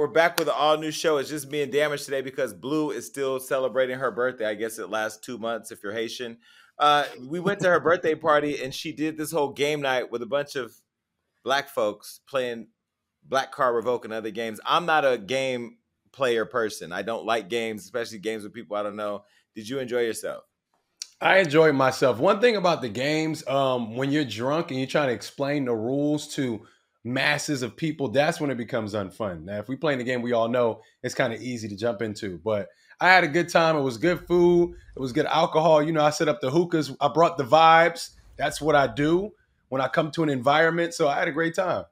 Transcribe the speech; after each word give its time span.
We're 0.00 0.06
back 0.06 0.38
with 0.38 0.48
an 0.48 0.54
all 0.56 0.78
new 0.78 0.92
show. 0.92 1.18
It's 1.18 1.28
just 1.28 1.50
me 1.50 1.60
and 1.60 1.70
Damage 1.70 2.06
today 2.06 2.22
because 2.22 2.54
Blue 2.54 2.90
is 2.90 3.04
still 3.04 3.38
celebrating 3.38 3.98
her 3.98 4.10
birthday. 4.10 4.46
I 4.46 4.54
guess 4.54 4.78
it 4.78 4.88
lasts 4.88 5.18
two 5.18 5.36
months 5.36 5.72
if 5.72 5.82
you're 5.82 5.92
Haitian. 5.92 6.38
Uh, 6.78 7.04
we 7.28 7.38
went 7.38 7.60
to 7.60 7.68
her 7.68 7.80
birthday 7.80 8.14
party 8.14 8.64
and 8.64 8.74
she 8.74 8.92
did 8.92 9.18
this 9.18 9.30
whole 9.30 9.50
game 9.50 9.82
night 9.82 10.10
with 10.10 10.22
a 10.22 10.26
bunch 10.26 10.56
of 10.56 10.74
black 11.44 11.68
folks 11.68 12.20
playing 12.26 12.68
Black 13.24 13.52
Card 13.52 13.74
Revoke 13.74 14.06
and 14.06 14.14
other 14.14 14.30
games. 14.30 14.58
I'm 14.64 14.86
not 14.86 15.04
a 15.04 15.18
game 15.18 15.76
player 16.12 16.46
person. 16.46 16.92
I 16.92 17.02
don't 17.02 17.26
like 17.26 17.50
games, 17.50 17.84
especially 17.84 18.20
games 18.20 18.42
with 18.42 18.54
people 18.54 18.78
I 18.78 18.82
don't 18.82 18.96
know. 18.96 19.24
Did 19.54 19.68
you 19.68 19.80
enjoy 19.80 20.00
yourself? 20.00 20.44
I 21.20 21.40
enjoyed 21.40 21.74
myself. 21.74 22.18
One 22.18 22.40
thing 22.40 22.56
about 22.56 22.80
the 22.80 22.88
games, 22.88 23.46
um, 23.46 23.96
when 23.96 24.10
you're 24.10 24.24
drunk 24.24 24.70
and 24.70 24.80
you're 24.80 24.86
trying 24.86 25.08
to 25.08 25.14
explain 25.14 25.66
the 25.66 25.74
rules 25.74 26.26
to 26.36 26.66
masses 27.04 27.62
of 27.62 27.76
people, 27.76 28.08
that's 28.08 28.40
when 28.40 28.50
it 28.50 28.56
becomes 28.56 28.94
unfun. 28.94 29.44
Now, 29.44 29.58
if 29.58 29.68
we 29.68 29.76
play 29.76 29.92
in 29.92 29.98
the 29.98 30.04
game, 30.04 30.22
we 30.22 30.32
all 30.32 30.48
know 30.48 30.82
it's 31.02 31.14
kind 31.14 31.32
of 31.32 31.40
easy 31.40 31.68
to 31.68 31.76
jump 31.76 32.02
into. 32.02 32.38
But 32.44 32.68
I 33.00 33.08
had 33.08 33.24
a 33.24 33.28
good 33.28 33.48
time. 33.48 33.76
It 33.76 33.82
was 33.82 33.96
good 33.96 34.26
food. 34.26 34.74
It 34.96 35.00
was 35.00 35.12
good 35.12 35.26
alcohol. 35.26 35.82
You 35.82 35.92
know, 35.92 36.04
I 36.04 36.10
set 36.10 36.28
up 36.28 36.40
the 36.40 36.50
hookahs. 36.50 36.94
I 37.00 37.08
brought 37.08 37.38
the 37.38 37.44
vibes. 37.44 38.10
That's 38.36 38.60
what 38.60 38.74
I 38.74 38.86
do 38.86 39.32
when 39.68 39.80
I 39.80 39.88
come 39.88 40.10
to 40.12 40.22
an 40.22 40.28
environment. 40.28 40.94
So 40.94 41.08
I 41.08 41.18
had 41.18 41.28
a 41.28 41.32
great 41.32 41.54
time. 41.54 41.84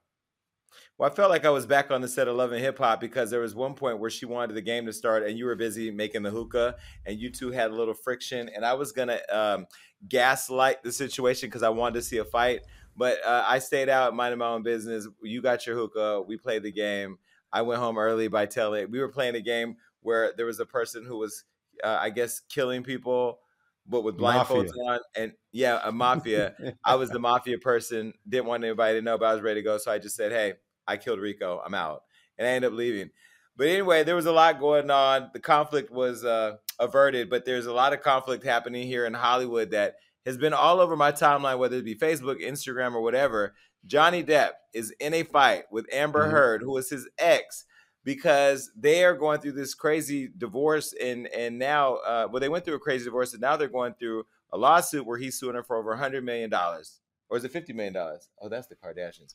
Well, 0.98 1.08
I 1.08 1.14
felt 1.14 1.30
like 1.30 1.44
I 1.44 1.50
was 1.50 1.64
back 1.64 1.92
on 1.92 2.00
the 2.00 2.08
set 2.08 2.26
of 2.26 2.34
Love 2.34 2.50
and 2.50 2.60
Hip 2.60 2.78
Hop 2.78 3.00
because 3.00 3.30
there 3.30 3.40
was 3.40 3.54
one 3.54 3.74
point 3.74 4.00
where 4.00 4.10
she 4.10 4.26
wanted 4.26 4.54
the 4.54 4.60
game 4.60 4.84
to 4.86 4.92
start 4.92 5.22
and 5.22 5.38
you 5.38 5.44
were 5.44 5.54
busy 5.54 5.92
making 5.92 6.24
the 6.24 6.30
hookah 6.30 6.74
and 7.06 7.16
you 7.16 7.30
two 7.30 7.52
had 7.52 7.70
a 7.70 7.74
little 7.74 7.94
friction. 7.94 8.50
And 8.52 8.64
I 8.64 8.74
was 8.74 8.90
going 8.90 9.06
to 9.06 9.36
um, 9.36 9.66
gaslight 10.08 10.82
the 10.82 10.90
situation 10.90 11.48
because 11.48 11.62
I 11.62 11.68
wanted 11.68 11.94
to 11.94 12.02
see 12.02 12.16
a 12.16 12.24
fight. 12.24 12.62
But 12.98 13.24
uh, 13.24 13.44
I 13.46 13.60
stayed 13.60 13.88
out, 13.88 14.16
minding 14.16 14.40
my 14.40 14.48
own 14.48 14.64
business. 14.64 15.06
You 15.22 15.40
got 15.40 15.66
your 15.66 15.76
hookah. 15.76 16.22
We 16.26 16.36
played 16.36 16.64
the 16.64 16.72
game. 16.72 17.18
I 17.52 17.62
went 17.62 17.80
home 17.80 17.96
early 17.96 18.26
by 18.26 18.46
telling. 18.46 18.90
We 18.90 18.98
were 18.98 19.08
playing 19.08 19.36
a 19.36 19.40
game 19.40 19.76
where 20.02 20.32
there 20.36 20.46
was 20.46 20.58
a 20.58 20.66
person 20.66 21.04
who 21.04 21.16
was, 21.16 21.44
uh, 21.84 21.96
I 22.00 22.10
guess, 22.10 22.40
killing 22.40 22.82
people, 22.82 23.38
but 23.86 24.02
with 24.02 24.18
blindfolds 24.18 24.72
mafia. 24.74 24.82
on. 24.84 25.00
And 25.14 25.32
yeah, 25.52 25.80
a 25.84 25.92
mafia. 25.92 26.54
I 26.84 26.96
was 26.96 27.10
the 27.10 27.18
mafia 27.20 27.58
person. 27.58 28.14
Didn't 28.28 28.46
want 28.46 28.64
anybody 28.64 28.98
to 28.98 29.02
know, 29.02 29.16
but 29.16 29.26
I 29.26 29.32
was 29.32 29.42
ready 29.42 29.60
to 29.60 29.64
go. 29.64 29.78
So 29.78 29.92
I 29.92 29.98
just 29.98 30.16
said, 30.16 30.32
"Hey, 30.32 30.54
I 30.88 30.96
killed 30.96 31.20
Rico. 31.20 31.62
I'm 31.64 31.74
out," 31.74 32.02
and 32.36 32.48
I 32.48 32.50
ended 32.50 32.72
up 32.72 32.76
leaving. 32.76 33.10
But 33.56 33.68
anyway, 33.68 34.02
there 34.02 34.16
was 34.16 34.26
a 34.26 34.32
lot 34.32 34.58
going 34.58 34.90
on. 34.90 35.30
The 35.32 35.40
conflict 35.40 35.92
was 35.92 36.24
uh, 36.24 36.56
averted, 36.80 37.30
but 37.30 37.44
there's 37.44 37.66
a 37.66 37.72
lot 37.72 37.92
of 37.92 38.02
conflict 38.02 38.44
happening 38.44 38.88
here 38.88 39.06
in 39.06 39.14
Hollywood 39.14 39.70
that 39.70 39.96
has 40.28 40.36
been 40.36 40.52
all 40.52 40.78
over 40.78 40.94
my 40.94 41.10
timeline, 41.10 41.58
whether 41.58 41.78
it 41.78 41.84
be 41.84 41.94
Facebook, 41.94 42.42
Instagram, 42.42 42.94
or 42.94 43.00
whatever. 43.00 43.54
Johnny 43.86 44.22
Depp 44.22 44.50
is 44.74 44.92
in 45.00 45.14
a 45.14 45.22
fight 45.22 45.64
with 45.70 45.86
Amber 45.90 46.24
mm-hmm. 46.24 46.32
Heard, 46.32 46.62
who 46.62 46.76
is 46.76 46.90
his 46.90 47.08
ex, 47.18 47.64
because 48.04 48.70
they 48.76 49.04
are 49.04 49.14
going 49.14 49.40
through 49.40 49.52
this 49.52 49.74
crazy 49.74 50.28
divorce, 50.36 50.94
and 51.00 51.28
and 51.28 51.58
now, 51.58 51.94
uh, 51.96 52.28
well, 52.30 52.40
they 52.40 52.50
went 52.50 52.66
through 52.66 52.74
a 52.74 52.80
crazy 52.80 53.06
divorce, 53.06 53.32
and 53.32 53.40
now 53.40 53.56
they're 53.56 53.68
going 53.68 53.94
through 53.94 54.24
a 54.52 54.58
lawsuit 54.58 55.06
where 55.06 55.18
he's 55.18 55.38
suing 55.38 55.54
her 55.54 55.62
for 55.62 55.76
over 55.76 55.96
hundred 55.96 56.24
million 56.24 56.50
dollars, 56.50 57.00
or 57.30 57.38
is 57.38 57.44
it 57.44 57.52
fifty 57.52 57.72
million 57.72 57.94
dollars? 57.94 58.28
Oh, 58.40 58.50
that's 58.50 58.66
the 58.66 58.76
Kardashians. 58.76 59.34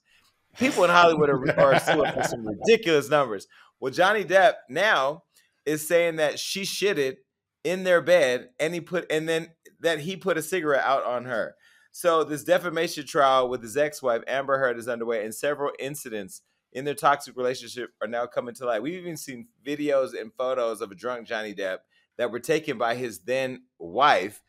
People 0.59 0.83
in 0.83 0.91
Hollywood 0.91 1.29
are, 1.29 1.59
are 1.59 1.79
suing 1.79 2.11
for 2.11 2.23
some 2.23 2.45
ridiculous 2.45 3.09
numbers. 3.09 3.47
Well, 3.79 3.91
Johnny 3.91 4.23
Depp 4.23 4.53
now 4.69 5.23
is 5.65 5.87
saying 5.87 6.17
that 6.17 6.37
she 6.37 6.61
shitted 6.61 7.15
in 7.63 7.83
their 7.83 8.01
bed, 8.01 8.49
and 8.59 8.75
he 8.75 8.81
put, 8.81 9.11
and 9.11 9.27
then 9.27 9.49
that 9.83 9.99
he 9.99 10.17
put 10.17 10.37
a 10.37 10.41
cigarette 10.41 10.83
out 10.83 11.05
on 11.05 11.25
her. 11.25 11.55
So 11.91 12.23
this 12.23 12.43
defamation 12.43 13.05
trial 13.05 13.47
with 13.47 13.61
his 13.61 13.77
ex-wife 13.77 14.23
Amber 14.27 14.57
Heard 14.57 14.79
is 14.79 14.87
underway, 14.87 15.23
and 15.23 15.33
several 15.33 15.71
incidents 15.77 16.41
in 16.71 16.85
their 16.85 16.95
toxic 16.95 17.37
relationship 17.37 17.91
are 18.01 18.07
now 18.07 18.25
coming 18.25 18.55
to 18.55 18.65
light. 18.65 18.81
We've 18.81 18.99
even 18.99 19.15
seen 19.15 19.47
videos 19.63 20.19
and 20.19 20.33
photos 20.33 20.81
of 20.81 20.91
a 20.91 20.95
drunk 20.95 21.27
Johnny 21.27 21.53
Depp 21.53 21.79
that 22.17 22.31
were 22.31 22.39
taken 22.39 22.79
by 22.79 22.95
his 22.95 23.19
then 23.19 23.63
wife, 23.77 24.41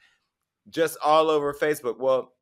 just 0.70 0.96
all 1.04 1.28
over 1.28 1.52
Facebook. 1.52 1.98
Well, 1.98 2.32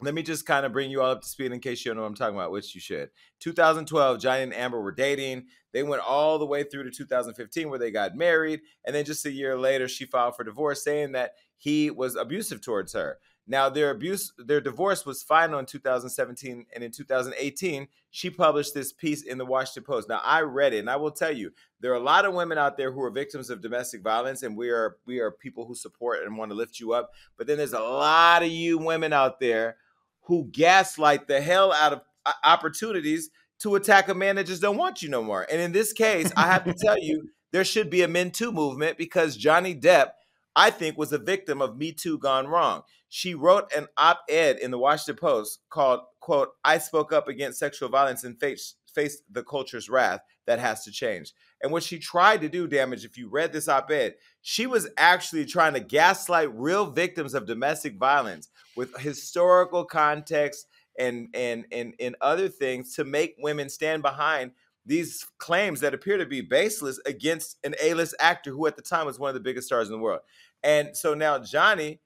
let 0.00 0.14
me 0.14 0.22
just 0.22 0.46
kind 0.46 0.66
of 0.66 0.72
bring 0.72 0.90
you 0.90 1.00
all 1.00 1.12
up 1.12 1.22
to 1.22 1.28
speed 1.28 1.52
in 1.52 1.60
case 1.60 1.84
you 1.84 1.90
don't 1.90 1.96
know 1.96 2.02
what 2.02 2.08
I'm 2.08 2.14
talking 2.16 2.34
about, 2.34 2.50
which 2.50 2.74
you 2.74 2.80
should. 2.80 3.10
2012, 3.40 4.18
Johnny 4.18 4.42
and 4.42 4.54
Amber 4.54 4.80
were 4.80 4.92
dating. 4.92 5.46
They 5.72 5.84
went 5.84 6.02
all 6.02 6.38
the 6.38 6.46
way 6.46 6.64
through 6.64 6.84
to 6.84 6.90
2015 6.90 7.70
where 7.70 7.78
they 7.78 7.92
got 7.92 8.16
married. 8.16 8.60
And 8.84 8.94
then 8.94 9.04
just 9.04 9.24
a 9.26 9.30
year 9.30 9.56
later, 9.56 9.86
she 9.86 10.04
filed 10.04 10.34
for 10.34 10.42
divorce 10.42 10.82
saying 10.82 11.12
that 11.12 11.34
he 11.64 11.90
was 11.90 12.14
abusive 12.14 12.60
towards 12.60 12.92
her. 12.92 13.18
Now 13.46 13.70
their 13.70 13.90
abuse, 13.90 14.34
their 14.36 14.60
divorce 14.60 15.06
was 15.06 15.22
final 15.22 15.58
in 15.58 15.64
2017, 15.64 16.66
and 16.74 16.84
in 16.84 16.90
2018, 16.90 17.88
she 18.10 18.28
published 18.28 18.74
this 18.74 18.92
piece 18.92 19.22
in 19.22 19.38
the 19.38 19.46
Washington 19.46 19.84
Post. 19.84 20.10
Now 20.10 20.20
I 20.22 20.42
read 20.42 20.74
it, 20.74 20.80
and 20.80 20.90
I 20.90 20.96
will 20.96 21.10
tell 21.10 21.34
you, 21.34 21.52
there 21.80 21.92
are 21.92 21.96
a 21.96 22.00
lot 22.00 22.26
of 22.26 22.34
women 22.34 22.58
out 22.58 22.76
there 22.76 22.92
who 22.92 23.00
are 23.02 23.10
victims 23.10 23.48
of 23.48 23.62
domestic 23.62 24.02
violence, 24.02 24.42
and 24.42 24.58
we 24.58 24.68
are 24.68 24.98
we 25.06 25.20
are 25.20 25.30
people 25.30 25.64
who 25.64 25.74
support 25.74 26.22
and 26.22 26.36
want 26.36 26.50
to 26.50 26.54
lift 26.54 26.80
you 26.80 26.92
up. 26.92 27.12
But 27.38 27.46
then 27.46 27.56
there's 27.56 27.72
a 27.72 27.80
lot 27.80 28.42
of 28.42 28.50
you 28.50 28.76
women 28.76 29.14
out 29.14 29.40
there 29.40 29.76
who 30.24 30.50
gaslight 30.52 31.28
the 31.28 31.40
hell 31.40 31.72
out 31.72 31.94
of 31.94 32.02
uh, 32.26 32.32
opportunities 32.44 33.30
to 33.60 33.74
attack 33.76 34.08
a 34.08 34.14
man 34.14 34.36
that 34.36 34.46
just 34.46 34.60
don't 34.60 34.76
want 34.76 35.00
you 35.00 35.08
no 35.08 35.22
more. 35.22 35.46
And 35.50 35.62
in 35.62 35.72
this 35.72 35.94
case, 35.94 36.30
I 36.36 36.42
have 36.42 36.64
to 36.64 36.74
tell 36.74 36.98
you, 36.98 37.30
there 37.52 37.64
should 37.64 37.88
be 37.88 38.02
a 38.02 38.08
Men 38.08 38.32
Too 38.32 38.52
movement 38.52 38.98
because 38.98 39.34
Johnny 39.34 39.74
Depp, 39.74 40.10
I 40.56 40.70
think, 40.70 40.96
was 40.96 41.12
a 41.12 41.18
victim 41.18 41.60
of 41.60 41.76
Me 41.76 41.92
Too 41.92 42.18
gone 42.18 42.46
wrong. 42.46 42.82
She 43.08 43.34
wrote 43.34 43.72
an 43.72 43.88
op-ed 43.96 44.58
in 44.58 44.70
the 44.70 44.78
Washington 44.78 45.20
Post 45.20 45.60
called 45.70 46.00
"quote 46.20 46.50
I 46.64 46.78
spoke 46.78 47.12
up 47.12 47.28
against 47.28 47.58
sexual 47.58 47.88
violence 47.88 48.24
and 48.24 48.38
faced 48.38 48.76
faced 48.94 49.22
the 49.30 49.42
culture's 49.42 49.88
wrath 49.88 50.20
that 50.46 50.58
has 50.58 50.84
to 50.84 50.92
change." 50.92 51.32
And 51.62 51.72
what 51.72 51.82
she 51.82 51.98
tried 51.98 52.40
to 52.42 52.48
do, 52.48 52.66
damage, 52.66 53.04
if 53.04 53.16
you 53.16 53.28
read 53.28 53.52
this 53.52 53.68
op-ed, 53.68 54.14
she 54.42 54.66
was 54.66 54.88
actually 54.96 55.46
trying 55.46 55.74
to 55.74 55.80
gaslight 55.80 56.54
real 56.54 56.86
victims 56.86 57.34
of 57.34 57.46
domestic 57.46 57.96
violence 57.96 58.48
with 58.76 58.96
historical 58.98 59.84
context 59.84 60.66
and 60.98 61.28
and 61.34 61.66
and 61.72 61.94
and 61.98 62.16
other 62.20 62.48
things 62.48 62.94
to 62.94 63.04
make 63.04 63.34
women 63.38 63.68
stand 63.68 64.02
behind 64.02 64.52
these 64.86 65.26
claims 65.38 65.80
that 65.80 65.94
appear 65.94 66.18
to 66.18 66.26
be 66.26 66.40
baseless 66.40 67.00
against 67.06 67.58
an 67.64 67.74
A-list 67.82 68.14
actor 68.20 68.50
who 68.50 68.66
at 68.66 68.76
the 68.76 68.82
time 68.82 69.06
was 69.06 69.18
one 69.18 69.28
of 69.28 69.34
the 69.34 69.40
biggest 69.40 69.66
stars 69.66 69.88
in 69.88 69.92
the 69.92 69.98
world. 69.98 70.20
And 70.62 70.96
so 70.96 71.14
now 71.14 71.38
Johnny 71.38 72.00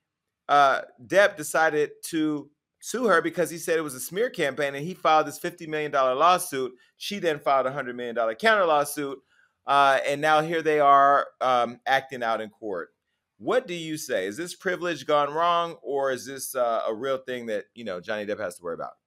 uh, 0.49 0.83
Depp 1.06 1.37
decided 1.37 1.91
to 2.05 2.50
sue 2.81 3.06
her 3.06 3.21
because 3.21 3.50
he 3.50 3.59
said 3.59 3.78
it 3.78 3.83
was 3.83 3.94
a 3.94 4.00
smear 4.00 4.31
campaign 4.31 4.75
and 4.75 4.84
he 4.84 4.94
filed 4.94 5.27
this 5.27 5.38
$50 5.38 5.67
million 5.69 5.93
lawsuit. 5.93 6.72
She 6.97 7.19
then 7.19 7.38
filed 7.38 7.67
a 7.67 7.71
$100 7.71 7.94
million 7.94 8.17
counter 8.37 8.65
lawsuit. 8.65 9.19
Uh, 9.67 9.99
and 10.06 10.21
now 10.21 10.41
here 10.41 10.62
they 10.62 10.81
are 10.81 11.27
um, 11.41 11.78
acting 11.87 12.22
out 12.22 12.41
in 12.41 12.49
court. 12.49 12.91
What 13.38 13.67
do 13.67 13.75
you 13.75 13.97
say? 13.97 14.27
Is 14.27 14.37
this 14.37 14.55
privilege 14.55 15.06
gone 15.06 15.33
wrong, 15.33 15.77
or 15.83 16.11
is 16.11 16.27
this 16.27 16.56
uh, 16.56 16.83
a 16.88 16.93
real 16.93 17.19
thing 17.19 17.47
that 17.47 17.67
you 17.75 17.84
know 17.84 18.00
Johnny 18.00 18.27
Depp 18.27 18.41
has 18.41 18.56
to 18.56 18.65
worry 18.65 18.75
about? 18.75 18.98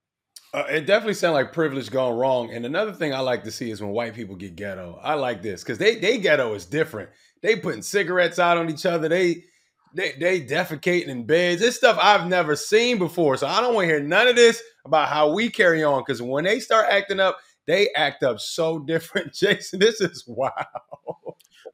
Uh, 0.53 0.65
it 0.69 0.85
definitely 0.85 1.13
sounds 1.13 1.33
like 1.33 1.53
privilege 1.53 1.89
gone 1.89 2.17
wrong. 2.17 2.51
And 2.53 2.65
another 2.65 2.91
thing 2.91 3.13
I 3.13 3.19
like 3.19 3.43
to 3.45 3.51
see 3.51 3.71
is 3.71 3.81
when 3.81 3.91
white 3.91 4.13
people 4.13 4.35
get 4.35 4.55
ghetto. 4.55 4.99
I 5.01 5.13
like 5.13 5.41
this 5.41 5.63
because 5.63 5.77
they 5.77 5.95
they 5.95 6.17
ghetto 6.17 6.53
is 6.53 6.65
different. 6.65 7.09
They 7.41 7.55
putting 7.55 7.81
cigarettes 7.81 8.37
out 8.37 8.57
on 8.57 8.69
each 8.69 8.85
other. 8.85 9.07
They 9.07 9.45
they 9.93 10.11
they 10.19 10.41
defecating 10.41 11.07
in 11.07 11.25
beds. 11.25 11.61
This 11.61 11.77
stuff 11.77 11.97
I've 12.01 12.27
never 12.27 12.57
seen 12.57 12.97
before. 12.97 13.37
So 13.37 13.47
I 13.47 13.61
don't 13.61 13.73
want 13.73 13.85
to 13.85 13.93
hear 13.93 14.03
none 14.03 14.27
of 14.27 14.35
this 14.35 14.61
about 14.83 15.07
how 15.07 15.31
we 15.33 15.49
carry 15.49 15.85
on. 15.85 16.01
Because 16.05 16.21
when 16.21 16.43
they 16.43 16.59
start 16.59 16.87
acting 16.89 17.21
up, 17.21 17.37
they 17.65 17.89
act 17.95 18.21
up 18.23 18.41
so 18.41 18.79
different. 18.85 19.33
Jason, 19.33 19.79
this 19.79 20.01
is 20.01 20.25
wow. 20.27 20.51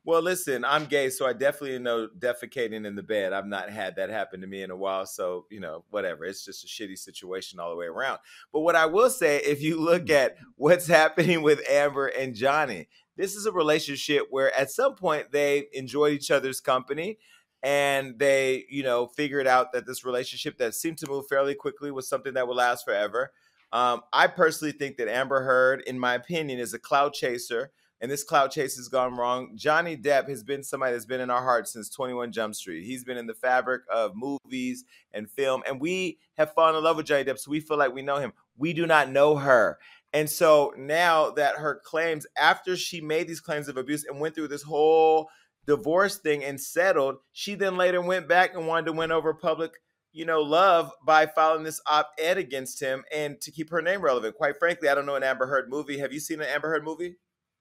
Well, 0.03 0.21
listen, 0.21 0.63
I'm 0.65 0.85
gay, 0.85 1.09
so 1.09 1.27
I 1.27 1.33
definitely 1.33 1.79
know 1.79 2.07
defecating 2.17 2.85
in 2.85 2.95
the 2.95 3.03
bed. 3.03 3.33
I've 3.33 3.45
not 3.45 3.69
had 3.69 3.95
that 3.97 4.09
happen 4.09 4.41
to 4.41 4.47
me 4.47 4.63
in 4.63 4.71
a 4.71 4.75
while. 4.75 5.05
So, 5.05 5.45
you 5.49 5.59
know, 5.59 5.83
whatever. 5.89 6.25
It's 6.25 6.45
just 6.45 6.63
a 6.63 6.67
shitty 6.67 6.97
situation 6.97 7.59
all 7.59 7.69
the 7.69 7.75
way 7.75 7.87
around. 7.87 8.19
But 8.51 8.61
what 8.61 8.75
I 8.75 8.85
will 8.85 9.09
say, 9.09 9.37
if 9.37 9.61
you 9.61 9.79
look 9.79 10.05
mm. 10.05 10.11
at 10.11 10.37
what's 10.55 10.87
happening 10.87 11.41
with 11.41 11.67
Amber 11.69 12.07
and 12.07 12.35
Johnny, 12.35 12.87
this 13.15 13.35
is 13.35 13.45
a 13.45 13.51
relationship 13.51 14.27
where 14.29 14.55
at 14.55 14.71
some 14.71 14.95
point 14.95 15.31
they 15.31 15.67
enjoyed 15.73 16.13
each 16.13 16.31
other's 16.31 16.61
company 16.61 17.17
and 17.63 18.19
they, 18.19 18.65
you 18.69 18.83
know, 18.83 19.07
figured 19.07 19.47
out 19.47 19.73
that 19.73 19.87
this 19.87 20.05
relationship 20.05 20.57
that 20.59 20.75
seemed 20.75 20.99
to 20.99 21.07
move 21.09 21.27
fairly 21.27 21.55
quickly 21.55 21.91
was 21.91 22.07
something 22.07 22.35
that 22.35 22.47
would 22.47 22.55
last 22.55 22.85
forever. 22.85 23.31
Um, 23.73 24.01
I 24.13 24.27
personally 24.27 24.71
think 24.71 24.97
that 24.97 25.09
Amber 25.09 25.43
Heard, 25.43 25.81
in 25.81 25.99
my 25.99 26.13
opinion, 26.13 26.59
is 26.59 26.73
a 26.73 26.79
cloud 26.79 27.13
chaser 27.13 27.71
and 27.99 28.11
this 28.11 28.23
cloud 28.23 28.51
chase 28.51 28.75
has 28.77 28.87
gone 28.87 29.15
wrong. 29.15 29.51
Johnny 29.55 29.97
Depp 29.97 30.29
has 30.29 30.43
been 30.43 30.63
somebody 30.63 30.93
that's 30.93 31.05
been 31.05 31.21
in 31.21 31.29
our 31.29 31.43
hearts 31.43 31.73
since 31.73 31.89
21 31.89 32.31
Jump 32.31 32.55
Street. 32.55 32.85
He's 32.85 33.03
been 33.03 33.17
in 33.17 33.27
the 33.27 33.33
fabric 33.33 33.83
of 33.91 34.13
movies 34.15 34.83
and 35.11 35.29
film, 35.29 35.63
and 35.67 35.81
we 35.81 36.19
have 36.37 36.53
fallen 36.53 36.75
in 36.75 36.83
love 36.83 36.97
with 36.97 37.07
Johnny 37.07 37.23
Depp, 37.23 37.39
so 37.39 37.51
we 37.51 37.59
feel 37.59 37.77
like 37.77 37.93
we 37.93 38.01
know 38.01 38.17
him. 38.17 38.33
We 38.57 38.73
do 38.73 38.85
not 38.85 39.09
know 39.09 39.35
her. 39.37 39.77
And 40.13 40.29
so 40.29 40.73
now 40.77 41.31
that 41.31 41.55
her 41.57 41.81
claims, 41.83 42.25
after 42.37 42.77
she 42.77 43.01
made 43.01 43.27
these 43.27 43.41
claims 43.41 43.67
of 43.67 43.77
abuse 43.77 44.05
and 44.05 44.19
went 44.19 44.35
through 44.35 44.47
this 44.47 44.63
whole 44.63 45.29
divorce 45.65 46.17
thing 46.17 46.43
and 46.43 46.59
settled, 46.59 47.17
she 47.33 47.55
then 47.55 47.77
later 47.77 48.01
went 48.01 48.27
back 48.27 48.55
and 48.55 48.67
wanted 48.67 48.85
to 48.85 48.93
win 48.93 49.11
over 49.11 49.33
public, 49.33 49.73
you 50.13 50.25
know, 50.25 50.41
love 50.41 50.91
by 51.05 51.25
filing 51.25 51.63
this 51.63 51.81
op-ed 51.85 52.37
against 52.37 52.79
him 52.79 53.03
and 53.11 53.39
to 53.41 53.51
keep 53.51 53.69
her 53.69 53.81
name 53.81 54.01
relevant. 54.01 54.35
Quite 54.35 54.57
frankly, 54.57 54.87
I 54.87 54.95
don't 54.95 55.05
know 55.05 55.15
an 55.15 55.23
Amber 55.23 55.45
Heard 55.45 55.69
movie. 55.69 55.99
Have 55.99 56.13
you 56.13 56.21
seen 56.21 56.39
an 56.39 56.47
Amber 56.47 56.69
Heard 56.69 56.85
movie? 56.85 57.17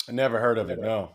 I 0.08 0.12
never 0.12 0.38
heard 0.38 0.58
of 0.58 0.70
it. 0.70 0.80
No. 0.80 1.10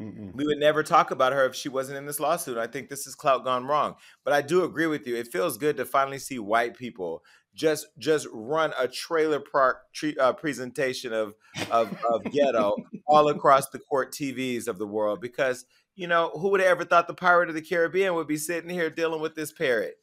Mm-mm. 0.00 0.34
We 0.34 0.46
would 0.46 0.58
never 0.58 0.82
talk 0.82 1.10
about 1.10 1.32
her 1.32 1.44
if 1.44 1.54
she 1.54 1.68
wasn't 1.68 1.98
in 1.98 2.06
this 2.06 2.18
lawsuit. 2.18 2.56
I 2.56 2.66
think 2.66 2.88
this 2.88 3.06
is 3.06 3.14
clout 3.14 3.44
gone 3.44 3.66
wrong. 3.66 3.96
But 4.24 4.32
I 4.32 4.40
do 4.40 4.64
agree 4.64 4.86
with 4.86 5.06
you. 5.06 5.16
It 5.16 5.28
feels 5.28 5.58
good 5.58 5.76
to 5.76 5.84
finally 5.84 6.18
see 6.18 6.38
white 6.38 6.76
people 6.76 7.22
just 7.54 7.86
just 7.98 8.26
run 8.32 8.72
a 8.78 8.88
trailer 8.88 9.40
park 9.40 9.82
tre- 9.92 10.16
uh, 10.16 10.32
presentation 10.32 11.12
of 11.12 11.34
of, 11.70 11.94
of 12.10 12.24
ghetto 12.32 12.74
all 13.06 13.28
across 13.28 13.68
the 13.68 13.78
court 13.78 14.12
TVs 14.12 14.68
of 14.68 14.78
the 14.78 14.86
world 14.86 15.20
because 15.20 15.66
you 15.94 16.06
know 16.06 16.30
who 16.34 16.48
would 16.50 16.60
have 16.60 16.70
ever 16.70 16.84
thought 16.84 17.06
the 17.06 17.14
pirate 17.14 17.50
of 17.50 17.54
the 17.54 17.62
Caribbean 17.62 18.14
would 18.14 18.26
be 18.26 18.38
sitting 18.38 18.70
here 18.70 18.88
dealing 18.88 19.20
with 19.20 19.34
this 19.34 19.52
parrot. 19.52 19.96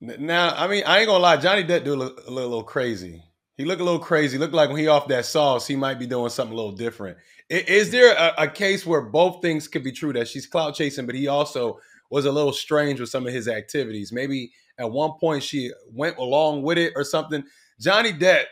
Now, 0.00 0.54
I 0.56 0.66
mean, 0.66 0.82
I 0.84 0.98
ain't 0.98 1.06
gonna 1.06 1.22
lie, 1.22 1.36
Johnny 1.36 1.62
Depp 1.62 1.84
do 1.84 1.94
a 1.94 1.96
little, 1.96 2.18
a 2.26 2.30
little 2.30 2.64
crazy. 2.64 3.22
He 3.56 3.64
looked 3.64 3.80
a 3.80 3.84
little 3.84 4.00
crazy. 4.00 4.38
Looked 4.38 4.54
like 4.54 4.70
when 4.70 4.78
he 4.78 4.88
off 4.88 5.08
that 5.08 5.26
sauce, 5.26 5.66
he 5.66 5.76
might 5.76 5.98
be 5.98 6.06
doing 6.06 6.30
something 6.30 6.54
a 6.54 6.56
little 6.56 6.72
different. 6.72 7.18
Is 7.50 7.90
there 7.90 8.14
a, 8.14 8.44
a 8.44 8.48
case 8.48 8.86
where 8.86 9.02
both 9.02 9.42
things 9.42 9.68
could 9.68 9.84
be 9.84 9.92
true 9.92 10.12
that 10.14 10.28
she's 10.28 10.46
clout 10.46 10.74
chasing, 10.74 11.06
but 11.06 11.14
he 11.14 11.28
also 11.28 11.78
was 12.10 12.24
a 12.24 12.32
little 12.32 12.52
strange 12.52 12.98
with 12.98 13.10
some 13.10 13.26
of 13.26 13.32
his 13.32 13.48
activities? 13.48 14.12
Maybe 14.12 14.52
at 14.78 14.90
one 14.90 15.12
point 15.20 15.42
she 15.42 15.70
went 15.92 16.16
along 16.16 16.62
with 16.62 16.78
it 16.78 16.94
or 16.96 17.04
something. 17.04 17.44
Johnny 17.78 18.12
Depp 18.12 18.44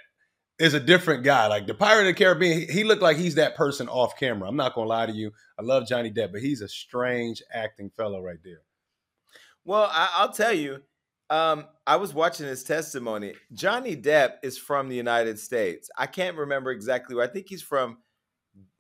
is 0.59 0.75
a 0.75 0.81
different 0.81 1.25
guy. 1.25 1.47
Like 1.47 1.67
the 1.67 1.75
Pirate 1.75 2.03
of 2.03 2.07
the 2.09 2.15
Caribbean, 2.15 2.69
he 2.71 2.85
looked 2.85 3.03
like 3.03 3.17
he's 3.17 3.37
that 3.37 3.57
person 3.57 3.89
off 3.89 4.19
camera. 4.19 4.49
I'm 4.49 4.57
not 4.57 4.75
gonna 4.75 4.89
lie 4.89 5.07
to 5.07 5.13
you. 5.13 5.33
I 5.59 5.63
love 5.63 5.89
Johnny 5.89 6.11
Depp, 6.11 6.33
but 6.33 6.43
he's 6.43 6.61
a 6.61 6.69
strange 6.69 7.43
acting 7.53 7.91
fellow 7.97 8.21
right 8.21 8.39
there. 8.45 8.61
Well, 9.65 9.91
I, 9.93 10.25
will 10.25 10.33
tell 10.33 10.53
you, 10.53 10.83
um, 11.31 11.67
I 11.87 11.97
was 11.97 12.13
watching 12.13 12.47
his 12.47 12.65
testimony. 12.65 13.35
Johnny 13.53 13.97
Depp 13.97 14.35
is 14.43 14.59
from 14.59 14.89
the 14.89 14.97
United 14.97 15.39
States. 15.39 15.89
I 15.97 16.07
can't 16.07 16.37
remember 16.37 16.73
exactly 16.73 17.15
where. 17.15 17.25
I 17.25 17.29
think 17.29 17.47
he's 17.49 17.63
from. 17.63 17.99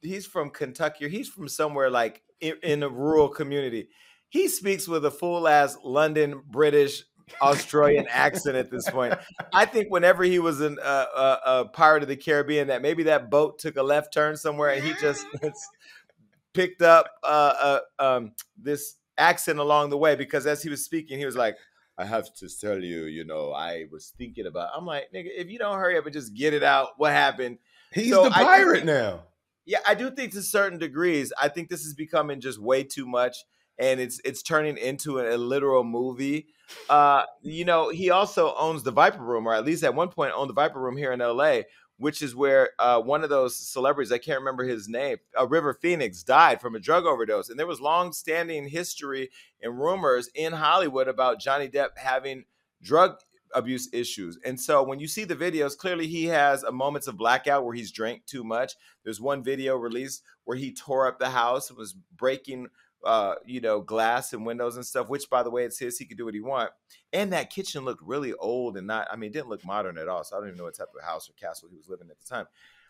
He's 0.02 0.26
from 0.26 0.50
Kentucky 0.50 1.04
or 1.04 1.08
he's 1.08 1.28
from 1.28 1.46
somewhere 1.46 1.90
like 1.90 2.22
in, 2.40 2.54
in 2.62 2.82
a 2.82 2.88
rural 2.88 3.28
community. 3.28 3.88
He 4.28 4.48
speaks 4.48 4.88
with 4.88 5.04
a 5.04 5.10
full 5.10 5.46
ass 5.46 5.76
London 5.84 6.42
British 6.50 7.04
Australian 7.40 8.06
accent 8.08 8.56
at 8.56 8.70
this 8.70 8.88
point. 8.90 9.14
I 9.52 9.64
think 9.64 9.90
whenever 9.90 10.24
he 10.24 10.38
was 10.38 10.60
in 10.60 10.78
uh, 10.78 11.06
uh, 11.14 11.36
a 11.44 11.64
pirate 11.66 12.02
of 12.02 12.08
the 12.08 12.16
Caribbean, 12.16 12.68
that 12.68 12.82
maybe 12.82 13.04
that 13.04 13.30
boat 13.30 13.58
took 13.58 13.76
a 13.76 13.82
left 13.82 14.12
turn 14.12 14.36
somewhere, 14.36 14.70
and 14.70 14.84
he 14.84 14.94
just 15.00 15.26
picked 16.54 16.82
up 16.82 17.06
uh, 17.22 17.78
uh, 17.98 18.04
um, 18.04 18.32
this 18.60 18.96
accent 19.18 19.58
along 19.58 19.90
the 19.90 19.98
way. 19.98 20.16
Because 20.16 20.46
as 20.46 20.62
he 20.62 20.68
was 20.68 20.84
speaking, 20.84 21.18
he 21.18 21.26
was 21.26 21.36
like, 21.36 21.56
"I 22.00 22.04
have 22.06 22.32
to 22.34 22.48
tell 22.48 22.82
you, 22.82 23.04
you 23.04 23.24
know, 23.24 23.52
I 23.52 23.86
was 23.90 24.12
thinking 24.16 24.46
about." 24.46 24.70
I'm 24.74 24.86
like, 24.86 25.12
"Nigga, 25.14 25.28
if 25.36 25.48
you 25.48 25.58
don't 25.58 25.78
hurry 25.78 25.98
up 25.98 26.06
and 26.06 26.12
just 26.12 26.34
get 26.34 26.54
it 26.54 26.62
out, 26.62 26.90
what 26.96 27.12
happened?" 27.12 27.58
He's 27.92 28.10
so 28.10 28.24
the 28.24 28.30
pirate 28.30 28.84
now. 28.84 29.24
Yeah, 29.66 29.80
I 29.86 29.94
do 29.94 30.10
think 30.10 30.32
to 30.32 30.42
certain 30.42 30.78
degrees, 30.78 31.32
I 31.40 31.48
think 31.48 31.68
this 31.68 31.84
is 31.84 31.94
becoming 31.94 32.40
just 32.40 32.58
way 32.58 32.82
too 32.82 33.06
much 33.06 33.44
and 33.80 33.98
it's 33.98 34.20
it's 34.24 34.42
turning 34.42 34.76
into 34.76 35.18
a, 35.18 35.34
a 35.34 35.38
literal 35.38 35.82
movie. 35.82 36.48
Uh, 36.88 37.24
you 37.42 37.64
know, 37.64 37.88
he 37.90 38.10
also 38.10 38.54
owns 38.56 38.82
the 38.82 38.90
Viper 38.90 39.22
Room, 39.22 39.46
or 39.46 39.54
at 39.54 39.64
least 39.64 39.84
at 39.84 39.94
one 39.94 40.08
point 40.08 40.32
owned 40.34 40.50
the 40.50 40.54
Viper 40.54 40.80
Room 40.80 40.96
here 40.96 41.12
in 41.12 41.20
LA, 41.20 41.60
which 41.98 42.22
is 42.22 42.34
where 42.34 42.70
uh, 42.78 43.00
one 43.00 43.22
of 43.22 43.30
those 43.30 43.56
celebrities, 43.56 44.12
I 44.12 44.18
can't 44.18 44.40
remember 44.40 44.64
his 44.64 44.88
name, 44.88 45.18
uh, 45.38 45.46
River 45.46 45.74
Phoenix, 45.74 46.22
died 46.22 46.60
from 46.60 46.74
a 46.74 46.80
drug 46.80 47.04
overdose. 47.04 47.48
And 47.50 47.58
there 47.58 47.66
was 47.66 47.80
long-standing 47.80 48.68
history 48.68 49.30
and 49.62 49.78
rumors 49.78 50.30
in 50.34 50.52
Hollywood 50.52 51.08
about 51.08 51.40
Johnny 51.40 51.68
Depp 51.68 51.96
having 51.96 52.44
drug 52.82 53.18
abuse 53.54 53.88
issues. 53.92 54.38
And 54.44 54.60
so 54.60 54.82
when 54.82 55.00
you 55.00 55.08
see 55.08 55.24
the 55.24 55.36
videos, 55.36 55.76
clearly 55.76 56.06
he 56.06 56.26
has 56.26 56.62
a 56.62 56.72
moments 56.72 57.06
of 57.06 57.16
blackout 57.16 57.64
where 57.64 57.74
he's 57.74 57.90
drank 57.90 58.26
too 58.26 58.44
much. 58.44 58.74
There's 59.04 59.20
one 59.20 59.42
video 59.42 59.76
released 59.76 60.22
where 60.44 60.56
he 60.56 60.72
tore 60.72 61.06
up 61.06 61.18
the 61.18 61.30
house 61.30 61.68
and 61.68 61.78
was 61.78 61.94
breaking 62.16 62.68
uh, 63.04 63.34
you 63.44 63.60
know, 63.60 63.80
glass 63.80 64.32
and 64.32 64.44
windows 64.44 64.76
and 64.76 64.84
stuff, 64.84 65.08
which 65.08 65.28
by 65.30 65.42
the 65.42 65.50
way, 65.50 65.64
it's 65.64 65.78
his, 65.78 65.98
he 65.98 66.04
could 66.04 66.18
do 66.18 66.24
what 66.24 66.34
he 66.34 66.40
want. 66.40 66.70
And 67.12 67.32
that 67.32 67.50
kitchen 67.50 67.84
looked 67.84 68.02
really 68.02 68.32
old 68.34 68.76
and 68.76 68.86
not, 68.86 69.08
I 69.10 69.16
mean, 69.16 69.30
it 69.30 69.32
didn't 69.32 69.48
look 69.48 69.64
modern 69.64 69.98
at 69.98 70.08
all. 70.08 70.24
So 70.24 70.36
I 70.36 70.40
don't 70.40 70.48
even 70.48 70.58
know 70.58 70.64
what 70.64 70.76
type 70.76 70.88
of 70.96 71.04
house 71.04 71.28
or 71.28 71.32
castle 71.32 71.68
he 71.70 71.76
was 71.76 71.88
living 71.88 72.08
at 72.10 72.18
the 72.18 72.26
time. 72.26 72.46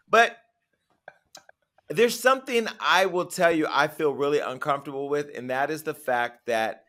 But 0.08 0.36
there's 1.88 2.18
something 2.18 2.68
I 2.80 3.06
will 3.06 3.26
tell 3.26 3.50
you 3.50 3.66
I 3.68 3.88
feel 3.88 4.14
really 4.14 4.38
uncomfortable 4.38 5.08
with, 5.08 5.30
and 5.34 5.50
that 5.50 5.70
is 5.70 5.82
the 5.82 5.94
fact 5.94 6.46
that 6.46 6.84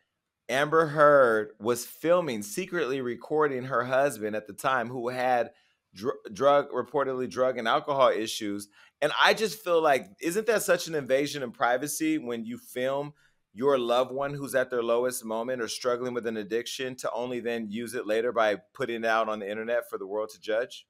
Amber 0.48 0.88
Heard 0.88 1.52
was 1.60 1.86
filming, 1.86 2.44
secretly 2.44 3.02
recording 3.02 3.64
her 3.64 3.84
husband 3.84 4.36
at 4.36 4.48
the 4.48 4.54
time 4.54 4.90
who 4.90 5.10
had 5.10 5.52
dr- 5.94 6.18
drug, 6.34 6.72
reportedly 6.72 7.30
drug 7.30 7.58
and 7.58 7.68
alcohol 7.68 8.10
issues, 8.10 8.68
and 9.02 9.12
I 9.22 9.34
just 9.34 9.64
feel 9.64 9.82
like, 9.82 10.08
isn't 10.22 10.46
that 10.48 10.62
such 10.62 10.88
an 10.88 10.96
invasion 10.96 11.42
of 11.44 11.54
privacy 11.54 12.18
when 12.18 12.46
you 12.46 12.58
film 12.58 13.14
your 13.54 13.78
loved 13.78 14.12
one 14.12 14.34
who's 14.34 14.56
at 14.56 14.70
their 14.70 14.84
lowest 14.84 15.26
moment 15.26 15.62
or 15.62 15.68
struggling 15.68 16.14
with 16.14 16.26
an 16.26 16.38
addiction 16.38 16.96
to 16.96 17.12
only 17.12 17.40
then 17.40 17.68
use 17.70 17.94
it 17.94 18.08
later 18.08 18.32
by 18.32 18.56
putting 18.74 19.04
it 19.04 19.06
out 19.06 19.28
on 19.28 19.40
the 19.40 19.50
internet 19.50 19.90
for 19.90 19.98
the 19.98 20.08
world 20.08 20.30
to 20.30 20.40
judge? 20.40 20.88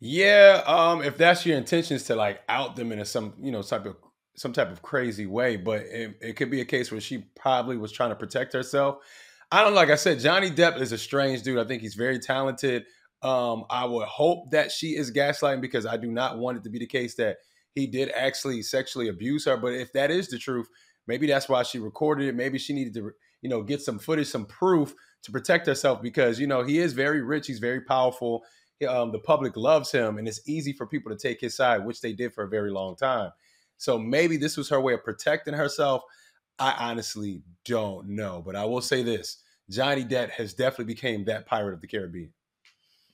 Yeah, 0.00 0.62
um, 0.66 1.02
if 1.02 1.16
that's 1.16 1.44
your 1.44 1.56
intentions 1.56 2.04
to 2.04 2.16
like 2.16 2.40
out 2.48 2.74
them 2.74 2.90
in 2.90 3.04
some 3.04 3.34
you 3.38 3.52
know 3.52 3.62
type 3.62 3.86
of 3.86 3.96
some 4.34 4.52
type 4.52 4.70
of 4.70 4.80
crazy 4.80 5.26
way, 5.26 5.56
but 5.56 5.82
it, 5.82 6.16
it 6.22 6.36
could 6.36 6.50
be 6.50 6.62
a 6.62 6.64
case 6.64 6.90
where 6.90 7.00
she 7.00 7.18
probably 7.36 7.76
was 7.76 7.92
trying 7.92 8.08
to 8.08 8.16
protect 8.16 8.54
herself. 8.54 8.96
I 9.52 9.62
don't 9.62 9.74
like 9.74 9.90
I 9.90 9.96
said, 9.96 10.20
Johnny 10.20 10.50
Depp 10.50 10.80
is 10.80 10.92
a 10.92 10.98
strange 10.98 11.42
dude. 11.42 11.58
I 11.58 11.64
think 11.64 11.82
he's 11.82 11.94
very 11.94 12.18
talented. 12.18 12.84
Um, 13.22 13.64
I 13.68 13.84
would 13.84 14.08
hope 14.08 14.50
that 14.50 14.72
she 14.72 14.96
is 14.96 15.12
gaslighting 15.12 15.60
because 15.60 15.86
I 15.86 15.96
do 15.96 16.10
not 16.10 16.38
want 16.38 16.56
it 16.56 16.64
to 16.64 16.70
be 16.70 16.78
the 16.78 16.86
case 16.86 17.14
that 17.16 17.38
he 17.74 17.86
did 17.86 18.10
actually 18.14 18.62
sexually 18.62 19.08
abuse 19.08 19.44
her. 19.44 19.56
But 19.56 19.74
if 19.74 19.92
that 19.92 20.10
is 20.10 20.28
the 20.28 20.38
truth, 20.38 20.68
maybe 21.06 21.26
that's 21.26 21.48
why 21.48 21.62
she 21.62 21.78
recorded 21.78 22.28
it. 22.28 22.34
Maybe 22.34 22.58
she 22.58 22.72
needed 22.72 22.94
to, 22.94 23.12
you 23.42 23.50
know, 23.50 23.62
get 23.62 23.82
some 23.82 23.98
footage, 23.98 24.28
some 24.28 24.46
proof 24.46 24.94
to 25.22 25.32
protect 25.32 25.66
herself 25.66 26.00
because 26.00 26.40
you 26.40 26.46
know 26.46 26.62
he 26.62 26.78
is 26.78 26.92
very 26.92 27.22
rich, 27.22 27.46
he's 27.46 27.58
very 27.58 27.80
powerful. 27.82 28.42
Um, 28.88 29.12
the 29.12 29.18
public 29.18 29.56
loves 29.56 29.92
him, 29.92 30.16
and 30.16 30.26
it's 30.26 30.40
easy 30.48 30.72
for 30.72 30.86
people 30.86 31.12
to 31.12 31.18
take 31.18 31.40
his 31.40 31.54
side, 31.54 31.84
which 31.84 32.00
they 32.00 32.14
did 32.14 32.32
for 32.32 32.44
a 32.44 32.48
very 32.48 32.70
long 32.70 32.96
time. 32.96 33.30
So 33.76 33.98
maybe 33.98 34.38
this 34.38 34.56
was 34.56 34.70
her 34.70 34.80
way 34.80 34.94
of 34.94 35.04
protecting 35.04 35.52
herself. 35.52 36.02
I 36.58 36.74
honestly 36.78 37.42
don't 37.66 38.08
know, 38.08 38.42
but 38.44 38.56
I 38.56 38.64
will 38.64 38.80
say 38.80 39.02
this: 39.02 39.42
Johnny 39.68 40.04
Depp 40.04 40.30
has 40.30 40.54
definitely 40.54 40.94
became 40.94 41.24
that 41.26 41.46
pirate 41.46 41.74
of 41.74 41.82
the 41.82 41.86
Caribbean. 41.86 42.32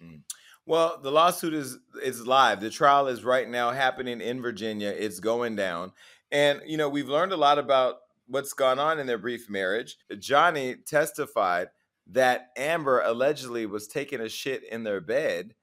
Mm. 0.02 0.22
Well, 0.66 0.98
the 1.02 1.12
lawsuit 1.12 1.54
is 1.54 1.78
is 2.02 2.26
live. 2.26 2.60
The 2.60 2.70
trial 2.70 3.06
is 3.06 3.24
right 3.24 3.48
now 3.48 3.70
happening 3.70 4.20
in 4.20 4.42
Virginia. 4.42 4.88
It's 4.88 5.20
going 5.20 5.56
down. 5.56 5.92
And 6.32 6.60
you 6.66 6.76
know, 6.76 6.88
we've 6.88 7.08
learned 7.08 7.32
a 7.32 7.36
lot 7.36 7.58
about 7.58 7.96
what's 8.26 8.52
gone 8.52 8.78
on 8.78 8.98
in 8.98 9.06
their 9.06 9.18
brief 9.18 9.48
marriage. 9.48 9.96
Johnny 10.18 10.74
testified 10.74 11.68
that 12.08 12.50
Amber 12.56 13.00
allegedly 13.00 13.66
was 13.66 13.86
taking 13.86 14.20
a 14.20 14.28
shit 14.28 14.62
in 14.64 14.84
their 14.84 15.00
bed 15.00 15.54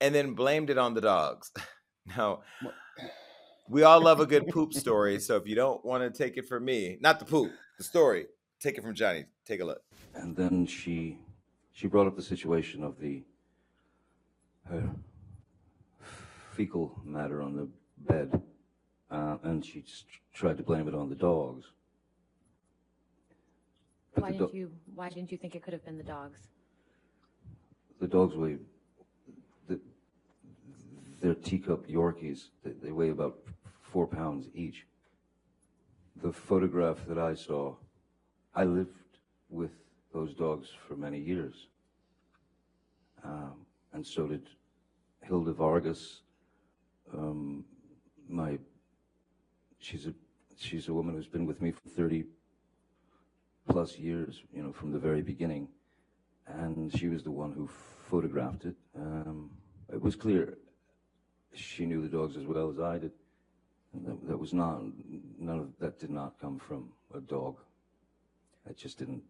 and 0.00 0.14
then 0.14 0.34
blamed 0.34 0.70
it 0.70 0.78
on 0.78 0.94
the 0.94 1.00
dogs. 1.00 1.52
now, 2.16 2.40
we 3.68 3.82
all 3.82 4.00
love 4.00 4.20
a 4.20 4.26
good 4.26 4.46
poop 4.52 4.72
story, 4.72 5.20
so 5.20 5.36
if 5.36 5.46
you 5.46 5.54
don't 5.54 5.84
want 5.84 6.02
to 6.02 6.16
take 6.16 6.36
it 6.36 6.48
from 6.48 6.64
me, 6.64 6.98
not 7.00 7.18
the 7.18 7.24
poop, 7.24 7.52
the 7.76 7.84
story, 7.84 8.26
take 8.60 8.78
it 8.78 8.82
from 8.82 8.94
Johnny. 8.94 9.24
Take 9.44 9.60
a 9.60 9.64
look. 9.64 9.82
And 10.14 10.36
then 10.36 10.66
she 10.66 11.18
she 11.72 11.86
brought 11.86 12.06
up 12.06 12.16
the 12.16 12.22
situation 12.22 12.82
of 12.82 12.98
the 12.98 13.22
her 14.70 14.90
fecal 16.56 17.00
matter 17.04 17.42
on 17.42 17.56
the 17.56 17.68
bed, 17.98 18.42
uh, 19.10 19.36
and 19.42 19.64
she 19.64 19.84
tried 20.32 20.56
to 20.56 20.62
blame 20.62 20.88
it 20.88 20.94
on 20.94 21.08
the 21.08 21.14
dogs. 21.14 21.66
But 24.14 24.22
why 24.22 24.32
didn't 24.32 24.54
you? 24.54 24.70
Why 24.94 25.08
didn't 25.08 25.30
you 25.32 25.38
think 25.38 25.54
it 25.54 25.62
could 25.62 25.72
have 25.72 25.84
been 25.84 25.98
the 25.98 26.04
dogs? 26.04 26.40
The 28.00 28.08
dogs 28.08 28.34
weigh. 28.34 28.58
The, 29.68 29.80
they're 31.20 31.34
teacup 31.34 31.86
Yorkies. 31.86 32.48
They, 32.64 32.72
they 32.82 32.92
weigh 32.92 33.10
about 33.10 33.38
four 33.80 34.06
pounds 34.06 34.48
each. 34.54 34.86
The 36.22 36.32
photograph 36.32 36.98
that 37.06 37.18
I 37.18 37.34
saw, 37.34 37.76
I 38.54 38.64
lived 38.64 38.90
with 39.48 39.70
those 40.12 40.34
dogs 40.34 40.68
for 40.86 40.96
many 40.96 41.18
years. 41.18 41.68
Um, 43.24 43.54
and 43.92 44.06
so 44.06 44.26
did 44.26 44.48
Hilda 45.28 45.52
Vargas. 45.52 46.22
Um, 47.12 47.64
my, 48.28 48.58
she's 49.78 50.06
a 50.06 50.14
she's 50.58 50.88
a 50.88 50.94
woman 50.94 51.14
who's 51.14 51.28
been 51.28 51.46
with 51.46 51.62
me 51.62 51.70
for 51.70 51.88
30 51.88 52.24
plus 53.68 53.98
years, 53.98 54.42
you 54.52 54.62
know, 54.62 54.72
from 54.72 54.92
the 54.92 54.98
very 54.98 55.22
beginning, 55.22 55.68
and 56.46 56.92
she 56.98 57.08
was 57.08 57.22
the 57.22 57.30
one 57.30 57.52
who 57.52 57.68
photographed 58.10 58.64
it. 58.64 58.74
Um, 58.96 59.50
it 59.92 60.00
was 60.00 60.16
clear 60.16 60.58
she 61.54 61.86
knew 61.86 62.02
the 62.02 62.08
dogs 62.08 62.36
as 62.36 62.46
well 62.46 62.70
as 62.70 62.80
I 62.80 62.98
did. 62.98 63.12
That, 64.06 64.28
that, 64.28 64.38
was 64.38 64.52
not 64.52 64.82
none 65.38 65.60
of 65.60 65.68
that 65.78 65.98
did 65.98 66.10
not 66.10 66.38
come 66.40 66.58
from 66.58 66.90
a 67.14 67.20
dog. 67.20 67.56
That 68.66 68.76
just 68.76 68.98
didn't 68.98 69.22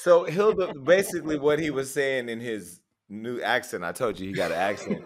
so 0.00 0.24
Hilda, 0.24 0.72
basically, 0.72 1.38
what 1.38 1.58
he 1.58 1.68
was 1.68 1.92
saying 1.92 2.30
in 2.30 2.40
his 2.40 2.79
new 3.10 3.40
accent. 3.40 3.84
I 3.84 3.92
told 3.92 4.18
you 4.18 4.28
he 4.28 4.32
got 4.32 4.52
an 4.52 4.58
accent. 4.58 5.02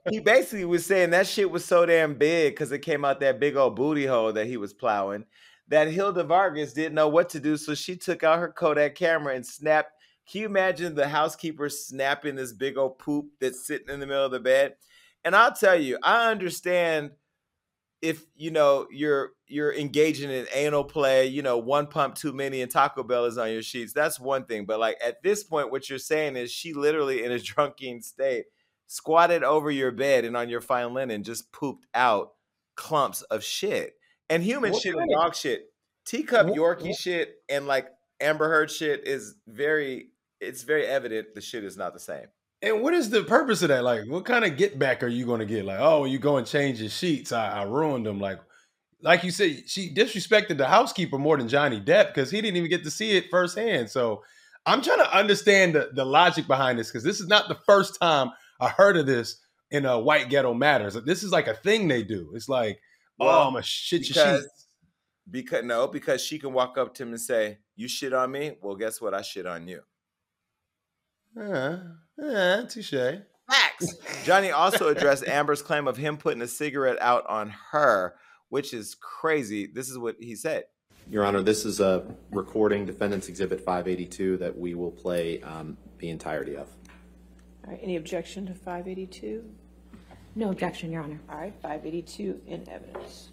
he 0.10 0.20
basically 0.20 0.66
was 0.66 0.86
saying 0.86 1.10
that 1.10 1.26
shit 1.26 1.50
was 1.50 1.64
so 1.64 1.86
damn 1.86 2.14
big 2.14 2.52
because 2.52 2.70
it 2.70 2.80
came 2.80 3.04
out 3.04 3.20
that 3.20 3.40
big 3.40 3.56
old 3.56 3.74
booty 3.74 4.06
hole 4.06 4.32
that 4.32 4.46
he 4.46 4.56
was 4.56 4.72
plowing 4.72 5.24
that 5.70 5.88
Hilda 5.88 6.24
Vargas 6.24 6.72
didn't 6.72 6.96
know 6.96 7.08
what 7.08 7.30
to 7.30 7.40
do. 7.40 7.56
So 7.56 7.74
she 7.74 7.96
took 7.96 8.22
out 8.22 8.40
her 8.40 8.52
Kodak 8.52 8.96
camera 8.96 9.34
and 9.34 9.46
snapped. 9.46 9.92
Can 10.30 10.42
you 10.42 10.46
imagine 10.46 10.94
the 10.94 11.08
housekeeper 11.08 11.68
snapping 11.68 12.34
this 12.34 12.52
big 12.52 12.76
old 12.76 12.98
poop 12.98 13.26
that's 13.40 13.66
sitting 13.66 13.88
in 13.88 14.00
the 14.00 14.06
middle 14.06 14.24
of 14.24 14.32
the 14.32 14.40
bed? 14.40 14.74
And 15.24 15.34
I'll 15.34 15.54
tell 15.54 15.80
you, 15.80 15.98
I 16.02 16.30
understand 16.30 17.12
if 18.02 18.24
you 18.34 18.50
know 18.50 18.86
you're 18.90 19.32
you're 19.46 19.74
engaging 19.74 20.30
in 20.30 20.46
anal 20.54 20.84
play, 20.84 21.26
you 21.26 21.42
know, 21.42 21.58
one 21.58 21.86
pump 21.86 22.14
too 22.14 22.32
many 22.32 22.62
and 22.62 22.70
Taco 22.70 23.02
Bell 23.02 23.26
is 23.26 23.36
on 23.36 23.52
your 23.52 23.62
sheets. 23.62 23.92
That's 23.92 24.18
one 24.18 24.44
thing. 24.44 24.64
But 24.64 24.80
like 24.80 24.96
at 25.04 25.22
this 25.22 25.44
point, 25.44 25.70
what 25.70 25.88
you're 25.88 25.98
saying 25.98 26.36
is 26.36 26.50
she 26.50 26.72
literally 26.72 27.24
in 27.24 27.32
a 27.32 27.38
drunken 27.38 28.02
state 28.02 28.46
squatted 28.86 29.44
over 29.44 29.70
your 29.70 29.92
bed 29.92 30.24
and 30.24 30.36
on 30.36 30.48
your 30.48 30.60
fine 30.60 30.94
linen 30.94 31.22
just 31.22 31.52
pooped 31.52 31.86
out 31.94 32.32
clumps 32.74 33.22
of 33.22 33.44
shit. 33.44 33.94
And 34.28 34.42
human 34.42 34.72
what 34.72 34.82
shit 34.82 34.94
and 34.94 35.10
dog 35.12 35.34
shit. 35.34 35.66
Teacup 36.06 36.46
what, 36.46 36.56
Yorkie 36.56 36.88
what? 36.88 36.96
shit 36.96 37.34
and 37.48 37.66
like 37.66 37.88
Amber 38.20 38.48
Heard 38.48 38.70
shit 38.70 39.06
is 39.06 39.34
very 39.46 40.08
it's 40.40 40.62
very 40.62 40.86
evident 40.86 41.34
the 41.34 41.40
shit 41.40 41.64
is 41.64 41.76
not 41.76 41.92
the 41.92 42.00
same. 42.00 42.26
And 42.62 42.82
what 42.82 42.92
is 42.92 43.08
the 43.08 43.22
purpose 43.22 43.62
of 43.62 43.68
that? 43.68 43.84
Like, 43.84 44.02
what 44.06 44.24
kind 44.24 44.44
of 44.44 44.56
get 44.56 44.78
back 44.78 45.02
are 45.02 45.08
you 45.08 45.24
going 45.24 45.40
to 45.40 45.46
get? 45.46 45.64
Like, 45.64 45.78
oh, 45.80 46.04
you 46.04 46.18
go 46.18 46.36
and 46.36 46.46
change 46.46 46.80
your 46.80 46.90
sheets. 46.90 47.32
I, 47.32 47.60
I 47.60 47.62
ruined 47.62 48.04
them. 48.04 48.20
Like, 48.20 48.38
like 49.02 49.24
you 49.24 49.30
said, 49.30 49.62
she 49.66 49.94
disrespected 49.94 50.58
the 50.58 50.66
housekeeper 50.66 51.16
more 51.16 51.38
than 51.38 51.48
Johnny 51.48 51.80
Depp 51.80 52.08
because 52.08 52.30
he 52.30 52.40
didn't 52.40 52.58
even 52.58 52.68
get 52.68 52.84
to 52.84 52.90
see 52.90 53.16
it 53.16 53.30
firsthand. 53.30 53.90
So 53.90 54.22
I'm 54.66 54.82
trying 54.82 54.98
to 54.98 55.16
understand 55.16 55.74
the, 55.74 55.90
the 55.94 56.04
logic 56.04 56.46
behind 56.46 56.78
this 56.78 56.88
because 56.88 57.04
this 57.04 57.20
is 57.20 57.28
not 57.28 57.48
the 57.48 57.58
first 57.66 57.98
time 58.00 58.30
I 58.60 58.68
heard 58.68 58.98
of 58.98 59.06
this 59.06 59.40
in 59.70 59.86
a 59.86 59.98
white 59.98 60.28
ghetto 60.28 60.52
matters. 60.52 60.94
This 61.06 61.22
is 61.22 61.32
like 61.32 61.46
a 61.46 61.54
thing 61.54 61.88
they 61.88 62.02
do. 62.02 62.32
It's 62.34 62.48
like, 62.48 62.78
oh, 63.18 63.26
well, 63.26 63.38
oh, 63.38 63.48
I'm 63.48 63.56
a 63.56 63.62
shit 63.62 64.02
because, 64.02 64.16
your 64.16 64.36
sheets. 64.36 64.66
Because 65.30 65.64
no, 65.64 65.86
because 65.86 66.22
she 66.22 66.38
can 66.38 66.52
walk 66.52 66.76
up 66.76 66.94
to 66.94 67.04
him 67.04 67.10
and 67.10 67.20
say, 67.20 67.58
"You 67.76 67.88
shit 67.88 68.12
on 68.12 68.32
me." 68.32 68.56
Well, 68.60 68.74
guess 68.74 69.00
what? 69.00 69.14
I 69.14 69.22
shit 69.22 69.46
on 69.46 69.68
you. 69.68 69.82
Uh, 71.38 71.76
uh, 72.22 72.62
touche. 72.66 72.94
Facts. 73.48 73.94
Johnny 74.24 74.50
also 74.50 74.88
addressed 74.88 75.26
Amber's 75.26 75.62
claim 75.62 75.88
of 75.88 75.96
him 75.96 76.16
putting 76.16 76.42
a 76.42 76.46
cigarette 76.46 76.98
out 77.00 77.26
on 77.26 77.52
her, 77.72 78.14
which 78.48 78.72
is 78.72 78.94
crazy. 78.94 79.66
This 79.66 79.88
is 79.88 79.98
what 79.98 80.16
he 80.20 80.36
said. 80.36 80.64
Your 81.08 81.24
Honor, 81.24 81.42
this 81.42 81.64
is 81.64 81.80
a 81.80 82.04
recording, 82.30 82.86
Defendant's 82.86 83.28
Exhibit 83.28 83.60
582, 83.60 84.36
that 84.36 84.56
we 84.56 84.74
will 84.74 84.92
play 84.92 85.42
um, 85.42 85.76
the 85.98 86.10
entirety 86.10 86.56
of. 86.56 86.68
All 87.64 87.72
right, 87.72 87.80
any 87.82 87.96
objection 87.96 88.46
to 88.46 88.54
582? 88.54 89.44
No 90.36 90.50
objection, 90.50 90.92
Your 90.92 91.02
Honor. 91.02 91.20
All 91.28 91.38
right, 91.38 91.54
582 91.60 92.42
in 92.46 92.68
evidence. 92.68 93.30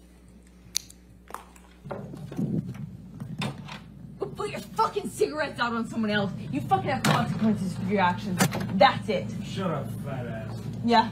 Put 4.38 4.50
your 4.50 4.60
fucking 4.60 5.10
cigarettes 5.10 5.58
out 5.58 5.74
on 5.74 5.86
someone 5.86 6.10
else, 6.10 6.30
you 6.52 6.60
fucking 6.60 6.88
have 6.88 7.02
consequences 7.02 7.76
for 7.76 7.84
your 7.92 8.00
actions. 8.00 8.40
That's 8.74 9.08
it. 9.08 9.26
Shut 9.44 9.68
up, 9.68 9.90
fat 10.04 10.26
ass. 10.26 10.56
Yeah, 10.84 11.10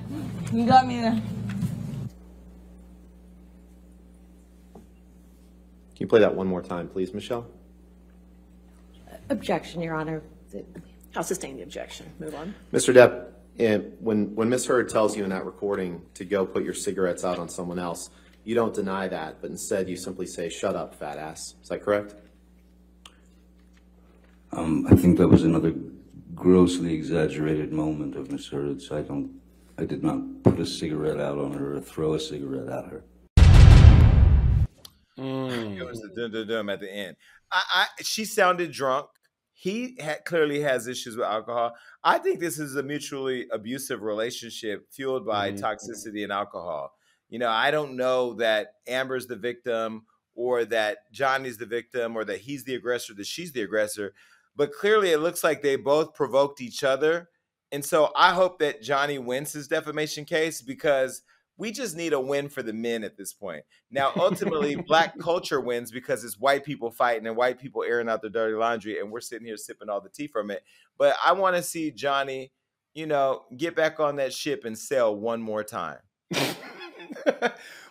you 0.53 0.65
got 0.65 0.87
me 0.87 1.01
there. 1.01 1.21
Can 5.95 6.05
you 6.05 6.07
play 6.07 6.21
that 6.21 6.35
one 6.35 6.47
more 6.47 6.63
time, 6.63 6.89
please, 6.89 7.13
Michelle? 7.13 7.47
Objection, 9.29 9.83
Your 9.83 9.97
Honor. 9.97 10.23
I'll 11.17 11.25
sustain 11.25 11.57
the 11.57 11.65
objection. 11.65 12.07
Move 12.21 12.35
on. 12.35 12.55
Mr. 12.73 12.95
Depp, 12.95 13.33
eh, 13.59 13.79
when, 13.99 14.37
when 14.37 14.49
Ms. 14.49 14.67
Heard 14.67 14.89
tells 14.89 15.17
you 15.17 15.25
in 15.25 15.31
that 15.31 15.45
recording 15.45 16.03
to 16.15 16.25
go 16.25 16.47
put 16.47 16.63
your 16.63 16.75
cigarettes 16.75 17.25
out 17.25 17.41
on 17.41 17.49
someone 17.49 17.81
else, 17.81 18.11
you 18.45 18.55
don't 18.55 18.75
deny 18.75 19.09
that, 19.09 19.41
but 19.41 19.51
instead 19.51 19.89
you 19.89 19.97
simply 19.97 20.27
say, 20.27 20.49
shut 20.49 20.77
up, 20.77 20.95
fat 20.95 21.19
ass. 21.19 21.57
Is 21.61 21.71
that 21.71 21.83
correct? 21.83 22.15
Um, 24.57 24.87
I 24.91 24.97
think 24.97 25.19
that 25.19 25.29
was 25.29 25.45
another 25.45 25.75
grossly 26.35 26.95
exaggerated 26.95 27.75
moment 27.75 28.17
of 28.17 28.33
Miss 28.33 28.49
Heard's. 28.49 28.91
I 28.91 29.03
don't, 29.03 29.39
I 29.77 29.85
did 29.85 30.03
not 30.03 30.19
put 30.45 30.59
a 30.59 30.65
cigarette 30.65 31.21
out 31.21 31.37
on 31.37 31.53
her 31.53 31.77
or 31.77 31.81
throw 31.81 32.15
a 32.15 32.19
cigarette 32.19 32.71
at 32.71 32.87
her. 32.87 33.05
Mm. 35.19 35.77
It 35.77 35.85
was 35.85 36.01
the 36.01 36.09
dum 36.17 36.33
dum 36.33 36.49
dum 36.49 36.71
at 36.71 36.81
the 36.81 36.91
end. 36.91 37.17
I, 37.53 37.63
I, 37.71 37.87
she 38.03 38.25
sounded 38.25 38.73
drunk. 38.73 39.09
He 39.53 39.95
had, 40.01 40.25
clearly 40.25 40.61
has 40.61 40.87
issues 40.87 41.19
with 41.19 41.27
alcohol. 41.27 41.75
I 42.03 42.17
think 42.17 42.41
this 42.41 42.59
is 42.59 42.77
a 42.77 42.83
mutually 42.83 43.47
abusive 43.53 44.01
relationship 44.01 44.87
fueled 44.91 45.27
by 45.27 45.53
mm-hmm. 45.53 45.63
toxicity 45.63 46.23
and 46.23 46.33
alcohol. 46.33 46.95
You 47.29 47.41
know, 47.41 47.51
I 47.51 47.71
don't 47.71 47.95
know 47.95 48.33
that 48.35 48.69
Amber's 48.87 49.27
the 49.27 49.37
victim 49.37 50.07
or 50.35 50.65
that 50.67 51.13
Johnny's 51.13 51.59
the 51.59 51.67
victim 51.67 52.17
or 52.17 52.25
that 52.25 52.41
he's 52.41 52.65
the 52.65 52.75
aggressor, 52.75 53.13
that 53.15 53.27
she's 53.27 53.53
the 53.53 53.61
aggressor 53.61 54.15
but 54.57 54.73
clearly 54.73 55.11
it 55.11 55.19
looks 55.19 55.45
like 55.45 55.63
they 55.63 55.77
both 55.77 56.15
provoked 56.15 56.61
each 56.61 56.83
other. 56.83 57.29
And 57.73 57.85
so 57.85 58.13
I 58.17 58.33
hope 58.33 58.59
that 58.61 58.83
Johnny 58.83 59.19
wins 59.19 59.53
his 59.53 59.69
defamation 59.69 60.25
case 60.25 60.63
because 60.63 61.23
we 61.59 61.73
just 61.73 61.97
need 61.97 62.13
a 62.13 62.21
win 62.21 62.49
for 62.49 62.63
the 62.63 62.73
men 62.73 63.03
at 63.03 63.17
this 63.17 63.33
point. 63.33 63.65
Now, 63.91 64.13
ultimately, 64.17 64.77
black 64.87 65.19
culture 65.19 65.61
wins 65.61 65.91
because 65.91 66.23
it's 66.23 66.39
white 66.39 66.65
people 66.65 66.91
fighting 66.91 67.27
and 67.27 67.37
white 67.37 67.59
people 67.59 67.83
airing 67.83 68.09
out 68.09 68.21
their 68.21 68.31
dirty 68.31 68.55
laundry, 68.55 69.01
and 69.01 69.11
we're 69.11 69.21
sitting 69.21 69.47
here 69.47 69.57
sipping 69.57 69.89
all 69.89 70.01
the 70.01 70.09
tea 70.09 70.27
from 70.27 70.51
it. 70.51 70.63
But 70.99 71.17
I 71.25 71.33
want 71.33 71.57
to 71.57 71.63
see 71.63 71.91
Johnny, 71.91 72.53
you 72.95 73.07
know, 73.07 73.45
get 73.57 73.75
back 73.75 74.01
on 74.01 74.17
that 74.17 74.33
ship 74.33 74.65
and 74.65 74.77
sail 74.77 75.17
one 75.17 75.41
more 75.41 75.65
time. 75.65 75.99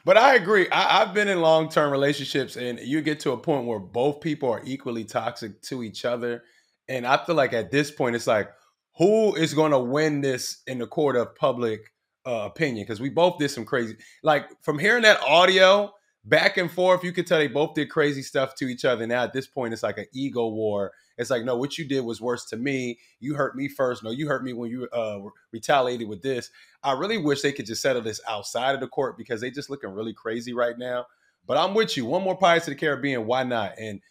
but 0.05 0.17
I 0.17 0.35
agree. 0.35 0.67
I, 0.71 1.05
have 1.05 1.13
been 1.13 1.27
in 1.27 1.41
long 1.41 1.69
term 1.69 1.91
relationships, 1.91 2.57
and 2.57 2.79
you 2.79 3.01
get 3.01 3.19
to 3.21 3.31
a 3.31 3.37
point 3.37 3.65
where 3.65 3.79
both 3.79 4.21
people 4.21 4.49
are 4.49 4.61
equally 4.63 5.05
toxic 5.05 5.61
to 5.63 5.83
each 5.83 6.05
other. 6.05 6.43
And 6.87 7.05
I 7.05 7.23
feel 7.23 7.35
like 7.35 7.53
at 7.53 7.71
this 7.71 7.91
point, 7.91 8.15
it's 8.15 8.27
like, 8.27 8.49
who 8.97 9.35
is 9.35 9.53
going 9.53 9.71
to 9.71 9.79
win 9.79 10.21
this 10.21 10.61
in 10.67 10.79
the 10.79 10.87
court 10.87 11.15
of 11.15 11.35
public 11.35 11.91
uh, 12.25 12.43
opinion? 12.45 12.85
Because 12.85 13.01
we 13.01 13.09
both 13.09 13.37
did 13.37 13.49
some 13.49 13.65
crazy, 13.65 13.95
like 14.23 14.49
from 14.63 14.79
hearing 14.79 15.03
that 15.03 15.21
audio 15.21 15.91
back 16.23 16.57
and 16.57 16.71
forth, 16.71 17.03
you 17.03 17.11
could 17.11 17.27
tell 17.27 17.37
they 17.37 17.47
both 17.47 17.75
did 17.75 17.89
crazy 17.89 18.21
stuff 18.21 18.55
to 18.55 18.65
each 18.65 18.85
other. 18.85 19.05
Now 19.05 19.23
at 19.23 19.33
this 19.33 19.47
point, 19.47 19.73
it's 19.73 19.83
like 19.83 19.97
an 19.97 20.07
ego 20.13 20.47
war. 20.47 20.91
It's 21.17 21.29
like, 21.29 21.45
no, 21.45 21.55
what 21.55 21.77
you 21.77 21.85
did 21.85 22.01
was 22.01 22.19
worse 22.19 22.45
to 22.45 22.57
me. 22.57 22.99
You 23.19 23.35
hurt 23.35 23.55
me 23.55 23.67
first. 23.67 24.03
No, 24.03 24.11
you 24.11 24.27
hurt 24.27 24.43
me 24.43 24.53
when 24.53 24.69
you 24.69 24.87
uh, 24.89 25.19
retaliated 25.51 26.09
with 26.09 26.21
this. 26.21 26.49
I 26.83 26.93
really 26.93 27.17
wish 27.17 27.41
they 27.41 27.53
could 27.53 27.65
just 27.65 27.81
settle 27.81 28.01
this 28.01 28.19
outside 28.27 28.75
of 28.75 28.81
the 28.81 28.87
court 28.87 29.17
because 29.17 29.39
they 29.41 29.49
just 29.49 29.69
looking 29.69 29.91
really 29.91 30.13
crazy 30.13 30.53
right 30.53 30.77
now. 30.77 31.05
But 31.47 31.57
I'm 31.57 31.73
with 31.73 31.95
you. 31.95 32.05
One 32.05 32.23
more 32.23 32.37
Pirates 32.37 32.67
of 32.67 32.73
the 32.73 32.79
Caribbean. 32.79 33.27
Why 33.27 33.43
not? 33.43 33.77
And 33.77 34.01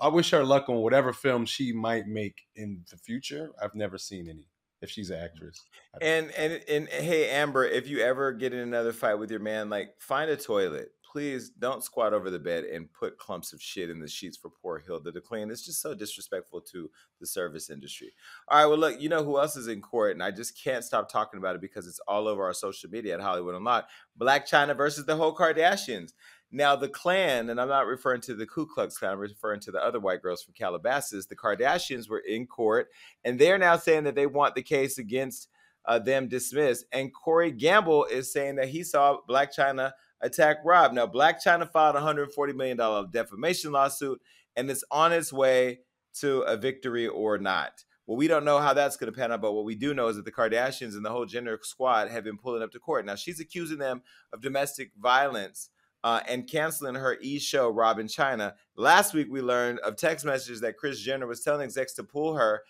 I 0.00 0.08
wish 0.08 0.30
her 0.30 0.44
luck 0.44 0.68
on 0.68 0.76
whatever 0.76 1.12
film 1.12 1.44
she 1.46 1.72
might 1.72 2.06
make 2.06 2.42
in 2.54 2.84
the 2.90 2.96
future. 2.96 3.50
I've 3.60 3.74
never 3.74 3.98
seen 3.98 4.28
any. 4.28 4.48
If 4.80 4.90
she's 4.90 5.10
an 5.10 5.20
actress, 5.20 5.62
and 6.00 6.32
and 6.32 6.60
and 6.68 6.88
hey 6.88 7.30
Amber, 7.30 7.64
if 7.64 7.86
you 7.86 8.00
ever 8.00 8.32
get 8.32 8.52
in 8.52 8.58
another 8.58 8.92
fight 8.92 9.14
with 9.14 9.30
your 9.30 9.38
man, 9.38 9.70
like 9.70 9.94
find 10.00 10.28
a 10.28 10.36
toilet. 10.36 10.90
Please 11.12 11.50
don't 11.50 11.84
squat 11.84 12.14
over 12.14 12.30
the 12.30 12.38
bed 12.38 12.64
and 12.64 12.92
put 12.92 13.18
clumps 13.18 13.52
of 13.52 13.62
shit 13.62 13.90
in 13.90 14.00
the 14.00 14.08
sheets 14.08 14.36
for 14.36 14.50
poor 14.50 14.78
Hilda 14.78 15.12
to 15.12 15.20
clean. 15.20 15.50
It's 15.50 15.64
just 15.64 15.82
so 15.82 15.94
disrespectful 15.94 16.62
to 16.72 16.90
the 17.20 17.26
service 17.26 17.70
industry. 17.70 18.12
All 18.48 18.58
right, 18.58 18.66
well, 18.66 18.78
look, 18.78 19.00
you 19.00 19.08
know 19.10 19.22
who 19.22 19.38
else 19.38 19.54
is 19.54 19.68
in 19.68 19.82
court, 19.82 20.14
and 20.14 20.22
I 20.22 20.30
just 20.32 20.60
can't 20.60 20.82
stop 20.82 21.08
talking 21.08 21.38
about 21.38 21.54
it 21.54 21.60
because 21.60 21.86
it's 21.86 22.00
all 22.08 22.26
over 22.26 22.42
our 22.42 22.54
social 22.54 22.90
media 22.90 23.14
at 23.14 23.20
Hollywood 23.20 23.54
Unlocked. 23.54 23.90
Blac 24.18 24.48
Chyna 24.48 24.74
versus 24.74 25.04
the 25.04 25.16
whole 25.16 25.36
Kardashians. 25.36 26.12
Now, 26.54 26.76
the 26.76 26.88
Klan, 26.88 27.48
and 27.48 27.58
I'm 27.58 27.68
not 27.68 27.86
referring 27.86 28.20
to 28.22 28.34
the 28.34 28.46
Ku 28.46 28.66
Klux 28.66 28.98
Klan, 28.98 29.12
I'm 29.12 29.18
referring 29.18 29.60
to 29.60 29.72
the 29.72 29.82
other 29.82 29.98
white 29.98 30.20
girls 30.20 30.42
from 30.42 30.52
Calabasas, 30.52 31.26
the 31.26 31.34
Kardashians 31.34 32.10
were 32.10 32.18
in 32.18 32.46
court, 32.46 32.88
and 33.24 33.38
they're 33.38 33.56
now 33.56 33.76
saying 33.76 34.04
that 34.04 34.14
they 34.14 34.26
want 34.26 34.54
the 34.54 34.62
case 34.62 34.98
against 34.98 35.48
uh, 35.86 35.98
them 35.98 36.28
dismissed. 36.28 36.84
And 36.92 37.12
Corey 37.12 37.50
Gamble 37.50 38.04
is 38.04 38.30
saying 38.30 38.56
that 38.56 38.68
he 38.68 38.84
saw 38.84 39.18
Blac 39.26 39.56
Chyna 39.56 39.92
attack 40.20 40.58
Rob. 40.62 40.92
Now, 40.92 41.06
Blac 41.06 41.42
Chyna 41.44 41.70
filed 41.70 41.96
a 41.96 42.00
$140 42.00 42.54
million 42.54 43.10
defamation 43.10 43.72
lawsuit, 43.72 44.20
and 44.54 44.70
it's 44.70 44.84
on 44.90 45.12
its 45.12 45.32
way 45.32 45.80
to 46.20 46.42
a 46.42 46.58
victory 46.58 47.08
or 47.08 47.38
not. 47.38 47.84
Well, 48.06 48.18
we 48.18 48.28
don't 48.28 48.44
know 48.44 48.58
how 48.58 48.74
that's 48.74 48.96
going 48.96 49.10
to 49.10 49.18
pan 49.18 49.32
out, 49.32 49.40
but 49.40 49.52
what 49.52 49.64
we 49.64 49.74
do 49.74 49.94
know 49.94 50.08
is 50.08 50.16
that 50.16 50.24
the 50.26 50.32
Kardashians 50.32 50.94
and 50.94 51.04
the 51.04 51.10
whole 51.10 51.24
Jenner 51.24 51.58
squad 51.62 52.10
have 52.10 52.24
been 52.24 52.36
pulling 52.36 52.62
up 52.62 52.72
to 52.72 52.78
court. 52.78 53.06
Now, 53.06 53.14
she's 53.14 53.40
accusing 53.40 53.78
them 53.78 54.02
of 54.32 54.42
domestic 54.42 54.90
violence 55.00 55.70
uh, 56.04 56.20
and 56.28 56.48
canceling 56.48 56.94
her 56.94 57.16
e 57.20 57.38
show, 57.38 57.68
Rob 57.68 57.96
& 57.96 57.98
Chyna. 57.98 58.54
Last 58.76 59.14
week, 59.14 59.28
we 59.30 59.40
learned 59.40 59.78
of 59.80 59.96
text 59.96 60.24
messages 60.24 60.60
that 60.60 60.76
Kris 60.76 61.00
Jenner 61.00 61.26
was 61.26 61.42
telling 61.42 61.62
execs 61.62 61.94
to 61.94 62.04
pull 62.04 62.34
her 62.36 62.62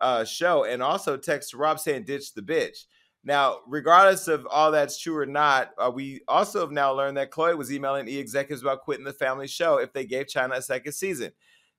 uh, 0.00 0.24
show 0.24 0.64
and 0.64 0.82
also 0.82 1.16
text 1.16 1.54
Rob 1.54 1.80
saying, 1.80 2.04
ditch 2.04 2.34
the 2.34 2.42
bitch. 2.42 2.84
Now, 3.24 3.58
regardless 3.66 4.28
of 4.28 4.46
all 4.46 4.70
that's 4.70 4.98
true 4.98 5.16
or 5.16 5.26
not, 5.26 5.72
uh, 5.76 5.90
we 5.92 6.20
also 6.28 6.60
have 6.60 6.70
now 6.70 6.92
learned 6.92 7.16
that 7.16 7.32
Khloé 7.32 7.58
was 7.58 7.72
emailing 7.72 8.08
e 8.08 8.18
executives 8.18 8.62
about 8.62 8.82
quitting 8.82 9.04
the 9.04 9.12
family 9.12 9.48
show 9.48 9.78
if 9.78 9.92
they 9.92 10.06
gave 10.06 10.26
Chyna 10.26 10.56
a 10.56 10.62
second 10.62 10.92
season. 10.92 11.32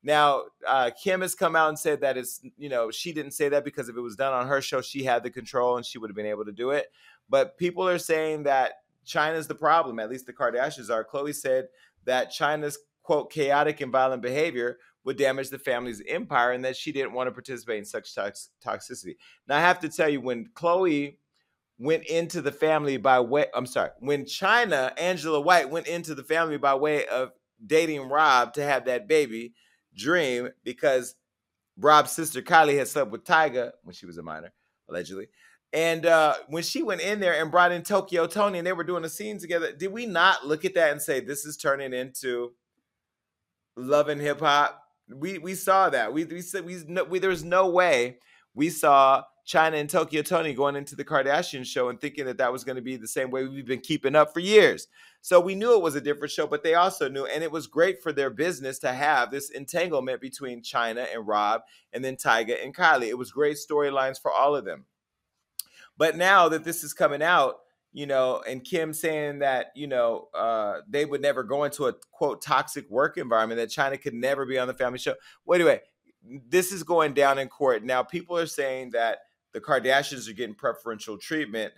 Now, 0.03 0.43
uh, 0.67 0.91
Kim 1.01 1.21
has 1.21 1.35
come 1.35 1.55
out 1.55 1.69
and 1.69 1.79
said 1.79 2.01
that 2.01 2.17
it's, 2.17 2.41
you 2.57 2.69
know, 2.69 2.91
she 2.91 3.11
didn't 3.11 3.31
say 3.31 3.49
that 3.49 3.65
because 3.65 3.89
if 3.89 3.97
it 3.97 4.01
was 4.01 4.15
done 4.15 4.33
on 4.33 4.47
her 4.47 4.61
show, 4.61 4.81
she 4.81 5.03
had 5.03 5.23
the 5.23 5.29
control 5.29 5.77
and 5.77 5.85
she 5.85 5.97
would 5.97 6.09
have 6.09 6.15
been 6.15 6.25
able 6.25 6.45
to 6.45 6.51
do 6.51 6.71
it. 6.71 6.91
But 7.29 7.57
people 7.57 7.87
are 7.87 7.97
saying 7.99 8.43
that 8.43 8.73
Chyna's 9.09 9.47
the 9.47 9.55
problem, 9.55 9.99
at 9.99 10.09
least 10.09 10.25
the 10.25 10.33
Kardashians 10.33 10.89
are. 10.89 11.03
Khloé 11.03 11.33
said 11.33 11.67
that 12.05 12.31
Chyna's, 12.31 12.77
quote, 13.01 13.31
chaotic 13.31 13.81
and 13.81 13.91
violent 13.91 14.21
behavior 14.21 14.77
would 15.03 15.17
damage 15.17 15.49
the 15.49 15.57
family's 15.57 16.01
empire 16.07 16.51
and 16.51 16.63
that 16.63 16.77
she 16.77 16.91
didn't 16.91 17.13
want 17.13 17.27
to 17.27 17.31
participate 17.31 17.79
in 17.79 17.85
such 17.85 18.13
tox- 18.13 18.49
toxicity. 18.63 19.15
Now, 19.47 19.57
I 19.57 19.61
have 19.61 19.79
to 19.79 19.89
tell 19.89 20.09
you, 20.09 20.21
when 20.21 20.49
Khloé 20.53 21.17
went 21.79 22.05
into 22.05 22.41
the 22.41 22.51
family 22.51 22.97
by 22.97 23.19
way, 23.19 23.45
I'm 23.55 23.65
sorry, 23.65 23.89
when 23.99 24.25
Chyna, 24.25 24.91
Angela 24.99 25.39
White, 25.39 25.69
went 25.69 25.87
into 25.87 26.13
the 26.13 26.23
family 26.23 26.57
by 26.57 26.75
way 26.75 27.05
of 27.07 27.31
dating 27.65 28.09
Rob 28.09 28.53
to 28.53 28.63
have 28.63 28.85
that 28.85 29.07
baby, 29.07 29.53
Dream, 29.95 30.49
because 30.63 31.15
Rob's 31.77 32.11
sister 32.11 32.41
Kylie 32.41 32.77
had 32.77 32.87
slept 32.87 33.11
with 33.11 33.23
Tyga 33.23 33.71
when 33.83 33.93
she 33.93 34.05
was 34.05 34.17
a 34.17 34.23
minor, 34.23 34.51
allegedly. 34.89 35.27
And 35.71 36.05
uh, 36.05 36.35
when 36.47 36.63
she 36.63 36.81
went 36.81 37.01
in 37.01 37.19
there 37.19 37.39
and 37.39 37.51
brought 37.51 37.71
in 37.71 37.83
Tokyo 37.83 38.25
Toni 38.25 38.57
and 38.57 38.65
they 38.65 38.73
were 38.73 38.83
doing 38.83 39.05
a 39.05 39.09
scene 39.09 39.37
together, 39.37 39.71
did 39.71 39.91
we 39.91 40.05
not 40.05 40.45
look 40.45 40.65
at 40.65 40.73
that 40.73 40.91
and 40.91 41.01
say 41.01 41.19
this 41.19 41.45
is 41.45 41.57
turning 41.57 41.93
into 41.93 42.53
love 43.77 44.09
and 44.09 44.19
hip 44.19 44.39
hop? 44.39 44.83
We 45.07 45.37
we 45.37 45.55
saw 45.55 45.89
that. 45.89 46.11
We 46.13 46.25
we 46.25 46.41
said 46.41 46.65
we, 46.65 46.81
no, 46.87 47.03
we 47.03 47.19
there's 47.19 47.43
no 47.43 47.69
way 47.69 48.17
we 48.55 48.69
saw 48.69 49.23
Chyna 49.47 49.79
and 49.79 49.89
Tokyo 49.89 50.21
Toni 50.21 50.53
going 50.53 50.75
into 50.75 50.95
the 50.95 51.05
Kardashian 51.05 51.65
show 51.65 51.89
and 51.89 51.99
thinking 51.99 52.25
that 52.25 52.37
that 52.37 52.51
was 52.51 52.63
going 52.63 52.75
to 52.75 52.81
be 52.83 52.97
the 52.97 53.07
same 53.07 53.31
way 53.31 53.45
we've 53.45 53.65
been 53.65 53.79
keeping 53.79 54.15
up 54.15 54.33
for 54.33 54.39
years. 54.39 54.87
So 55.21 55.39
we 55.39 55.55
knew 55.55 55.75
it 55.75 55.81
was 55.81 55.95
a 55.95 56.01
different 56.01 56.31
show, 56.31 56.45
but 56.45 56.63
they 56.63 56.75
also 56.75 57.09
knew, 57.09 57.25
and 57.25 57.43
it 57.43 57.51
was 57.51 57.67
great 57.67 58.01
for 58.01 58.13
their 58.13 58.29
business 58.29 58.79
to 58.79 58.93
have 58.93 59.31
this 59.31 59.49
entanglement 59.49 60.21
between 60.21 60.61
Chyna 60.61 61.07
and 61.13 61.27
Rob, 61.27 61.61
and 61.91 62.05
then 62.05 62.15
Tyga 62.15 62.63
and 62.63 62.75
Kylie. 62.75 63.09
It 63.09 63.17
was 63.17 63.31
great 63.31 63.57
storylines 63.57 64.21
for 64.21 64.31
all 64.31 64.55
of 64.55 64.65
them. 64.65 64.85
But 65.99 66.15
now 66.15 66.47
that 66.49 66.63
this 66.63 66.83
is 66.83 66.93
coming 66.93 67.21
out, 67.21 67.57
you 67.91 68.05
know, 68.05 68.41
and 68.47 68.63
Kim 68.63 68.93
saying 68.93 69.39
that, 69.39 69.67
you 69.75 69.85
know, 69.85 70.29
uh, 70.33 70.79
they 70.87 71.03
would 71.05 71.21
never 71.21 71.43
go 71.43 71.65
into 71.65 71.87
a 71.87 71.93
quote 72.11 72.41
toxic 72.41 72.89
work 72.89 73.17
environment, 73.17 73.59
that 73.59 73.69
Chyna 73.69 74.01
could 74.01 74.13
never 74.13 74.45
be 74.45 74.57
on 74.57 74.67
the 74.67 74.73
family 74.73 74.97
show. 74.97 75.15
Well, 75.45 75.55
anyway, 75.55 75.81
this 76.47 76.71
is 76.71 76.83
going 76.83 77.13
down 77.13 77.37
in 77.37 77.49
court. 77.49 77.83
Now, 77.83 78.01
people 78.01 78.37
are 78.37 78.47
saying 78.47 78.91
that 78.91 79.19
the 79.53 79.59
Kardashians 79.59 80.29
are 80.29 80.33
getting 80.33 80.55
preferential 80.55 81.17
treatment. 81.17 81.73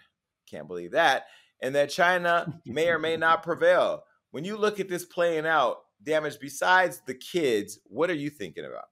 Can't 0.47 0.67
believe 0.67 0.91
that. 0.91 1.25
And 1.61 1.73
that 1.73 1.89
Chyna 1.89 2.59
may 2.65 2.89
or 2.89 2.99
may 2.99 3.17
not 3.17 3.41
prevail. 3.41 4.03
When 4.29 4.45
you 4.45 4.55
look 4.55 4.79
at 4.79 4.87
this 4.87 5.05
playing 5.05 5.47
out, 5.47 5.77
damage 6.03 6.37
besides 6.39 7.01
the 7.07 7.15
kids, 7.15 7.79
what 7.85 8.11
are 8.11 8.15
you 8.15 8.29
thinking 8.29 8.65
about? 8.65 8.85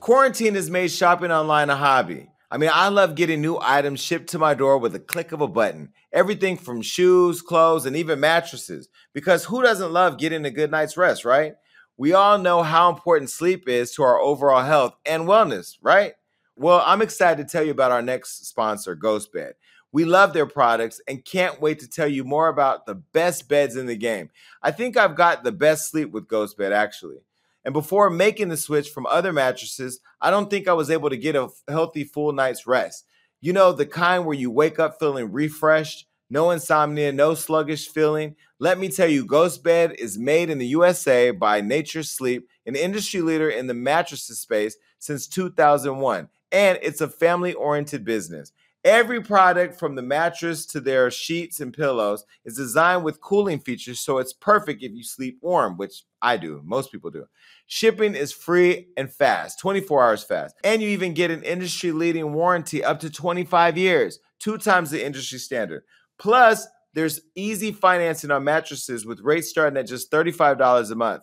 Quarantine 0.00 0.56
has 0.56 0.70
made 0.70 0.90
shopping 0.90 1.30
online 1.30 1.70
a 1.70 1.76
hobby. 1.76 2.31
I 2.52 2.58
mean, 2.58 2.68
I 2.70 2.88
love 2.88 3.14
getting 3.14 3.40
new 3.40 3.58
items 3.62 3.98
shipped 3.98 4.28
to 4.28 4.38
my 4.38 4.52
door 4.52 4.76
with 4.76 4.94
a 4.94 5.00
click 5.00 5.32
of 5.32 5.40
a 5.40 5.48
button. 5.48 5.88
Everything 6.12 6.58
from 6.58 6.82
shoes, 6.82 7.40
clothes, 7.40 7.86
and 7.86 7.96
even 7.96 8.20
mattresses. 8.20 8.90
Because 9.14 9.46
who 9.46 9.62
doesn't 9.62 9.90
love 9.90 10.18
getting 10.18 10.44
a 10.44 10.50
good 10.50 10.70
night's 10.70 10.98
rest, 10.98 11.24
right? 11.24 11.54
We 11.96 12.12
all 12.12 12.36
know 12.36 12.62
how 12.62 12.90
important 12.90 13.30
sleep 13.30 13.70
is 13.70 13.92
to 13.92 14.02
our 14.02 14.20
overall 14.20 14.62
health 14.62 14.94
and 15.06 15.22
wellness, 15.22 15.78
right? 15.80 16.12
Well, 16.54 16.82
I'm 16.84 17.00
excited 17.00 17.48
to 17.48 17.50
tell 17.50 17.64
you 17.64 17.70
about 17.70 17.90
our 17.90 18.02
next 18.02 18.46
sponsor, 18.46 18.94
GhostBed. 18.94 19.52
We 19.90 20.04
love 20.04 20.34
their 20.34 20.44
products 20.44 21.00
and 21.08 21.24
can't 21.24 21.58
wait 21.58 21.78
to 21.78 21.88
tell 21.88 22.08
you 22.08 22.22
more 22.22 22.48
about 22.48 22.84
the 22.84 22.96
best 22.96 23.48
beds 23.48 23.76
in 23.76 23.86
the 23.86 23.96
game. 23.96 24.28
I 24.62 24.72
think 24.72 24.98
I've 24.98 25.16
got 25.16 25.42
the 25.42 25.52
best 25.52 25.90
sleep 25.90 26.10
with 26.10 26.28
GhostBed, 26.28 26.72
actually. 26.72 27.22
And 27.64 27.72
before 27.72 28.10
making 28.10 28.48
the 28.48 28.56
switch 28.56 28.90
from 28.90 29.06
other 29.06 29.32
mattresses, 29.32 30.00
I 30.20 30.30
don't 30.30 30.50
think 30.50 30.66
I 30.66 30.72
was 30.72 30.90
able 30.90 31.10
to 31.10 31.16
get 31.16 31.36
a 31.36 31.48
healthy 31.68 32.04
full 32.04 32.32
night's 32.32 32.66
rest. 32.66 33.04
You 33.40 33.52
know, 33.52 33.72
the 33.72 33.86
kind 33.86 34.24
where 34.24 34.36
you 34.36 34.50
wake 34.50 34.78
up 34.78 34.98
feeling 34.98 35.32
refreshed, 35.32 36.06
no 36.30 36.50
insomnia, 36.50 37.12
no 37.12 37.34
sluggish 37.34 37.88
feeling. 37.88 38.36
Let 38.58 38.78
me 38.78 38.88
tell 38.88 39.08
you, 39.08 39.26
GhostBed 39.26 39.94
is 39.94 40.18
made 40.18 40.50
in 40.50 40.58
the 40.58 40.66
USA 40.68 41.30
by 41.30 41.60
Nature's 41.60 42.10
Sleep, 42.10 42.48
an 42.66 42.76
industry 42.76 43.20
leader 43.20 43.50
in 43.50 43.66
the 43.66 43.74
mattresses 43.74 44.40
space 44.40 44.76
since 44.98 45.26
2001 45.26 46.28
and 46.52 46.78
it's 46.82 47.00
a 47.00 47.08
family 47.08 47.54
oriented 47.54 48.04
business. 48.04 48.52
Every 48.84 49.22
product 49.22 49.78
from 49.78 49.94
the 49.94 50.02
mattress 50.02 50.66
to 50.66 50.80
their 50.80 51.08
sheets 51.08 51.60
and 51.60 51.72
pillows 51.72 52.24
is 52.44 52.56
designed 52.56 53.04
with 53.04 53.20
cooling 53.20 53.60
features, 53.60 54.00
so 54.00 54.18
it's 54.18 54.32
perfect 54.32 54.82
if 54.82 54.90
you 54.92 55.04
sleep 55.04 55.38
warm, 55.40 55.76
which 55.76 56.02
I 56.20 56.36
do, 56.36 56.60
most 56.64 56.90
people 56.90 57.10
do. 57.10 57.26
Shipping 57.68 58.16
is 58.16 58.32
free 58.32 58.88
and 58.96 59.12
fast, 59.12 59.60
24 59.60 60.02
hours 60.02 60.24
fast. 60.24 60.56
And 60.64 60.82
you 60.82 60.88
even 60.88 61.14
get 61.14 61.30
an 61.30 61.44
industry 61.44 61.92
leading 61.92 62.32
warranty 62.32 62.82
up 62.82 62.98
to 63.00 63.10
25 63.10 63.78
years, 63.78 64.18
two 64.40 64.58
times 64.58 64.90
the 64.90 65.04
industry 65.04 65.38
standard. 65.38 65.84
Plus, 66.18 66.66
there's 66.92 67.20
easy 67.36 67.70
financing 67.70 68.32
on 68.32 68.42
mattresses 68.44 69.06
with 69.06 69.20
rates 69.20 69.48
starting 69.48 69.78
at 69.78 69.86
just 69.86 70.10
$35 70.10 70.90
a 70.90 70.94
month. 70.96 71.22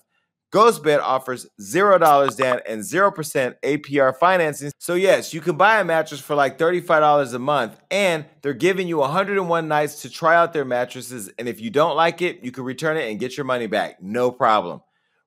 GhostBed 0.52 1.00
offers 1.00 1.46
$0 1.62 2.36
down 2.36 2.60
and 2.68 2.82
0% 2.82 3.56
APR 3.64 4.16
financing. 4.16 4.72
So, 4.80 4.96
yes, 4.96 5.32
you 5.32 5.42
can 5.42 5.58
buy 5.58 5.80
a 5.80 5.86
mattress 5.86 6.20
for 6.20 6.36
like 6.36 6.58
$35 6.58 7.34
a 7.34 7.40
month, 7.40 7.80
and 7.92 8.26
they're 8.42 8.54
giving 8.54 8.88
you 8.88 8.98
101 8.98 9.68
nights 9.68 10.02
to 10.02 10.10
try 10.10 10.36
out 10.36 10.54
their 10.54 10.66
mattresses. 10.66 11.30
And 11.38 11.48
if 11.48 11.62
you 11.62 11.70
don't 11.70 11.96
like 11.96 12.24
it, 12.24 12.44
you 12.44 12.52
can 12.52 12.64
return 12.64 12.98
it 12.98 13.10
and 13.10 13.20
get 13.20 13.38
your 13.38 13.46
money 13.46 13.68
back. 13.68 14.02
No 14.02 14.32
problem. 14.32 14.82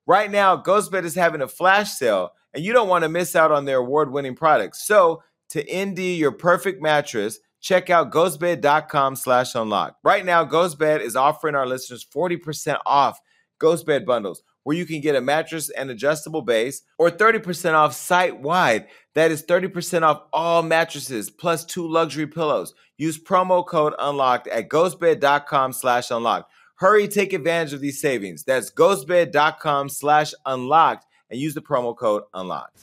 Right 0.05 0.29
now, 0.29 0.57
GhostBed 0.57 1.05
is 1.05 1.15
having 1.15 1.41
a 1.41 1.47
flash 1.47 1.91
sale, 1.93 2.33
and 2.53 2.63
you 2.63 2.73
don't 2.73 2.89
want 2.89 3.03
to 3.03 3.09
miss 3.09 3.33
out 3.33 3.51
on 3.51 3.63
their 3.63 3.77
award 3.77 4.11
winning 4.11 4.35
products. 4.35 4.85
So, 4.85 5.23
to 5.51 5.61
ND 5.61 5.99
your 5.99 6.33
perfect 6.33 6.81
mattress, 6.81 7.39
check 7.61 7.89
out 7.89 8.11
ghostbed.com 8.11 9.15
slash 9.15 9.55
unlock. 9.55 9.95
Right 10.03 10.25
now, 10.25 10.43
GhostBed 10.43 10.99
is 10.99 11.15
offering 11.15 11.55
our 11.55 11.65
listeners 11.65 12.05
40% 12.13 12.79
off 12.85 13.21
GhostBed 13.61 14.05
bundles 14.05 14.43
where 14.63 14.75
you 14.75 14.85
can 14.85 15.01
get 15.01 15.15
a 15.15 15.21
mattress 15.21 15.69
and 15.69 15.89
adjustable 15.89 16.41
base, 16.41 16.81
or 16.97 17.09
30% 17.09 17.73
off 17.73 17.93
site 17.93 18.39
wide. 18.39 18.87
That 19.15 19.31
is 19.31 19.43
30% 19.43 20.03
off 20.03 20.23
all 20.33 20.63
mattresses 20.63 21.29
plus 21.29 21.65
two 21.65 21.87
luxury 21.87 22.27
pillows. 22.27 22.73
Use 22.97 23.21
promo 23.21 23.65
code 23.65 23.93
unlocked 23.99 24.47
at 24.47 24.69
ghostbed.com 24.69 25.73
slash 25.73 26.11
unlocked. 26.11 26.51
Hurry, 26.75 27.07
take 27.07 27.33
advantage 27.33 27.73
of 27.73 27.81
these 27.81 28.01
savings. 28.01 28.43
That's 28.43 28.71
ghostbed.com 28.71 29.89
slash 29.89 30.33
unlocked 30.45 31.05
and 31.29 31.39
use 31.39 31.53
the 31.53 31.61
promo 31.61 31.95
code 31.95 32.23
unlocked. 32.33 32.79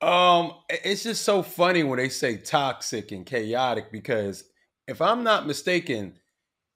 Um, 0.00 0.54
it's 0.68 1.02
just 1.02 1.24
so 1.24 1.42
funny 1.42 1.82
when 1.82 1.98
they 1.98 2.08
say 2.08 2.36
toxic 2.38 3.12
and 3.12 3.26
chaotic 3.26 3.92
because 3.92 4.44
if 4.88 5.02
I'm 5.02 5.22
not 5.22 5.46
mistaken, 5.46 6.14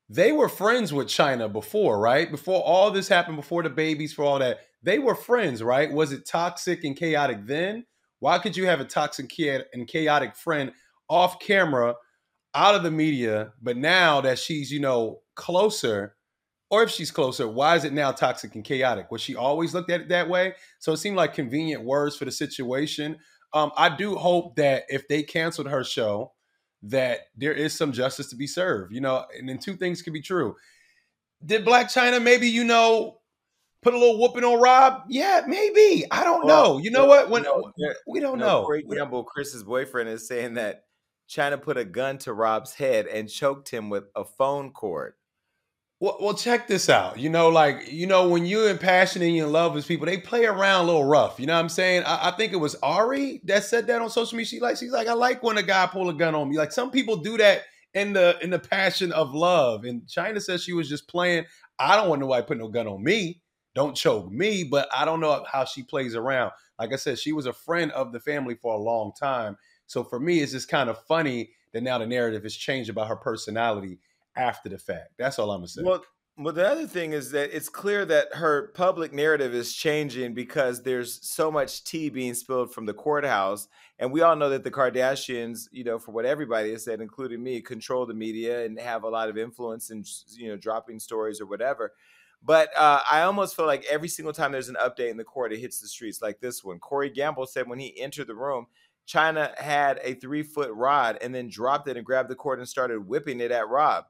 they 0.08 0.32
were 0.32 0.48
friends 0.48 0.92
with 0.92 1.08
Chyna 1.08 1.52
before, 1.52 1.98
right? 1.98 2.30
Before 2.30 2.62
all 2.62 2.90
this 2.90 3.08
happened, 3.08 3.36
before 3.36 3.62
the 3.62 3.70
babies, 3.70 4.12
for 4.12 4.24
all 4.24 4.38
that, 4.38 4.58
they 4.82 4.98
were 4.98 5.14
friends, 5.14 5.62
right? 5.62 5.90
Was 5.90 6.12
it 6.12 6.26
toxic 6.26 6.84
and 6.84 6.96
chaotic 6.96 7.46
then? 7.46 7.86
Why 8.20 8.38
could 8.38 8.56
you 8.56 8.66
have 8.66 8.80
a 8.80 8.84
toxic 8.84 9.32
and 9.38 9.88
chaotic 9.88 10.36
friend 10.36 10.72
off 11.08 11.38
camera, 11.40 11.94
out 12.54 12.74
of 12.74 12.82
the 12.82 12.90
media, 12.90 13.52
but 13.60 13.76
now 13.76 14.20
that 14.20 14.38
she's, 14.38 14.70
you 14.70 14.80
know, 14.80 15.20
closer, 15.34 16.16
or 16.70 16.82
if 16.82 16.90
she's 16.90 17.10
closer, 17.10 17.48
why 17.48 17.76
is 17.76 17.84
it 17.84 17.92
now 17.92 18.12
toxic 18.12 18.54
and 18.54 18.64
chaotic? 18.64 19.10
Was 19.10 19.20
she 19.20 19.36
always 19.36 19.74
looked 19.74 19.90
at 19.90 20.02
it 20.02 20.08
that 20.08 20.28
way? 20.28 20.54
So 20.78 20.92
it 20.92 20.98
seemed 20.98 21.16
like 21.16 21.34
convenient 21.34 21.84
words 21.84 22.16
for 22.16 22.24
the 22.24 22.32
situation. 22.32 23.16
Um, 23.52 23.72
I 23.76 23.94
do 23.94 24.14
hope 24.16 24.56
that 24.56 24.84
if 24.88 25.06
they 25.08 25.22
canceled 25.22 25.68
her 25.68 25.84
show, 25.84 26.32
that 26.86 27.20
there 27.36 27.52
is 27.52 27.72
some 27.72 27.92
justice 27.92 28.28
to 28.28 28.36
be 28.36 28.46
served, 28.46 28.94
you 28.94 29.00
know, 29.00 29.24
and 29.36 29.48
then 29.48 29.58
two 29.58 29.74
things 29.74 30.02
could 30.02 30.12
be 30.12 30.20
true. 30.20 30.54
Did 31.44 31.64
Blac 31.64 31.84
Chyna 31.84 32.22
maybe, 32.22 32.48
you 32.48 32.64
know, 32.64 33.20
put 33.82 33.94
a 33.94 33.98
little 33.98 34.20
whooping 34.20 34.44
on 34.44 34.60
Rob? 34.60 35.02
Yeah, 35.08 35.42
maybe. 35.46 36.04
I 36.10 36.24
don't 36.24 36.44
well, 36.44 36.74
know. 36.74 36.78
You 36.78 36.90
know 36.90 37.06
what? 37.06 37.30
When 37.30 37.44
we 38.06 38.20
don't 38.20 38.38
know. 38.38 38.64
For 38.64 38.76
example, 38.76 39.24
Kris's 39.24 39.64
boyfriend 39.64 40.08
is 40.08 40.26
saying 40.28 40.54
that 40.54 40.84
China 41.26 41.56
put 41.58 41.76
a 41.76 41.84
gun 41.84 42.18
to 42.18 42.32
Rob's 42.32 42.74
head 42.74 43.06
and 43.06 43.28
choked 43.28 43.70
him 43.70 43.88
with 43.88 44.04
a 44.14 44.24
phone 44.24 44.70
cord. 44.70 45.14
Well, 46.00 46.18
well, 46.20 46.34
check 46.34 46.66
this 46.66 46.90
out. 46.90 47.18
You 47.18 47.30
know, 47.30 47.48
like 47.48 47.90
you 47.90 48.06
know, 48.06 48.28
when 48.28 48.46
you're 48.46 48.68
in 48.68 48.78
passion 48.78 49.22
and 49.22 49.34
you're 49.34 49.46
in 49.46 49.52
love 49.52 49.74
with 49.74 49.86
people, 49.86 50.06
they 50.06 50.18
play 50.18 50.44
around 50.44 50.82
a 50.82 50.86
little 50.86 51.04
rough. 51.04 51.38
You 51.38 51.46
know 51.46 51.54
what 51.54 51.60
I'm 51.60 51.68
saying? 51.68 52.02
I, 52.04 52.28
I, 52.28 52.30
think 52.32 52.52
it 52.52 52.56
was 52.56 52.74
Ari 52.82 53.40
that 53.44 53.64
said 53.64 53.86
that 53.86 54.02
on 54.02 54.10
social 54.10 54.36
media. 54.36 54.48
She 54.48 54.60
like, 54.60 54.76
she's 54.76 54.90
like, 54.90 55.06
I 55.06 55.12
like 55.12 55.42
when 55.42 55.56
a 55.56 55.62
guy 55.62 55.86
pull 55.86 56.08
a 56.08 56.14
gun 56.14 56.34
on 56.34 56.50
me. 56.50 56.58
Like 56.58 56.72
some 56.72 56.90
people 56.90 57.16
do 57.16 57.38
that 57.38 57.62
in 57.94 58.12
the 58.12 58.36
in 58.42 58.50
the 58.50 58.58
passion 58.58 59.12
of 59.12 59.34
love. 59.34 59.84
And 59.84 60.06
China 60.08 60.40
says 60.40 60.62
she 60.64 60.72
was 60.72 60.88
just 60.88 61.08
playing. 61.08 61.44
I 61.78 61.96
don't 61.96 62.08
want 62.08 62.20
nobody 62.20 62.44
put 62.44 62.58
no 62.58 62.68
gun 62.68 62.88
on 62.88 63.02
me. 63.02 63.40
Don't 63.74 63.96
choke 63.96 64.30
me. 64.30 64.64
But 64.64 64.88
I 64.94 65.04
don't 65.04 65.20
know 65.20 65.44
how 65.50 65.64
she 65.64 65.84
plays 65.84 66.16
around. 66.16 66.50
Like 66.78 66.92
I 66.92 66.96
said, 66.96 67.20
she 67.20 67.32
was 67.32 67.46
a 67.46 67.52
friend 67.52 67.92
of 67.92 68.12
the 68.12 68.20
family 68.20 68.56
for 68.56 68.74
a 68.74 68.78
long 68.78 69.12
time. 69.18 69.56
So 69.86 70.02
for 70.02 70.18
me, 70.18 70.40
it's 70.40 70.52
just 70.52 70.68
kind 70.68 70.90
of 70.90 70.98
funny 71.06 71.50
that 71.72 71.82
now 71.82 71.98
the 71.98 72.06
narrative 72.06 72.42
has 72.42 72.54
changed 72.54 72.90
about 72.90 73.08
her 73.08 73.16
personality 73.16 73.98
after 74.36 74.68
the 74.68 74.78
fact. 74.78 75.10
That's 75.18 75.38
all 75.38 75.50
I'm 75.50 75.60
gonna 75.60 75.68
say. 75.68 75.82
Well, 75.82 76.04
Well, 76.36 76.52
the 76.52 76.68
other 76.68 76.88
thing 76.88 77.12
is 77.12 77.30
that 77.30 77.54
it's 77.56 77.68
clear 77.68 78.04
that 78.06 78.34
her 78.34 78.72
public 78.74 79.12
narrative 79.12 79.54
is 79.54 79.72
changing 79.72 80.34
because 80.34 80.82
there's 80.82 81.24
so 81.24 81.48
much 81.48 81.84
tea 81.84 82.08
being 82.08 82.34
spilled 82.34 82.74
from 82.74 82.86
the 82.86 82.94
courthouse. 82.94 83.68
And 84.00 84.10
we 84.10 84.22
all 84.22 84.34
know 84.34 84.50
that 84.50 84.64
the 84.64 84.70
Kardashians, 84.72 85.68
you 85.70 85.84
know, 85.84 86.00
for 86.00 86.10
what 86.10 86.24
everybody 86.24 86.72
has 86.72 86.84
said, 86.84 87.00
including 87.00 87.40
me, 87.40 87.60
control 87.60 88.04
the 88.04 88.14
media 88.14 88.64
and 88.64 88.80
have 88.80 89.04
a 89.04 89.08
lot 89.08 89.28
of 89.28 89.38
influence 89.38 89.90
in, 89.90 90.04
you 90.36 90.48
know, 90.48 90.56
dropping 90.56 90.98
stories 90.98 91.40
or 91.40 91.46
whatever. 91.46 91.92
But 92.42 92.76
uh, 92.76 93.00
I 93.08 93.22
almost 93.22 93.54
feel 93.54 93.66
like 93.66 93.84
every 93.88 94.08
single 94.08 94.34
time 94.34 94.50
there's 94.50 94.68
an 94.68 94.76
update 94.82 95.10
in 95.10 95.16
the 95.16 95.22
court, 95.22 95.52
it 95.52 95.60
hits 95.60 95.78
the 95.80 95.86
streets 95.86 96.20
like 96.20 96.40
this 96.40 96.64
one. 96.64 96.80
Corey 96.80 97.10
Gamble 97.10 97.46
said 97.46 97.68
when 97.68 97.78
he 97.78 97.98
entered 98.00 98.26
the 98.26 98.34
room, 98.34 98.66
Chyna 99.06 99.56
had 99.56 100.00
a 100.02 100.14
three 100.14 100.42
foot 100.42 100.72
rod 100.72 101.18
and 101.22 101.32
then 101.32 101.48
dropped 101.48 101.86
it 101.86 101.96
and 101.96 102.04
grabbed 102.04 102.28
the 102.28 102.34
cord 102.34 102.58
and 102.58 102.68
started 102.68 103.06
whipping 103.06 103.40
it 103.40 103.52
at 103.52 103.68
Rob 103.68 104.06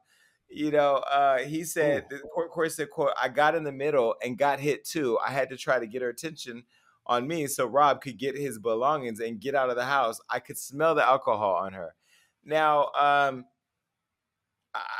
you 0.49 0.71
know, 0.71 0.95
uh, 0.95 1.39
he 1.39 1.63
said, 1.63 2.05
the 2.09 2.19
court, 2.19 2.51
court 2.51 2.71
said, 2.71 2.89
quote, 2.89 3.11
I 3.21 3.29
got 3.29 3.55
in 3.55 3.63
the 3.63 3.71
middle 3.71 4.15
and 4.23 4.37
got 4.37 4.59
hit 4.59 4.85
too. 4.85 5.17
I 5.25 5.31
had 5.31 5.49
to 5.49 5.57
try 5.57 5.79
to 5.79 5.87
get 5.87 6.01
her 6.01 6.09
attention 6.09 6.63
on 7.07 7.27
me 7.27 7.47
so 7.47 7.65
Rob 7.65 8.01
could 8.01 8.17
get 8.17 8.37
his 8.37 8.59
belongings 8.59 9.19
and 9.19 9.39
get 9.39 9.55
out 9.55 9.69
of 9.69 9.75
the 9.75 9.85
house. 9.85 10.19
I 10.29 10.39
could 10.39 10.57
smell 10.57 10.95
the 10.95 11.05
alcohol 11.05 11.55
on 11.55 11.73
her. 11.73 11.95
Now, 12.43 12.89
um, 12.97 13.45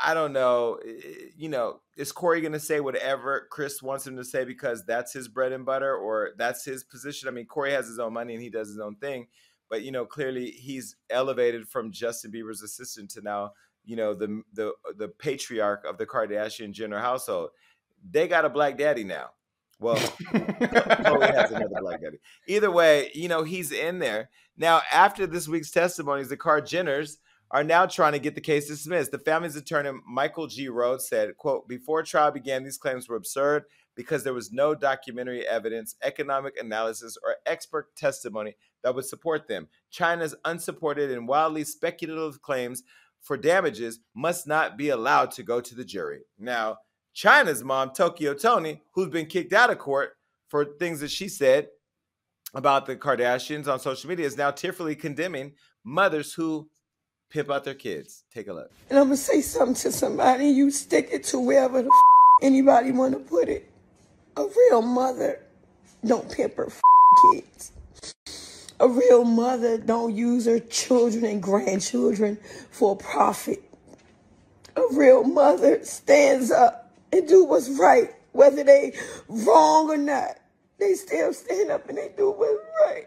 I 0.02 0.14
don't 0.14 0.32
know. 0.32 0.78
You 1.36 1.48
know, 1.48 1.80
is 1.96 2.12
Corey 2.12 2.40
going 2.40 2.52
to 2.52 2.60
say 2.60 2.80
whatever 2.80 3.46
Kris 3.50 3.82
wants 3.82 4.06
him 4.06 4.16
to 4.16 4.24
say 4.24 4.44
because 4.44 4.84
that's 4.84 5.12
his 5.12 5.28
bread 5.28 5.52
and 5.52 5.66
butter 5.66 5.94
or 5.96 6.30
that's 6.36 6.64
his 6.64 6.84
position? 6.84 7.28
I 7.28 7.32
mean, 7.32 7.46
Corey 7.46 7.72
has 7.72 7.86
his 7.86 7.98
own 7.98 8.12
money 8.12 8.34
and 8.34 8.42
he 8.42 8.50
does 8.50 8.68
his 8.68 8.78
own 8.78 8.96
thing, 8.96 9.26
but 9.68 9.82
you 9.82 9.92
know, 9.92 10.06
clearly 10.06 10.50
he's 10.50 10.96
elevated 11.10 11.68
from 11.68 11.92
Justin 11.92 12.32
Bieber's 12.32 12.62
assistant 12.62 13.10
to 13.12 13.20
now 13.20 13.52
you 13.86 13.96
know 13.96 14.12
the 14.12 14.42
the 14.52 14.72
the 14.98 15.08
patriarch 15.08 15.84
of 15.86 15.96
the 15.96 16.04
Kardashian 16.04 16.72
Jenner 16.72 16.98
household. 16.98 17.50
They 18.08 18.28
got 18.28 18.44
a 18.44 18.50
black 18.50 18.76
daddy 18.76 19.04
now. 19.04 19.30
Well, 19.78 19.96
Khloe 20.32 21.34
has 21.34 21.50
another 21.50 21.80
black 21.80 22.02
daddy. 22.02 22.18
Either 22.48 22.70
way, 22.70 23.10
you 23.14 23.28
know 23.28 23.44
he's 23.44 23.72
in 23.72 23.98
there 23.98 24.30
now. 24.56 24.82
After 24.92 25.26
this 25.26 25.48
week's 25.48 25.70
testimonies, 25.70 26.28
the 26.28 26.36
Kar 26.36 26.60
Jenners 26.60 27.16
are 27.50 27.62
now 27.62 27.86
trying 27.86 28.12
to 28.12 28.18
get 28.18 28.34
the 28.34 28.40
case 28.40 28.66
dismissed. 28.66 29.12
The 29.12 29.18
family's 29.18 29.54
attorney 29.54 29.92
Michael 30.06 30.48
G. 30.48 30.68
Rhodes 30.68 31.08
said, 31.08 31.36
"quote 31.36 31.68
Before 31.68 32.02
trial 32.02 32.32
began, 32.32 32.64
these 32.64 32.78
claims 32.78 33.08
were 33.08 33.16
absurd 33.16 33.64
because 33.94 34.24
there 34.24 34.34
was 34.34 34.52
no 34.52 34.74
documentary 34.74 35.46
evidence, 35.46 35.96
economic 36.02 36.54
analysis, 36.58 37.16
or 37.24 37.36
expert 37.46 37.94
testimony 37.96 38.56
that 38.82 38.94
would 38.94 39.06
support 39.06 39.46
them. 39.46 39.68
Chyna's 39.90 40.34
unsupported 40.44 41.10
and 41.10 41.28
wildly 41.28 41.64
speculative 41.64 42.42
claims." 42.42 42.82
For 43.26 43.36
damages 43.36 43.98
must 44.14 44.46
not 44.46 44.76
be 44.76 44.90
allowed 44.90 45.32
to 45.32 45.42
go 45.42 45.60
to 45.60 45.74
the 45.74 45.84
jury. 45.84 46.20
Now, 46.38 46.76
Chyna's 47.12 47.64
mom, 47.64 47.90
Tokyo 47.90 48.34
Toni, 48.34 48.80
who's 48.92 49.08
been 49.08 49.26
kicked 49.26 49.52
out 49.52 49.68
of 49.68 49.78
court 49.78 50.10
for 50.46 50.64
things 50.64 51.00
that 51.00 51.10
she 51.10 51.26
said 51.28 51.66
about 52.54 52.86
the 52.86 52.94
Kardashians 52.94 53.66
on 53.66 53.80
social 53.80 54.08
media, 54.08 54.26
is 54.26 54.36
now 54.36 54.52
tearfully 54.52 54.94
condemning 54.94 55.54
mothers 55.82 56.34
who 56.34 56.70
pimp 57.28 57.50
out 57.50 57.64
their 57.64 57.74
kids. 57.74 58.22
Take 58.32 58.46
a 58.46 58.52
look. 58.52 58.70
And 58.90 58.96
I'm 58.96 59.06
gonna 59.06 59.16
say 59.16 59.40
something 59.40 59.74
to 59.74 59.90
somebody. 59.90 60.46
You 60.46 60.70
stick 60.70 61.08
it 61.10 61.24
to 61.24 61.40
wherever 61.40 61.82
the 61.82 61.88
f- 61.88 62.44
anybody 62.44 62.92
want 62.92 63.14
to 63.14 63.18
put 63.18 63.48
it. 63.48 63.68
A 64.36 64.44
real 64.44 64.82
mother 64.82 65.40
don't 66.04 66.30
pimp 66.30 66.54
her 66.58 66.66
f- 66.66 66.80
kids. 67.32 67.72
A 68.78 68.88
real 68.88 69.24
mother 69.24 69.78
don't 69.78 70.14
use 70.14 70.44
her 70.44 70.58
children 70.58 71.24
and 71.24 71.42
grandchildren 71.42 72.38
for 72.70 72.96
profit. 72.96 73.62
A 74.76 74.82
real 74.92 75.24
mother 75.24 75.82
stands 75.84 76.50
up 76.50 76.94
and 77.10 77.26
do 77.26 77.44
what's 77.44 77.70
right, 77.70 78.14
whether 78.32 78.62
they 78.62 78.94
wrong 79.28 79.88
or 79.88 79.96
not. 79.96 80.38
They 80.78 80.92
still 80.92 81.32
stand 81.32 81.70
up 81.70 81.88
and 81.88 81.96
they 81.96 82.12
do 82.16 82.30
what's 82.30 82.60
right. 82.84 83.06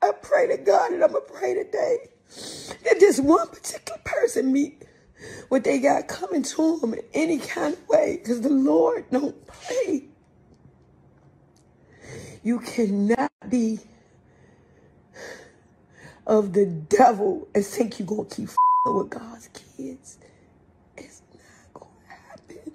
I 0.00 0.12
pray 0.12 0.46
to 0.48 0.56
God 0.56 0.92
and 0.92 1.04
I'm 1.04 1.12
gonna 1.12 1.20
pray 1.20 1.54
today 1.54 2.08
that 2.84 2.98
this 2.98 3.20
one 3.20 3.48
particular 3.48 4.00
person 4.04 4.52
meet 4.52 4.84
what 5.48 5.64
they 5.64 5.78
got 5.78 6.08
coming 6.08 6.42
to 6.42 6.78
them 6.78 6.94
in 6.94 7.00
any 7.12 7.38
kind 7.38 7.74
of 7.74 7.88
way, 7.88 8.18
because 8.22 8.40
the 8.40 8.48
Lord 8.48 9.04
don't 9.10 9.46
play. 9.46 10.04
You 12.46 12.60
cannot 12.60 13.32
be 13.50 13.80
of 16.28 16.52
the 16.52 16.66
devil 16.66 17.48
and 17.52 17.66
think 17.66 17.98
you're 17.98 18.06
going 18.06 18.28
to 18.28 18.36
keep 18.36 18.50
with 18.86 19.10
God's 19.10 19.48
kids. 19.48 20.18
It's 20.96 21.22
not 21.34 21.74
going 21.74 21.90
to 22.06 22.14
happen. 22.14 22.72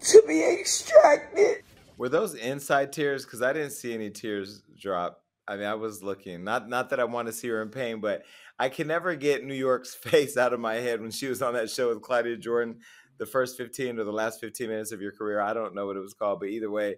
To 0.00 0.22
be 0.26 0.60
extracted. 0.60 1.62
Were 1.96 2.08
those 2.08 2.34
inside 2.34 2.92
tears? 2.92 3.24
Because 3.24 3.40
I 3.40 3.52
didn't 3.52 3.70
see 3.70 3.94
any 3.94 4.10
tears 4.10 4.64
drop. 4.76 5.22
I 5.46 5.54
mean, 5.54 5.66
I 5.66 5.74
was 5.74 6.02
looking. 6.02 6.42
Not 6.42 6.68
not 6.68 6.90
that 6.90 6.98
I 6.98 7.04
want 7.04 7.28
to 7.28 7.32
see 7.32 7.46
her 7.46 7.62
in 7.62 7.68
pain, 7.68 8.00
but 8.00 8.24
I 8.58 8.70
can 8.70 8.88
never 8.88 9.14
get 9.14 9.44
New 9.44 9.54
York's 9.54 9.94
face 9.94 10.36
out 10.36 10.52
of 10.52 10.58
my 10.58 10.74
head 10.74 11.00
when 11.00 11.12
she 11.12 11.28
was 11.28 11.42
on 11.42 11.54
that 11.54 11.70
show 11.70 11.90
with 11.90 12.02
Claudia 12.02 12.36
Jordan 12.38 12.80
the 13.18 13.26
first 13.26 13.56
15 13.56 13.98
or 13.98 14.04
the 14.04 14.12
last 14.12 14.40
15 14.40 14.68
minutes 14.68 14.92
of 14.92 15.00
your 15.00 15.12
career. 15.12 15.40
I 15.40 15.54
don't 15.54 15.74
know 15.74 15.86
what 15.86 15.96
it 15.96 16.00
was 16.00 16.14
called, 16.14 16.40
but 16.40 16.48
either 16.48 16.70
way, 16.70 16.96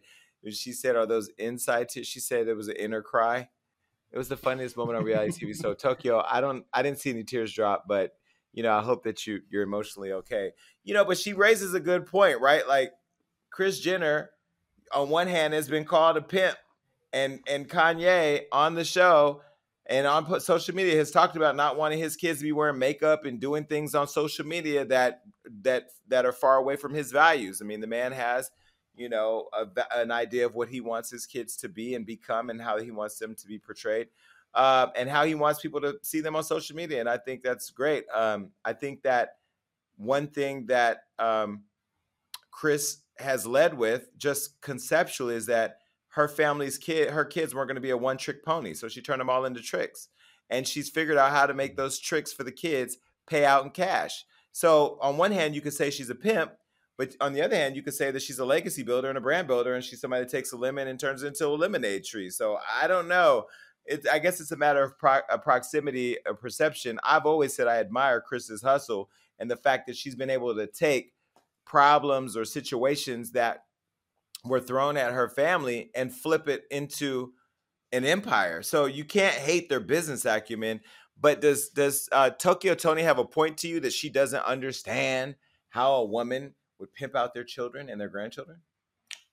she 0.50 0.72
said, 0.72 0.96
"Are 0.96 1.06
those 1.06 1.30
inside?" 1.38 1.88
T-? 1.88 2.04
She 2.04 2.20
said 2.20 2.46
there 2.46 2.56
was 2.56 2.68
an 2.68 2.76
inner 2.76 3.02
cry. 3.02 3.48
It 4.10 4.18
was 4.18 4.28
the 4.28 4.36
funniest 4.36 4.76
moment 4.76 4.98
on 4.98 5.04
reality 5.04 5.46
TV. 5.46 5.54
So 5.54 5.74
Tokyo, 5.74 6.24
I 6.26 6.40
don't, 6.40 6.64
I 6.72 6.82
didn't 6.82 6.98
see 6.98 7.10
any 7.10 7.24
tears 7.24 7.52
drop, 7.52 7.84
but 7.86 8.12
you 8.52 8.62
know, 8.62 8.72
I 8.72 8.82
hope 8.82 9.04
that 9.04 9.26
you 9.26 9.40
you're 9.50 9.62
emotionally 9.62 10.12
okay. 10.12 10.52
You 10.84 10.94
know, 10.94 11.04
but 11.04 11.18
she 11.18 11.32
raises 11.32 11.74
a 11.74 11.80
good 11.80 12.06
point, 12.06 12.40
right? 12.40 12.66
Like 12.66 12.92
Kris 13.50 13.80
Jenner, 13.80 14.30
on 14.92 15.08
one 15.08 15.28
hand, 15.28 15.54
has 15.54 15.68
been 15.68 15.84
called 15.84 16.16
a 16.16 16.22
pimp, 16.22 16.56
and 17.12 17.40
and 17.46 17.68
Kanye 17.68 18.42
on 18.52 18.74
the 18.74 18.84
show 18.84 19.42
and 19.88 20.06
on 20.06 20.40
social 20.40 20.74
media 20.74 20.96
has 20.96 21.10
talked 21.10 21.36
about 21.36 21.56
not 21.56 21.76
wanting 21.76 21.98
his 21.98 22.14
kids 22.14 22.40
to 22.40 22.44
be 22.44 22.52
wearing 22.52 22.78
makeup 22.78 23.24
and 23.24 23.40
doing 23.40 23.64
things 23.64 23.94
on 23.94 24.06
social 24.06 24.46
media 24.46 24.84
that 24.84 25.22
that 25.62 25.90
that 26.08 26.26
are 26.26 26.32
far 26.32 26.56
away 26.56 26.76
from 26.76 26.92
his 26.92 27.10
values. 27.10 27.60
I 27.62 27.64
mean, 27.64 27.80
the 27.80 27.86
man 27.86 28.12
has, 28.12 28.50
you 28.94 29.08
know, 29.08 29.48
a, 29.52 29.66
an 29.98 30.10
idea 30.10 30.44
of 30.44 30.54
what 30.54 30.68
he 30.68 30.80
wants 30.80 31.10
his 31.10 31.24
kids 31.24 31.56
to 31.58 31.68
be 31.68 31.94
and 31.94 32.04
become, 32.04 32.50
and 32.50 32.60
how 32.60 32.78
he 32.78 32.90
wants 32.90 33.18
them 33.18 33.34
to 33.34 33.46
be 33.46 33.58
portrayed, 33.58 34.08
uh, 34.54 34.88
and 34.94 35.08
how 35.08 35.24
he 35.24 35.34
wants 35.34 35.60
people 35.60 35.80
to 35.80 35.98
see 36.02 36.20
them 36.20 36.36
on 36.36 36.44
social 36.44 36.76
media. 36.76 37.00
And 37.00 37.08
I 37.08 37.16
think 37.16 37.42
that's 37.42 37.70
great. 37.70 38.04
Um, 38.12 38.50
I 38.64 38.74
think 38.74 39.02
that 39.02 39.36
one 39.96 40.28
thing 40.28 40.66
that 40.66 41.04
um, 41.18 41.62
Kris 42.50 42.98
has 43.16 43.46
led 43.46 43.72
with, 43.72 44.08
just 44.18 44.60
conceptually, 44.60 45.34
is 45.34 45.46
that 45.46 45.78
her 46.18 46.26
family's 46.26 46.78
kid, 46.78 47.10
her 47.10 47.24
kids 47.24 47.54
weren't 47.54 47.68
going 47.68 47.76
to 47.76 47.80
be 47.80 47.90
a 47.90 47.96
one 47.96 48.16
trick 48.16 48.44
pony. 48.44 48.74
So 48.74 48.88
she 48.88 49.00
turned 49.00 49.20
them 49.20 49.30
all 49.30 49.44
into 49.44 49.62
tricks. 49.62 50.08
And 50.50 50.66
she's 50.66 50.90
figured 50.90 51.16
out 51.16 51.30
how 51.30 51.46
to 51.46 51.54
make 51.54 51.76
those 51.76 52.00
tricks 52.00 52.32
for 52.32 52.42
the 52.42 52.50
kids 52.50 52.98
pay 53.28 53.44
out 53.44 53.62
in 53.62 53.70
cash. 53.70 54.24
So 54.50 54.98
on 55.00 55.16
one 55.16 55.30
hand, 55.30 55.54
you 55.54 55.60
could 55.60 55.74
say 55.74 55.90
she's 55.90 56.10
a 56.10 56.16
pimp, 56.16 56.50
but 56.96 57.14
on 57.20 57.34
the 57.34 57.42
other 57.42 57.54
hand, 57.54 57.76
you 57.76 57.82
could 57.84 57.94
say 57.94 58.10
that 58.10 58.22
she's 58.22 58.40
a 58.40 58.44
legacy 58.44 58.82
builder 58.82 59.08
and 59.08 59.16
a 59.16 59.20
brand 59.20 59.46
builder, 59.46 59.74
and 59.74 59.84
she's 59.84 60.00
somebody 60.00 60.24
that 60.24 60.30
takes 60.30 60.50
a 60.50 60.56
lemon 60.56 60.88
and 60.88 60.98
turns 60.98 61.22
it 61.22 61.28
into 61.28 61.46
a 61.46 61.50
lemonade 61.50 62.04
tree. 62.04 62.30
So 62.30 62.58
I 62.68 62.88
don't 62.88 63.06
know. 63.06 63.44
It, 63.84 64.04
I 64.10 64.18
guess 64.18 64.40
it's 64.40 64.50
a 64.50 64.56
matter 64.56 64.82
of 64.82 64.98
pro, 64.98 65.20
a 65.30 65.38
proximity, 65.38 66.16
a 66.26 66.34
perception. 66.34 66.98
I've 67.04 67.26
always 67.26 67.54
said 67.54 67.68
I 67.68 67.76
admire 67.76 68.20
Kris's 68.20 68.62
hustle 68.62 69.08
and 69.38 69.48
the 69.48 69.56
fact 69.56 69.86
that 69.86 69.96
she's 69.96 70.16
been 70.16 70.30
able 70.30 70.52
to 70.56 70.66
take 70.66 71.12
problems 71.64 72.36
or 72.36 72.44
situations 72.44 73.30
that 73.32 73.67
were 74.44 74.60
thrown 74.60 74.96
at 74.96 75.12
her 75.12 75.28
family 75.28 75.90
and 75.94 76.14
flip 76.14 76.48
it 76.48 76.64
into 76.70 77.32
an 77.92 78.04
empire. 78.04 78.62
So 78.62 78.86
you 78.86 79.04
can't 79.04 79.34
hate 79.34 79.68
their 79.68 79.80
business 79.80 80.24
acumen. 80.24 80.80
But 81.20 81.40
does 81.40 81.70
does 81.70 82.08
uh, 82.12 82.30
Tokyo 82.30 82.74
Toni 82.74 83.02
have 83.02 83.18
a 83.18 83.24
point 83.24 83.58
to 83.58 83.68
you 83.68 83.80
that 83.80 83.92
she 83.92 84.08
doesn't 84.08 84.44
understand 84.44 85.34
how 85.70 85.94
a 85.94 86.04
woman 86.04 86.54
would 86.78 86.94
pimp 86.94 87.16
out 87.16 87.34
their 87.34 87.44
children 87.44 87.88
and 87.88 88.00
their 88.00 88.08
grandchildren? 88.08 88.58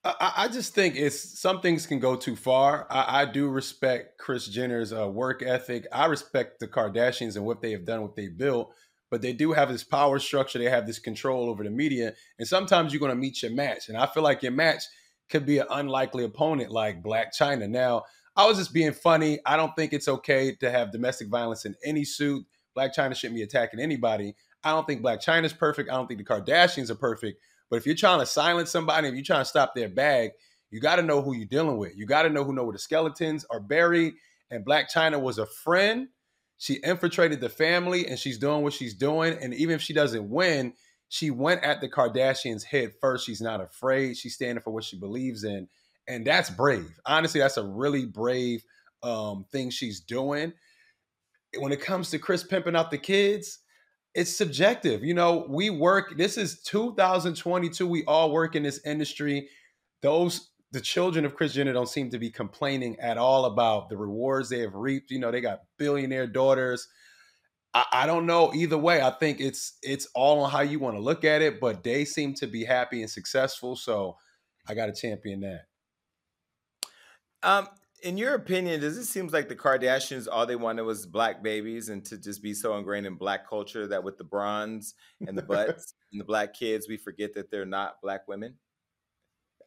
I, 0.04 0.34
I 0.38 0.48
just 0.48 0.76
think 0.76 0.96
it's 0.96 1.40
some 1.40 1.62
things 1.62 1.88
can 1.88 2.00
go 2.00 2.16
too 2.16 2.36
far. 2.36 2.88
I, 2.90 3.22
I 3.22 3.26
do 3.26 3.50
respect 3.50 4.20
Kris 4.20 4.48
Jenner's 4.48 4.94
uh, 4.94 5.08
work 5.08 5.42
ethic. 5.42 5.88
I 5.92 6.06
respect 6.06 6.60
the 6.60 6.68
Kardashians 6.68 7.36
and 7.36 7.46
what 7.46 7.62
they 7.62 7.72
have 7.72 7.86
done, 7.86 8.02
what 8.02 8.16
they 8.16 8.28
built. 8.28 8.74
But 9.12 9.22
they 9.22 9.34
do 9.34 9.54
have 9.54 9.70
this 9.70 9.84
power 9.84 10.20
structure. 10.20 10.60
They 10.60 10.70
have 10.70 10.88
this 10.88 11.00
control 11.00 11.50
over 11.50 11.64
the 11.64 11.70
media, 11.70 12.14
and 12.40 12.48
sometimes 12.48 12.92
you're 12.92 13.00
going 13.00 13.12
to 13.12 13.16
meet 13.16 13.44
your 13.44 13.52
match. 13.52 13.88
And 13.90 13.98
I 13.98 14.08
feel 14.08 14.24
like 14.24 14.44
your 14.44 14.52
match 14.52 14.84
could 15.30 15.46
be 15.46 15.60
an 15.60 15.68
unlikely 15.70 16.24
opponent 16.24 16.72
like 16.72 17.04
Blac 17.04 17.28
Chyna. 17.40 17.70
Now, 17.70 18.04
I 18.36 18.46
was 18.46 18.58
just 18.58 18.74
being 18.74 18.94
funny. 18.94 19.40
I 19.46 19.56
don't 19.56 19.76
think 19.76 19.94
it's 19.94 20.08
okay 20.08 20.56
to 20.56 20.70
have 20.70 20.92
domestic 20.92 21.30
violence 21.30 21.66
in 21.66 21.76
any 21.84 22.04
suit. 22.04 22.46
Blac 22.78 22.94
Chyna 22.96 23.16
shouldn't 23.16 23.38
be 23.38 23.44
attacking 23.44 23.80
anybody. 23.80 24.36
I 24.64 24.72
don't 24.72 24.86
think 24.86 25.02
Blac 25.02 25.24
Chyna's 25.24 25.54
perfect. 25.54 25.90
I 25.90 25.94
don't 25.94 26.08
think 26.08 26.20
the 26.20 26.26
Kardashians 26.26 26.90
are 26.90 26.96
perfect. 26.96 27.40
But 27.70 27.78
if 27.78 27.86
you're 27.86 27.96
trying 27.96 28.20
to 28.20 28.26
silence 28.26 28.72
somebody, 28.72 29.08
if 29.08 29.14
you're 29.14 29.24
trying 29.24 29.42
to 29.42 29.50
stop 29.50 29.74
their 29.74 29.90
bag, 29.90 30.32
you 30.70 30.82
got 30.82 30.98
to 30.98 31.02
know 31.02 31.22
who 31.22 31.36
you're 31.36 31.48
dealing 31.48 31.78
with. 31.78 31.96
You 31.96 32.06
got 32.06 32.24
to 32.24 32.30
know 32.30 32.44
who 32.44 32.54
know 32.54 32.64
where 32.64 32.74
the 32.74 32.80
skeletons 32.80 33.46
are 33.50 33.60
buried. 33.60 34.16
And 34.52 34.66
Blac 34.66 34.92
Chyna 34.94 35.22
was 35.22 35.38
a 35.38 35.46
friend 35.46 36.10
she 36.58 36.76
infiltrated 36.76 37.42
the 37.42 37.50
family 37.50 38.08
and 38.08 38.18
she's 38.18 38.38
doing 38.38 38.64
what 38.64 38.74
she's 38.74 38.94
doing. 38.94 39.38
And 39.42 39.54
even 39.54 39.76
if 39.76 39.82
she 39.82 39.94
doesn't 39.94 40.30
win, 40.30 40.74
she 41.10 41.30
went 41.30 41.64
at 41.64 41.82
the 41.82 41.90
Kardashians 41.90 42.64
head 42.64 42.94
first. 43.02 43.26
She's 43.26 43.42
not 43.42 43.62
afraid. 43.62 44.18
She's 44.18 44.36
standing 44.36 44.62
for 44.62 44.72
what 44.72 44.84
she 44.84 44.98
believes 44.98 45.44
in. 45.44 45.68
And 46.08 46.26
that's 46.26 46.50
brave. 46.50 47.00
Honestly, 47.06 47.40
that's 47.40 47.58
a 47.58 47.66
really 47.66 48.06
brave 48.06 48.64
um, 49.04 49.46
thing 49.52 49.70
she's 49.70 50.00
doing. 50.00 50.54
When 51.58 51.72
it 51.72 51.82
comes 51.82 52.10
to 52.12 52.20
Kris 52.20 52.44
pimping 52.44 52.76
out 52.76 52.92
the 52.92 52.98
kids, 52.98 53.60
it's 54.14 54.36
subjective. 54.36 55.04
You 55.04 55.14
know, 55.14 55.46
we 55.50 55.70
work, 55.70 56.18
this 56.18 56.38
is 56.38 56.62
2022. 56.64 57.86
We 57.86 58.04
all 58.06 58.32
work 58.32 58.56
in 58.56 58.64
this 58.64 58.80
industry. 58.86 59.50
Those 60.02 60.52
the 60.76 60.82
children 60.82 61.24
of 61.24 61.40
Jenner 61.40 61.72
don't 61.72 61.88
seem 61.88 62.10
to 62.10 62.20
be 62.20 62.30
complaining 62.30 63.00
at 63.00 63.18
all 63.18 63.46
about 63.46 63.88
the 63.88 63.96
rewards 63.96 64.50
they 64.50 64.60
have 64.60 64.76
reaped. 64.76 65.10
You 65.10 65.20
know, 65.20 65.32
they 65.32 65.40
got 65.40 65.62
billionaire 65.78 66.28
daughters. 66.28 66.90
I, 67.74 67.86
I 67.94 68.06
don't 68.06 68.26
know 68.26 68.54
either 68.54 68.78
way. 68.78 69.02
I 69.02 69.12
think 69.12 69.40
it's 69.40 69.78
it's 69.82 70.06
all 70.14 70.42
on 70.42 70.52
how 70.52 70.60
you 70.60 70.80
want 70.80 70.98
to 70.98 71.02
look 71.02 71.24
at 71.24 71.42
it, 71.42 71.62
but 71.62 71.82
they 71.86 72.04
seem 72.04 72.34
to 72.36 72.48
be 72.48 72.66
happy 72.66 73.02
and 73.02 73.10
successful. 73.10 73.78
So 73.78 74.18
I 74.68 74.74
got 74.74 74.88
to 74.88 74.92
champion 74.92 75.40
that. 75.40 75.62
Um, 77.42 77.70
in 78.04 78.18
your 78.18 78.34
opinion, 78.34 78.82
does 78.82 78.98
it 78.98 79.06
seem 79.06 79.28
like 79.28 79.48
the 79.48 79.56
Kardashians 79.56 80.28
all 80.30 80.46
they 80.46 80.58
wanted 80.58 80.82
was 80.82 81.06
black 81.06 81.42
babies 81.42 81.88
and 81.88 82.04
to 82.04 82.18
just 82.18 82.44
be 82.44 82.54
so 82.54 82.76
ingrained 82.76 83.06
in 83.06 83.16
black 83.16 83.48
culture 83.48 83.88
that 83.88 84.04
with 84.04 84.18
the 84.18 84.26
bronze 84.26 84.94
and 85.26 85.38
the 85.38 85.42
butts 85.42 85.94
and 86.12 86.20
the 86.20 86.26
black 86.26 86.54
kids, 86.54 86.90
we 86.90 86.98
forget 86.98 87.34
that 87.36 87.50
they're 87.50 87.66
not 87.66 88.02
black 88.02 88.28
women? 88.28 88.56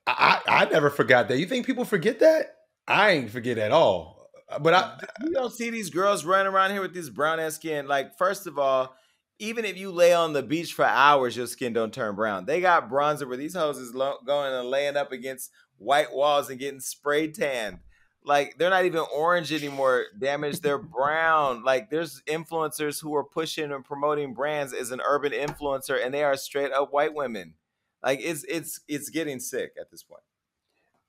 I, 0.09 0.41
I 0.47 0.65
never 0.67 0.91
forgot 0.91 1.29
that. 1.29 1.39
You 1.39 1.47
think 1.47 1.67
people 1.67 1.85
forget 1.85 2.21
that? 2.21 2.55
I 2.87 3.11
ain't 3.11 3.31
forget 3.31 3.59
at 3.59 3.73
all. 3.73 4.31
But 4.61 4.75
I 4.75 4.99
you 5.23 5.33
don't 5.33 5.53
see 5.53 5.69
these 5.69 5.91
girls 5.91 6.25
running 6.25 6.51
around 6.51 6.71
here 6.71 6.81
with 6.81 6.95
this 6.95 7.11
brown 7.11 7.39
ass 7.39 7.57
skin. 7.57 7.87
Like, 7.87 8.17
first 8.17 8.47
of 8.47 8.59
all, 8.59 8.95
even 9.39 9.65
if 9.65 9.77
you 9.77 9.93
lay 9.93 10.15
on 10.15 10.33
the 10.33 10.43
beach 10.43 10.73
for 10.73 10.87
hours, 10.87 11.37
your 11.37 11.47
skin 11.47 11.75
don't 11.75 11.93
turn 11.93 12.15
brown. 12.15 12.47
They 12.47 12.61
got 12.61 12.89
bronzer 12.89 13.29
where 13.29 13.37
these 13.37 13.55
hoses 13.55 13.95
lo- 13.95 14.17
going 14.27 14.53
and 14.53 14.71
laying 14.71 14.97
up 14.97 15.13
against 15.13 15.51
white 15.77 16.13
walls 16.13 16.49
and 16.49 16.59
getting 16.59 16.81
spray 16.81 17.31
tanned. 17.31 17.79
Like 18.25 18.57
they're 18.59 18.71
not 18.71 18.87
even 18.87 19.05
orange 19.15 19.53
anymore. 19.53 20.07
Damage, 20.19 20.61
they're 20.61 20.79
brown. 20.79 21.63
Like 21.63 21.91
there's 21.91 22.23
influencers 22.27 23.01
who 23.01 23.15
are 23.15 23.25
pushing 23.25 23.71
and 23.71 23.85
promoting 23.85 24.35
brands 24.35 24.73
as 24.73 24.91
an 24.91 25.01
urban 25.07 25.33
influencer, 25.33 26.03
and 26.03 26.13
they 26.13 26.25
are 26.25 26.37
straight 26.37 26.73
up 26.73 26.93
white 26.93 27.15
women. 27.15 27.55
Like 28.03 28.21
it's 28.23 28.45
it's 28.45 28.81
it's 28.89 29.11
getting 29.11 29.41
sick 29.41 29.73
at 29.81 29.91
this 29.91 30.03
point. 30.03 30.23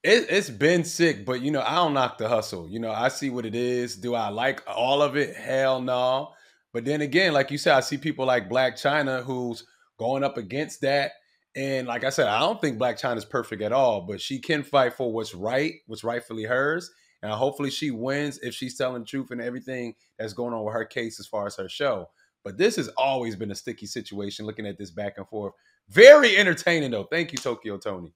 It, 0.01 0.29
has 0.29 0.49
been 0.49 0.85
sick, 0.85 1.25
but 1.25 1.41
you 1.41 1.51
know, 1.51 1.61
I 1.61 1.75
don't 1.75 1.93
knock 1.93 2.17
the 2.17 2.29
hustle. 2.29 2.69
You 2.69 2.79
know, 2.79 2.91
I 2.91 3.09
see 3.09 3.29
what 3.29 3.45
it 3.45 3.53
is. 3.53 3.97
Do 3.97 4.15
I 4.15 4.29
like 4.29 4.63
all 4.65 5.01
of 5.01 5.17
it? 5.17 5.35
Hell 5.35 5.81
no. 5.81 6.31
But 6.71 6.85
then 6.85 7.01
again, 7.01 7.33
like 7.33 7.51
you 7.51 7.57
said, 7.57 7.73
I 7.75 7.81
see 7.81 7.97
people 7.97 8.25
like 8.25 8.49
Blac 8.49 8.73
Chyna 8.73 9.23
who's 9.23 9.65
going 9.97 10.23
up 10.23 10.37
against 10.37 10.81
that. 10.81 11.11
And 11.55 11.87
like 11.87 12.03
I 12.03 12.11
said, 12.11 12.27
I 12.27 12.39
don't 12.39 12.61
think 12.61 12.79
Blac 12.79 12.99
Chyna's 12.99 13.25
perfect 13.25 13.61
at 13.61 13.73
all, 13.73 14.01
but 14.01 14.21
she 14.21 14.39
can 14.39 14.63
fight 14.63 14.93
for 14.93 15.11
what's 15.11 15.35
right, 15.35 15.73
what's 15.87 16.03
rightfully 16.03 16.43
hers. 16.43 16.91
And 17.21 17.31
hopefully 17.33 17.69
she 17.69 17.91
wins 17.91 18.39
if 18.39 18.53
she's 18.53 18.77
telling 18.77 19.01
the 19.01 19.07
truth 19.07 19.31
and 19.31 19.41
everything 19.41 19.95
that's 20.17 20.33
going 20.33 20.53
on 20.53 20.63
with 20.63 20.73
her 20.73 20.85
case 20.85 21.19
as 21.19 21.27
far 21.27 21.47
as 21.47 21.57
her 21.57 21.67
show. 21.67 22.09
But 22.43 22.57
this 22.57 22.77
has 22.77 22.87
always 22.89 23.35
been 23.35 23.51
a 23.51 23.55
sticky 23.55 23.87
situation 23.87 24.45
looking 24.45 24.65
at 24.65 24.77
this 24.77 24.91
back 24.91 25.17
and 25.17 25.27
forth. 25.27 25.53
Very 25.89 26.37
entertaining 26.37 26.91
though. 26.91 27.03
Thank 27.03 27.31
you, 27.31 27.37
Tokyo 27.37 27.77
Toni. 27.77 28.13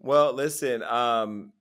Well, 0.00 0.32
listen, 0.32 0.82
um, 0.82 1.52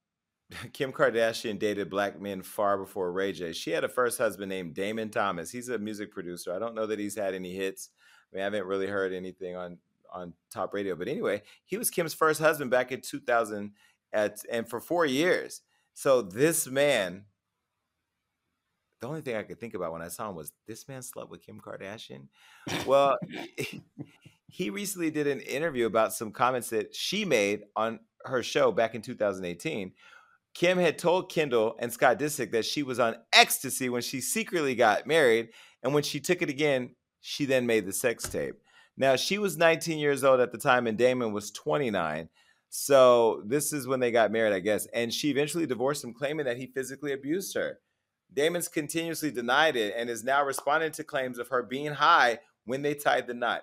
Kim 0.73 0.91
Kardashian 0.91 1.59
dated 1.59 1.89
black 1.89 2.19
men 2.19 2.41
far 2.41 2.77
before 2.77 3.11
Ray 3.11 3.33
J. 3.33 3.53
She 3.53 3.71
had 3.71 3.83
a 3.83 3.89
first 3.89 4.17
husband 4.17 4.49
named 4.49 4.73
Damon 4.73 5.09
Thomas. 5.09 5.51
He's 5.51 5.69
a 5.69 5.77
music 5.77 6.11
producer. 6.11 6.53
I 6.53 6.59
don't 6.59 6.75
know 6.75 6.85
that 6.87 6.99
he's 6.99 7.15
had 7.15 7.33
any 7.33 7.53
hits. 7.53 7.89
I 8.31 8.35
mean, 8.35 8.41
I 8.41 8.45
haven't 8.45 8.65
really 8.65 8.87
heard 8.87 9.13
anything 9.13 9.55
on 9.55 9.77
on 10.11 10.33
top 10.51 10.73
radio. 10.73 10.95
But 10.95 11.07
anyway, 11.07 11.43
he 11.65 11.77
was 11.77 11.89
Kim's 11.89 12.13
first 12.13 12.39
husband 12.39 12.71
back 12.71 12.91
in 12.91 13.01
2000 13.01 13.71
at, 14.13 14.39
and 14.51 14.67
for 14.67 14.79
four 14.79 15.05
years. 15.05 15.61
So 15.93 16.21
this 16.21 16.67
man, 16.67 17.25
the 19.01 19.07
only 19.07 19.21
thing 19.21 19.35
I 19.35 19.43
could 19.43 19.59
think 19.59 19.73
about 19.73 19.91
when 19.91 20.01
I 20.01 20.07
saw 20.07 20.29
him 20.29 20.35
was 20.35 20.51
this 20.65 20.87
man 20.87 21.01
slept 21.01 21.29
with 21.29 21.45
Kim 21.45 21.59
Kardashian. 21.59 22.27
Well, 22.85 23.17
he 24.47 24.69
recently 24.69 25.11
did 25.11 25.27
an 25.27 25.41
interview 25.41 25.85
about 25.85 26.13
some 26.13 26.31
comments 26.31 26.69
that 26.69 26.95
she 26.95 27.25
made 27.25 27.63
on 27.75 27.99
her 28.25 28.41
show 28.41 28.71
back 28.71 28.95
in 28.95 29.01
2018. 29.01 29.91
Kim 30.53 30.77
had 30.79 30.97
told 30.97 31.31
Kendall 31.31 31.75
and 31.79 31.93
Scott 31.93 32.17
Disick 32.17 32.51
that 32.51 32.65
she 32.65 32.81
was 32.81 32.99
on 32.99 33.15
ecstasy 33.31 33.89
when 33.89 34.01
she 34.01 34.21
secretly 34.21 34.73
got 34.73 35.05
married. 35.05 35.49
And 35.83 35.93
when 35.93 36.03
she 36.03 36.19
took 36.19 36.41
it 36.41 36.49
again, 36.49 36.95
she 37.21 37.45
then 37.45 37.67
made 37.67 37.85
the 37.85 37.93
sex 37.93 38.27
tape. 38.27 38.55
Now, 38.97 39.15
she 39.15 39.37
was 39.37 39.57
19 39.57 39.99
years 39.99 40.23
old 40.23 40.39
at 40.39 40.51
the 40.51 40.57
time, 40.57 40.87
and 40.87 40.97
Damon 40.97 41.31
was 41.31 41.51
29. 41.51 42.29
So, 42.69 43.43
this 43.45 43.71
is 43.71 43.87
when 43.87 43.99
they 43.99 44.11
got 44.11 44.31
married, 44.31 44.53
I 44.53 44.59
guess. 44.59 44.87
And 44.87 45.13
she 45.13 45.29
eventually 45.29 45.67
divorced 45.67 46.03
him, 46.03 46.13
claiming 46.13 46.47
that 46.47 46.57
he 46.57 46.65
physically 46.65 47.13
abused 47.13 47.53
her. 47.55 47.79
Damon's 48.33 48.67
continuously 48.67 49.29
denied 49.29 49.75
it 49.75 49.93
and 49.95 50.09
is 50.09 50.23
now 50.23 50.43
responding 50.43 50.91
to 50.93 51.03
claims 51.03 51.37
of 51.37 51.49
her 51.49 51.61
being 51.61 51.93
high 51.93 52.39
when 52.65 52.81
they 52.81 52.95
tied 52.95 53.27
the 53.27 53.33
knot. 53.33 53.61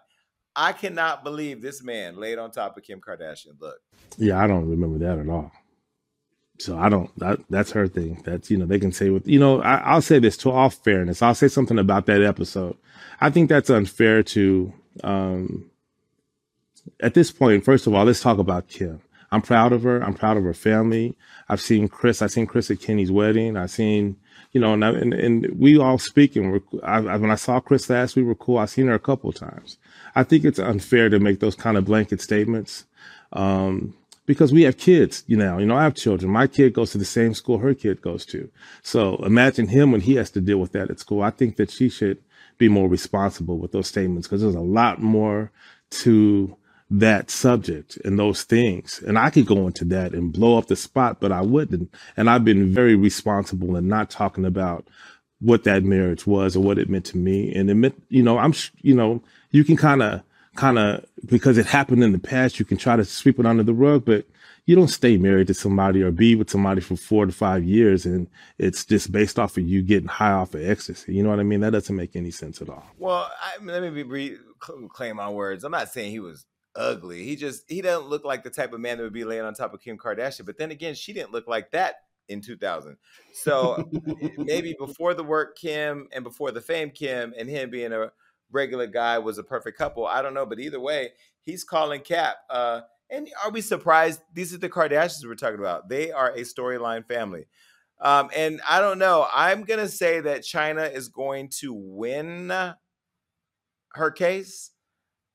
I 0.57 0.73
cannot 0.73 1.25
believe 1.25 1.63
this 1.63 1.83
man 1.83 2.17
laid 2.17 2.39
on 2.39 2.51
top 2.51 2.77
of 2.77 2.83
Kim 2.85 3.01
Kardashian. 3.01 3.61
Look. 3.61 3.79
Yeah, 4.19 4.43
I 4.43 4.47
don't 4.47 4.69
remember 4.69 4.99
that 4.99 5.19
at 5.19 5.29
all. 5.29 5.51
So 6.59 6.79
I 6.79 6.89
don't. 6.89 7.11
That, 7.19 7.41
that's 7.51 7.73
her 7.73 7.89
thing. 7.89 8.23
That's 8.25 8.51
you 8.51 8.57
know 8.57 8.67
they 8.67 8.79
can 8.79 8.93
say 8.93 9.11
with 9.11 9.27
you 9.27 9.41
know 9.41 9.61
I, 9.63 9.77
I'll 9.79 10.03
say 10.03 10.21
this 10.21 10.37
to 10.39 10.51
all 10.51 10.71
fairness. 10.71 11.23
I'll 11.23 11.35
say 11.35 11.49
something 11.49 11.79
about 11.79 12.07
that 12.07 12.23
episode. 12.23 12.77
I 13.21 13.31
think 13.31 13.49
that's 13.49 13.71
unfair 13.71 14.23
to. 14.23 14.73
um 15.03 15.71
At 17.01 17.15
this 17.15 17.33
point, 17.33 17.65
first 17.65 17.87
of 17.89 17.95
all, 17.95 18.05
let's 18.05 18.21
talk 18.21 18.39
about 18.39 18.69
Kim. 18.69 19.01
I'm 19.35 19.43
proud 19.43 19.73
of 19.73 19.83
her. 19.83 20.03
I'm 20.03 20.15
proud 20.15 20.37
of 20.37 20.45
her 20.45 20.55
family. 20.55 21.15
I've 21.49 21.61
seen 21.61 21.89
Kris. 21.89 22.23
I've 22.23 22.33
seen 22.33 22.47
Kris 22.47 22.71
at 22.71 22.81
Kenny's 22.81 23.11
wedding. 23.11 23.57
I've 23.57 23.71
seen 23.71 24.17
you 24.55 24.61
know, 24.61 24.73
and, 24.73 24.85
and, 24.85 25.13
and 25.13 25.59
we 25.59 25.79
all 25.79 25.99
speak. 25.99 26.37
And 26.37 26.63
I, 26.85 26.99
I, 26.99 27.17
when 27.17 27.31
I 27.31 27.35
saw 27.35 27.59
Kris 27.61 27.91
last, 27.91 28.15
we 28.15 28.23
were 28.23 28.37
cool. 28.37 28.59
I've 28.59 28.71
seen 28.71 28.87
her 28.87 28.95
a 28.95 29.01
couple 29.01 29.33
times. 29.33 29.79
I 30.15 30.23
think 30.23 30.45
it's 30.45 30.61
unfair 30.61 31.09
to 31.11 31.19
make 31.19 31.41
those 31.41 31.57
kind 31.57 31.77
of 31.77 31.85
blanket 31.85 32.23
statements. 32.23 32.85
Um, 33.33 33.95
because 34.27 34.53
we 34.53 34.63
have 34.63 34.79
kids, 34.79 35.25
you 35.27 35.37
know, 35.37 35.59
you 35.59 35.67
know, 35.67 35.77
I 35.77 35.83
have 35.83 35.97
children. 35.97 36.33
My 36.33 36.47
kid 36.47 36.73
goes 36.73 36.93
to 36.93 36.99
the 36.99 37.05
same 37.05 37.35
school 37.35 37.59
her 37.59 37.75
kid 37.75 38.01
goes 38.01 38.25
to. 38.27 38.49
So 38.83 39.17
imagine 39.17 39.69
him 39.69 39.91
when 39.93 40.01
he 40.01 40.15
has 40.15 40.31
to 40.31 40.41
deal 40.41 40.59
with 40.59 40.73
that 40.73 40.89
at 40.89 41.01
school. 41.01 41.21
I 41.21 41.31
think 41.31 41.57
that 41.57 41.71
she 41.71 41.91
should 41.91 42.23
be 42.57 42.69
more 42.69 42.89
responsible 42.89 43.59
with 43.59 43.73
those 43.73 43.89
statements 43.89 44.29
because 44.29 44.41
there's 44.41 44.55
a 44.55 44.61
lot 44.61 45.03
more 45.03 45.51
to 45.91 46.57
that 46.99 47.29
subject 47.29 47.99
and 48.05 48.19
those 48.19 48.45
things. 48.45 49.03
And 49.05 49.19
I 49.19 49.31
could 49.31 49.47
go 49.47 49.67
into 49.67 49.85
that 49.87 50.13
and 50.13 50.33
blow 50.33 50.57
up 50.57 50.69
the 50.69 50.77
spot, 50.77 51.19
but 51.19 51.33
I 51.33 51.41
wouldn't. 51.41 51.93
And 52.17 52.31
I've 52.31 52.45
been 52.45 52.73
very 52.73 52.95
responsible 52.95 53.77
in 53.77 53.89
not 53.89 54.11
talking 54.11 54.45
about 54.45 54.87
what 55.41 55.65
that 55.65 55.83
marriage 55.83 56.25
was 56.25 56.57
or 56.57 56.61
what 56.61 56.79
it 56.79 56.89
meant 56.89 57.07
to 57.07 57.17
me. 57.17 57.53
And 57.53 57.69
it 57.69 57.75
meant, 57.75 58.01
you 58.09 58.23
know, 58.23 58.39
I'm, 58.39 58.55
you 58.81 58.95
know, 58.95 59.23
you 59.51 59.65
can 59.65 59.77
kind 59.77 60.03
of, 60.03 60.23
kind 60.55 60.79
of, 60.79 61.05
because 61.27 61.59
it 61.59 61.67
happened 61.67 62.05
in 62.05 62.13
the 62.13 62.19
past, 62.21 62.61
you 62.61 62.65
can 62.65 62.77
try 62.77 62.95
to 62.95 63.05
sweep 63.05 63.41
it 63.41 63.47
under 63.47 63.65
the 63.65 63.75
rug, 63.75 64.05
but 64.05 64.25
you 64.65 64.77
don't 64.77 64.87
stay 64.87 65.17
married 65.17 65.49
to 65.49 65.55
somebody 65.55 66.01
or 66.01 66.13
be 66.13 66.37
with 66.37 66.49
somebody 66.49 66.81
for 66.81 66.95
four 66.95 67.27
to 67.27 67.33
five 67.33 67.65
years 67.65 68.07
and 68.07 68.29
it's 68.57 68.85
just 68.85 69.11
based 69.11 69.39
off 69.39 69.59
of 69.59 69.67
you 69.67 69.83
getting 69.83 70.09
high 70.09 70.31
off 70.31 70.55
of 70.55 70.63
ecstasy. 70.63 71.13
You 71.13 71.25
know 71.25 71.31
what 71.31 71.41
I 71.41 71.43
mean? 71.43 71.61
That 71.61 71.71
doesn't 71.71 71.95
make 71.95 72.15
any 72.15 72.31
sense 72.31 72.63
at 72.63 72.69
all. 72.69 72.85
Well, 72.99 73.29
I, 73.43 73.63
let 73.65 73.83
me 73.83 73.91
be, 73.91 74.05
re- 74.05 74.39
my 75.13 75.29
words. 75.29 75.65
I'm 75.65 75.73
not 75.73 75.91
saying 75.91 76.13
he 76.13 76.21
was 76.21 76.47
ugly. 76.77 77.25
He 77.25 77.37
just 77.37 77.65
he 77.69 77.83
doesn't 77.83 78.09
look 78.09 78.25
like 78.25 78.43
the 78.43 78.51
type 78.51 78.73
of 78.73 78.81
man 78.81 78.99
that 78.99 79.05
would 79.05 79.13
be 79.13 79.25
laying 79.25 79.45
on 79.45 79.55
top 79.55 79.75
of 79.75 79.81
Kim 79.81 79.99
Kardashian. 79.99 80.47
But 80.47 80.59
then 80.59 80.71
again, 80.71 80.95
she 80.95 81.13
didn't 81.13 81.33
look 81.33 81.47
like 81.47 81.71
that 81.73 81.97
in 82.29 82.41
2000. 82.41 82.97
So 83.33 83.89
maybe 84.37 84.75
before 84.79 85.15
the 85.15 85.25
work 85.25 85.57
Kim 85.57 86.09
and 86.13 86.25
before 86.25 86.51
the 86.51 86.61
fame 86.61 86.91
Kim 86.91 87.35
and 87.39 87.49
him 87.49 87.71
being 87.71 87.93
a 87.93 88.11
regular 88.51 88.87
guy 88.87 89.19
was 89.19 89.39
a 89.39 89.43
perfect 89.43 89.79
couple. 89.79 90.07
I 90.07 90.23
don't 90.23 90.35
know, 90.35 90.47
but 90.47 90.61
either 90.61 90.81
way, 90.81 91.11
he's 91.43 91.65
calling 91.65 92.01
Cap. 92.01 92.37
Uh, 92.49 92.83
and 93.11 93.29
are 93.45 93.51
we 93.51 93.61
surprised? 93.61 94.21
These 94.33 94.55
are 94.55 94.59
the 94.59 94.71
Kardashians 94.71 95.27
we're 95.27 95.35
talking 95.35 95.61
about. 95.61 95.89
They 95.89 96.11
are 96.11 96.31
a 96.31 96.41
storyline 96.41 97.07
family. 97.07 97.47
Um, 98.01 98.31
and 98.35 98.61
I 98.69 98.81
don't 98.81 98.99
know. 98.99 99.27
I'm 99.33 99.63
gonna 99.63 99.89
say 99.89 100.21
that 100.21 100.43
Chyna 100.43 100.93
is 100.93 101.09
going 101.09 101.49
to 101.61 101.73
win 101.73 102.53
her 103.93 104.11
case 104.11 104.71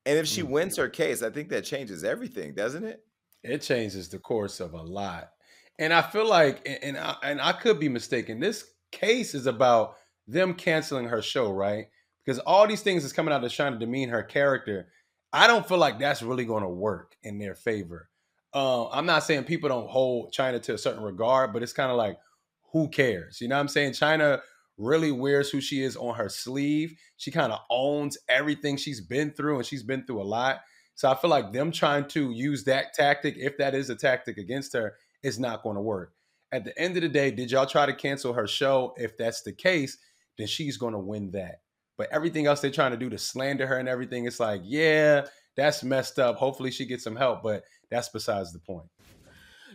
and 0.09 0.17
if 0.17 0.25
she 0.25 0.41
wins 0.41 0.75
her 0.77 0.89
case, 0.89 1.21
I 1.21 1.29
think 1.29 1.49
that 1.49 1.63
changes 1.63 2.03
everything, 2.03 2.55
doesn't 2.55 2.83
it? 2.83 3.05
It 3.43 3.61
changes 3.61 4.09
the 4.09 4.17
course 4.17 4.59
of 4.59 4.73
a 4.73 4.81
lot. 4.81 5.29
And 5.77 5.93
I 5.93 6.01
feel 6.01 6.27
like, 6.27 6.67
and 6.81 6.97
I, 6.97 7.15
and 7.21 7.39
I 7.39 7.51
could 7.51 7.79
be 7.79 7.89
mistaken. 7.89 8.39
This 8.39 8.65
case 8.91 9.35
is 9.35 9.45
about 9.45 9.97
them 10.27 10.55
canceling 10.55 11.05
her 11.05 11.21
show, 11.21 11.51
right? 11.51 11.85
Because 12.25 12.39
all 12.39 12.65
these 12.65 12.81
things 12.81 13.05
is 13.05 13.13
coming 13.13 13.31
out 13.31 13.43
of 13.43 13.53
trying 13.53 13.73
to 13.73 13.77
demean 13.77 14.09
her 14.09 14.23
character. 14.23 14.87
I 15.31 15.45
don't 15.45 15.67
feel 15.67 15.77
like 15.77 15.99
that's 15.99 16.23
really 16.23 16.43
going 16.43 16.63
to 16.63 16.69
work 16.69 17.15
in 17.21 17.37
their 17.37 17.53
favor. 17.53 18.09
Uh, 18.51 18.89
I'm 18.89 19.05
not 19.05 19.23
saying 19.23 19.43
people 19.43 19.69
don't 19.69 19.91
hold 19.91 20.33
Chyna 20.33 20.59
to 20.63 20.73
a 20.73 20.77
certain 20.79 21.03
regard, 21.03 21.53
but 21.53 21.61
it's 21.61 21.71
kind 21.71 21.91
of 21.91 21.97
like, 21.97 22.17
who 22.71 22.89
cares? 22.89 23.41
You 23.41 23.47
know 23.47 23.57
what 23.57 23.61
I'm 23.61 23.67
saying? 23.67 23.91
Chyna 23.91 24.41
really 24.79 25.11
wears 25.11 25.49
who 25.49 25.61
she 25.61 25.83
is 25.83 25.95
on 25.95 26.15
her 26.15 26.29
sleeve. 26.29 26.97
She 27.17 27.29
kind 27.29 27.51
of 27.51 27.59
owns 27.69 28.17
everything 28.27 28.77
she's 28.77 29.01
been 29.01 29.31
through, 29.31 29.57
and 29.57 29.65
she's 29.65 29.83
been 29.83 30.05
through 30.05 30.21
a 30.21 30.23
lot. 30.23 30.61
So 30.95 31.09
I 31.09 31.15
feel 31.15 31.29
like 31.29 31.53
them 31.53 31.71
trying 31.71 32.07
to 32.09 32.31
use 32.31 32.63
that 32.63 32.93
tactic, 32.93 33.35
if 33.37 33.57
that 33.57 33.75
is 33.75 33.89
a 33.89 33.95
tactic 33.95 34.37
against 34.37 34.73
her, 34.73 34.95
is 35.21 35.39
not 35.39 35.63
going 35.63 35.75
to 35.75 35.81
work. 35.81 36.13
At 36.51 36.65
the 36.65 36.77
end 36.79 36.97
of 36.97 37.03
the 37.03 37.09
day, 37.09 37.29
did 37.29 37.51
y'all 37.51 37.65
try 37.65 37.85
to 37.85 37.93
cancel 37.93 38.33
her 38.33 38.47
show? 38.47 38.93
If 38.97 39.17
that's 39.17 39.43
the 39.43 39.53
case, 39.53 39.97
then 40.37 40.47
she's 40.47 40.77
going 40.77 40.93
to 40.93 40.99
win 40.99 41.31
that. 41.31 41.61
But 41.97 42.09
everything 42.11 42.47
else 42.47 42.61
they're 42.61 42.71
trying 42.71 42.91
to 42.91 42.97
do 42.97 43.09
to 43.09 43.17
slander 43.17 43.67
her 43.67 43.77
and 43.77 43.89
everything, 43.89 44.25
it's 44.25 44.39
like, 44.39 44.61
yeah, 44.63 45.25
that's 45.55 45.83
messed 45.83 46.17
up. 46.17 46.37
Hopefully 46.37 46.71
she 46.71 46.85
gets 46.85 47.03
some 47.03 47.17
help, 47.17 47.43
but 47.43 47.63
that's 47.91 48.09
besides 48.09 48.53
the 48.53 48.59
point. 48.59 48.87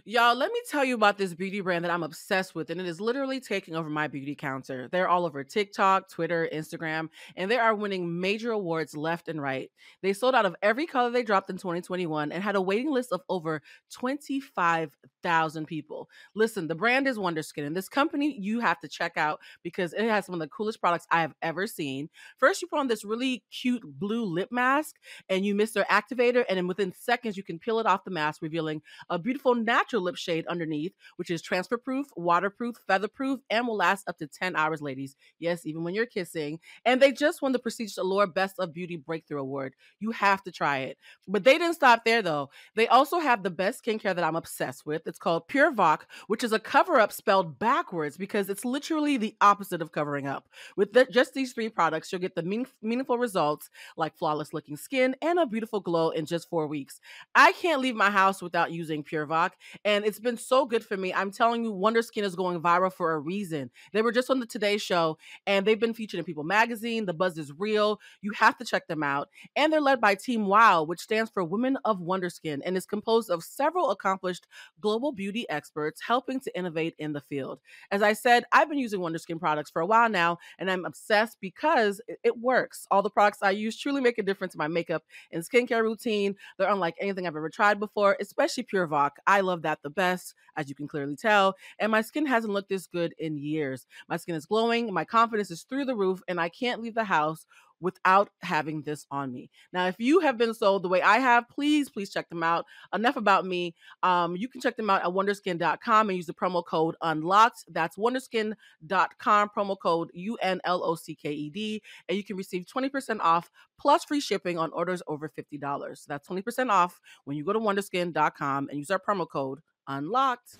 Y'all, 0.07 0.35
let 0.37 0.53
me 0.53 0.61
tell 0.71 0.85
you 0.85 0.95
about 0.95 1.17
this 1.17 1.33
beauty 1.33 1.63
brand 1.63 1.83
that 1.83 1.91
I'm 1.91 2.03
obsessed 2.03 2.55
with, 2.55 2.69
and 2.69 2.79
it 2.79 2.87
is 2.87 3.01
literally 3.01 3.41
taking 3.41 3.75
over 3.75 3.89
my 3.89 4.07
beauty 4.07 4.35
counter. 4.35 4.87
They're 4.93 5.09
all 5.09 5.25
over 5.25 5.43
TikTok, 5.43 6.11
Twitter, 6.11 6.47
Instagram, 6.53 7.09
and 7.37 7.51
they 7.51 7.57
are 7.57 7.75
winning 7.75 8.21
major 8.21 8.51
awards 8.51 8.95
left 8.95 9.31
and 9.31 9.41
right. 9.41 9.71
They 10.03 10.13
sold 10.13 10.35
out 10.35 10.45
of 10.45 10.57
every 10.61 10.87
color 10.87 11.09
they 11.09 11.23
dropped 11.23 11.49
in 11.49 11.57
2021 11.57 12.33
and 12.33 12.43
had 12.43 12.55
a 12.55 12.61
waiting 12.61 12.91
list 12.93 13.13
of 13.13 13.23
over 13.31 13.63
25,000 13.95 15.67
people. 15.67 16.11
Listen, 16.35 16.69
the 16.69 16.75
brand 16.75 17.09
is 17.09 17.17
Wonderskin, 17.17 17.67
and 17.67 17.75
this 17.75 17.89
company 17.89 18.39
you 18.39 18.61
have 18.61 18.81
to 18.81 18.89
check 18.89 19.17
out 19.17 19.41
because 19.63 19.95
it 19.95 20.05
has 20.05 20.27
some 20.27 20.35
of 20.35 20.41
the 20.41 20.49
coolest 20.49 20.83
products 20.83 21.07
I 21.11 21.23
have 21.23 21.35
ever 21.41 21.67
seen. 21.67 22.11
First, 22.37 22.61
you 22.61 22.69
put 22.69 22.79
on 22.79 22.89
this 22.89 23.07
really 23.07 23.43
cute 23.51 23.83
blue 23.83 24.27
lip 24.27 24.51
mask, 24.53 24.97
and 25.31 25.47
you 25.47 25.55
miss 25.55 25.71
their 25.73 25.85
activator, 25.85 26.45
and 26.47 26.59
then 26.59 26.67
within 26.67 26.93
seconds, 26.93 27.39
you 27.39 27.43
can 27.43 27.59
peel 27.59 27.79
it 27.79 27.87
off 27.87 28.05
the 28.05 28.11
mask, 28.11 28.43
revealing 28.43 28.83
a 29.09 29.19
beautiful 29.19 29.55
natural 29.55 29.94
lip 30.01 30.17
shade 30.17 30.47
underneath, 30.47 30.93
which 31.17 31.31
is 31.31 31.43
transfer 31.43 31.77
proof, 31.77 32.07
waterproof, 32.17 32.77
feather 32.87 33.09
proof, 33.09 33.41
and 33.51 33.67
will 33.67 33.77
last 33.77 34.09
up 34.09 34.19
to 34.19 34.27
10 34.27 34.57
hours, 34.57 34.83
ladies. 34.83 35.17
Yes, 35.39 35.67
even 35.67 35.85
when 35.85 35.95
you're 35.95 36.07
kissing. 36.07 36.61
And 36.85 37.01
they 37.01 37.13
just 37.13 37.43
won 37.43 37.53
the 37.53 37.59
prestigious 37.59 37.99
Allure 37.99 38.27
Best 38.27 38.59
of 38.59 38.73
Beauty 38.73 38.97
Breakthrough 38.97 39.41
Award. 39.41 39.75
You 40.01 40.11
have 40.13 40.43
to 40.45 40.53
try 40.53 40.79
it. 40.79 40.99
But 41.27 41.45
they 41.45 41.59
didn't 41.59 41.75
stop 41.75 42.05
there, 42.05 42.23
though. 42.23 42.51
They 42.75 42.89
also 42.89 43.19
have 43.19 43.43
the 43.43 43.51
best 43.51 43.85
skincare 43.85 44.15
that 44.15 44.25
I'm 44.25 44.37
obsessed 44.37 44.87
with. 44.87 45.07
It's 45.07 45.19
called 45.19 45.49
Pure 45.49 45.73
Voc, 45.73 46.01
which 46.27 46.45
is 46.45 46.53
a 46.53 46.59
cover 46.59 46.99
up 47.01 47.13
spelled 47.13 47.59
backwards 47.59 48.17
because 48.17 48.49
it's 48.49 48.65
literally 48.65 49.17
the 49.17 49.37
opposite 49.41 49.83
of 49.83 49.93
covering 49.93 50.27
up. 50.27 50.49
With 50.77 50.93
the, 50.93 51.05
just 51.07 51.35
these 51.35 51.53
three 51.53 51.69
products, 51.69 52.13
you'll 52.13 52.21
get 52.21 52.35
the 52.35 52.43
mean, 52.43 52.67
meaningful 52.83 53.19
results 53.19 53.71
like 53.97 54.17
flawless 54.17 54.53
looking 54.53 54.77
skin 54.77 55.15
and 55.23 55.39
a 55.39 55.47
beautiful 55.47 55.81
glow 55.81 56.11
in 56.11 56.27
just 56.27 56.49
four 56.49 56.67
weeks. 56.67 57.01
I 57.35 57.53
can't 57.53 57.81
leave 57.81 57.97
my 57.97 58.11
house 58.11 58.43
without 58.43 58.73
using 58.73 59.03
Pure 59.03 59.27
Voc, 59.27 59.51
and 59.85 60.05
it's 60.05 60.19
been 60.19 60.37
so 60.37 60.65
good 60.65 60.85
for 60.85 60.97
me. 60.97 61.13
I'm 61.13 61.31
telling 61.31 61.65
you, 61.65 61.73
Wonderskin 61.73 62.23
is 62.23 62.35
going 62.35 62.61
viral 62.61 62.93
for 62.93 63.13
a 63.13 63.19
reason. 63.19 63.71
They 63.93 64.03
were 64.03 64.13
just 64.13 64.31
on 64.31 64.41
the 64.41 64.47
Today 64.47 64.79
Show, 64.79 65.19
and 65.47 65.67
they've 65.67 65.79
been 65.79 65.95
featured 65.95 66.19
in 66.19 66.25
People 66.25 66.45
Magazine. 66.45 67.07
The 67.07 67.13
buzz 67.13 67.39
is 67.39 67.53
real. 67.59 68.01
You 68.23 68.33
have 68.33 68.57
to 68.59 68.65
check 68.65 68.87
them 68.87 69.03
out. 69.03 69.29
And 69.57 69.73
they're 69.73 69.81
led 69.81 70.01
by 70.01 70.15
Team 70.15 70.47
WOW, 70.47 70.85
which 70.85 71.01
stands 71.01 71.31
for 71.31 71.45
Women 71.45 71.77
of 71.85 72.01
Wonderskin, 72.01 72.61
and 72.65 72.77
is 72.77 72.87
composed 72.87 73.31
of 73.31 73.45
several 73.45 73.91
accomplished 73.91 74.47
global 74.81 75.13
beauty 75.13 75.49
experts 75.51 76.01
helping 76.01 76.41
to 76.41 76.59
innovate 76.59 76.95
in 76.99 77.13
the 77.13 77.21
field. 77.21 77.61
As 77.91 78.03
I 78.03 78.13
said, 78.15 78.45
I've 78.53 78.69
been 78.69 78.79
using 78.79 79.01
Wonderskin 79.01 79.39
products 79.39 79.71
for 79.71 79.83
a 79.83 79.87
while 79.87 80.09
now, 80.09 80.39
and 80.59 80.71
I'm 80.71 80.85
obsessed 80.85 81.39
because 81.41 82.01
it 82.23 82.39
works. 82.39 82.87
All 82.91 83.03
the 83.03 83.11
products 83.11 83.39
I 83.43 83.51
use 83.51 83.79
truly 83.79 84.01
make 84.01 84.19
a 84.19 84.23
difference 84.23 84.55
in 84.55 84.59
my 84.59 84.69
makeup 84.69 85.05
and 85.33 85.43
skincare 85.43 85.83
routine. 85.83 86.37
They're 86.59 86.71
unlike 86.71 86.95
anything 87.01 87.27
I've 87.27 87.37
ever 87.37 87.51
tried 87.51 87.79
before, 87.79 88.17
especially 88.21 88.63
Pure 88.63 88.89
Voc. 88.89 89.11
I 89.27 89.41
love 89.41 89.63
that 89.63 89.74
the 89.83 89.91
best, 89.91 90.35
as 90.57 90.69
you 90.69 90.75
can 90.75 90.89
clearly 90.89 91.17
tell. 91.17 91.55
And 91.79 91.91
my 91.91 92.03
skin 92.03 92.27
hasn't 92.27 92.53
looked 92.53 92.69
this 92.69 92.87
good 92.87 93.15
in 93.19 93.37
years. 93.39 93.87
My 94.09 94.17
skin 94.17 94.35
is 94.35 94.47
glowing, 94.47 94.93
my 94.93 95.05
confidence 95.05 95.51
is 95.51 95.63
through 95.63 95.85
the 95.87 95.97
roof, 95.97 96.23
and 96.29 96.41
I 96.41 96.49
can't 96.49 96.81
leave 96.83 96.95
the 96.95 97.05
house 97.05 97.47
without 97.81 98.31
having 98.43 98.83
this 98.83 99.07
on 99.11 99.33
me. 99.33 99.51
Now, 99.73 99.87
if 99.87 99.97
you 99.99 100.21
have 100.21 100.39
been 100.39 100.55
sold 100.55 100.83
the 100.83 100.89
way 100.89 101.03
I 101.03 101.19
have, 101.19 101.49
please, 101.49 101.89
please 101.91 102.11
check 102.11 102.29
them 102.29 102.43
out. 102.43 102.65
Enough 102.95 103.17
about 103.17 103.45
me. 103.45 103.75
Um, 104.03 104.37
you 104.37 104.49
can 104.49 104.61
check 104.61 104.77
them 104.77 104.91
out 104.91 105.03
at 105.03 105.09
wonderskin.com 105.09 106.09
and 106.09 106.17
use 106.17 106.27
the 106.27 106.35
promo 106.35 106.65
code 106.65 106.97
unlocked. 107.03 107.65
That's 107.69 107.97
wonderskin.com, 107.97 109.51
promo 109.57 109.77
code 109.81 110.11
U 110.15 110.37
N 110.43 110.61
L 110.65 110.83
O 110.85 110.95
C 110.95 111.15
K 111.15 111.31
E 111.33 111.51
D, 111.51 111.83
and 112.09 112.17
you 112.17 112.25
can 112.25 112.37
receive 112.37 112.67
20% 112.67 113.21
off 113.21 113.51
plus 113.79 114.05
free 114.05 114.21
shipping 114.21 114.59
on 114.59 114.71
orders 114.73 115.03
over 115.07 115.29
$50. 115.29 116.07
That's 116.07 116.29
20% 116.29 116.71
off 116.71 117.01
when 117.25 117.37
you 117.37 117.45
go 117.45 117.53
to 117.53 117.61
wonderskin.com 117.61 118.69
and 118.69 118.79
use 118.79 118.91
our 118.91 119.01
promo 119.01 119.29
code 119.29 119.61
unlocked. 119.89 120.59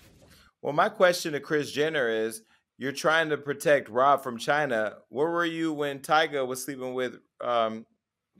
Well, 0.61 0.73
my 0.73 0.89
question 0.89 1.33
to 1.33 1.39
Kris 1.39 1.71
Jenner 1.71 2.09
is 2.09 2.41
you're 2.77 2.91
trying 2.91 3.29
to 3.29 3.37
protect 3.37 3.89
Rob 3.89 4.21
from 4.23 4.37
Chyna. 4.37 4.95
Where 5.09 5.29
were 5.29 5.45
you 5.45 5.73
when 5.73 5.99
Tyga 5.99 6.45
was 6.45 6.63
sleeping 6.63 6.93
with 6.93 7.19
um, 7.41 7.85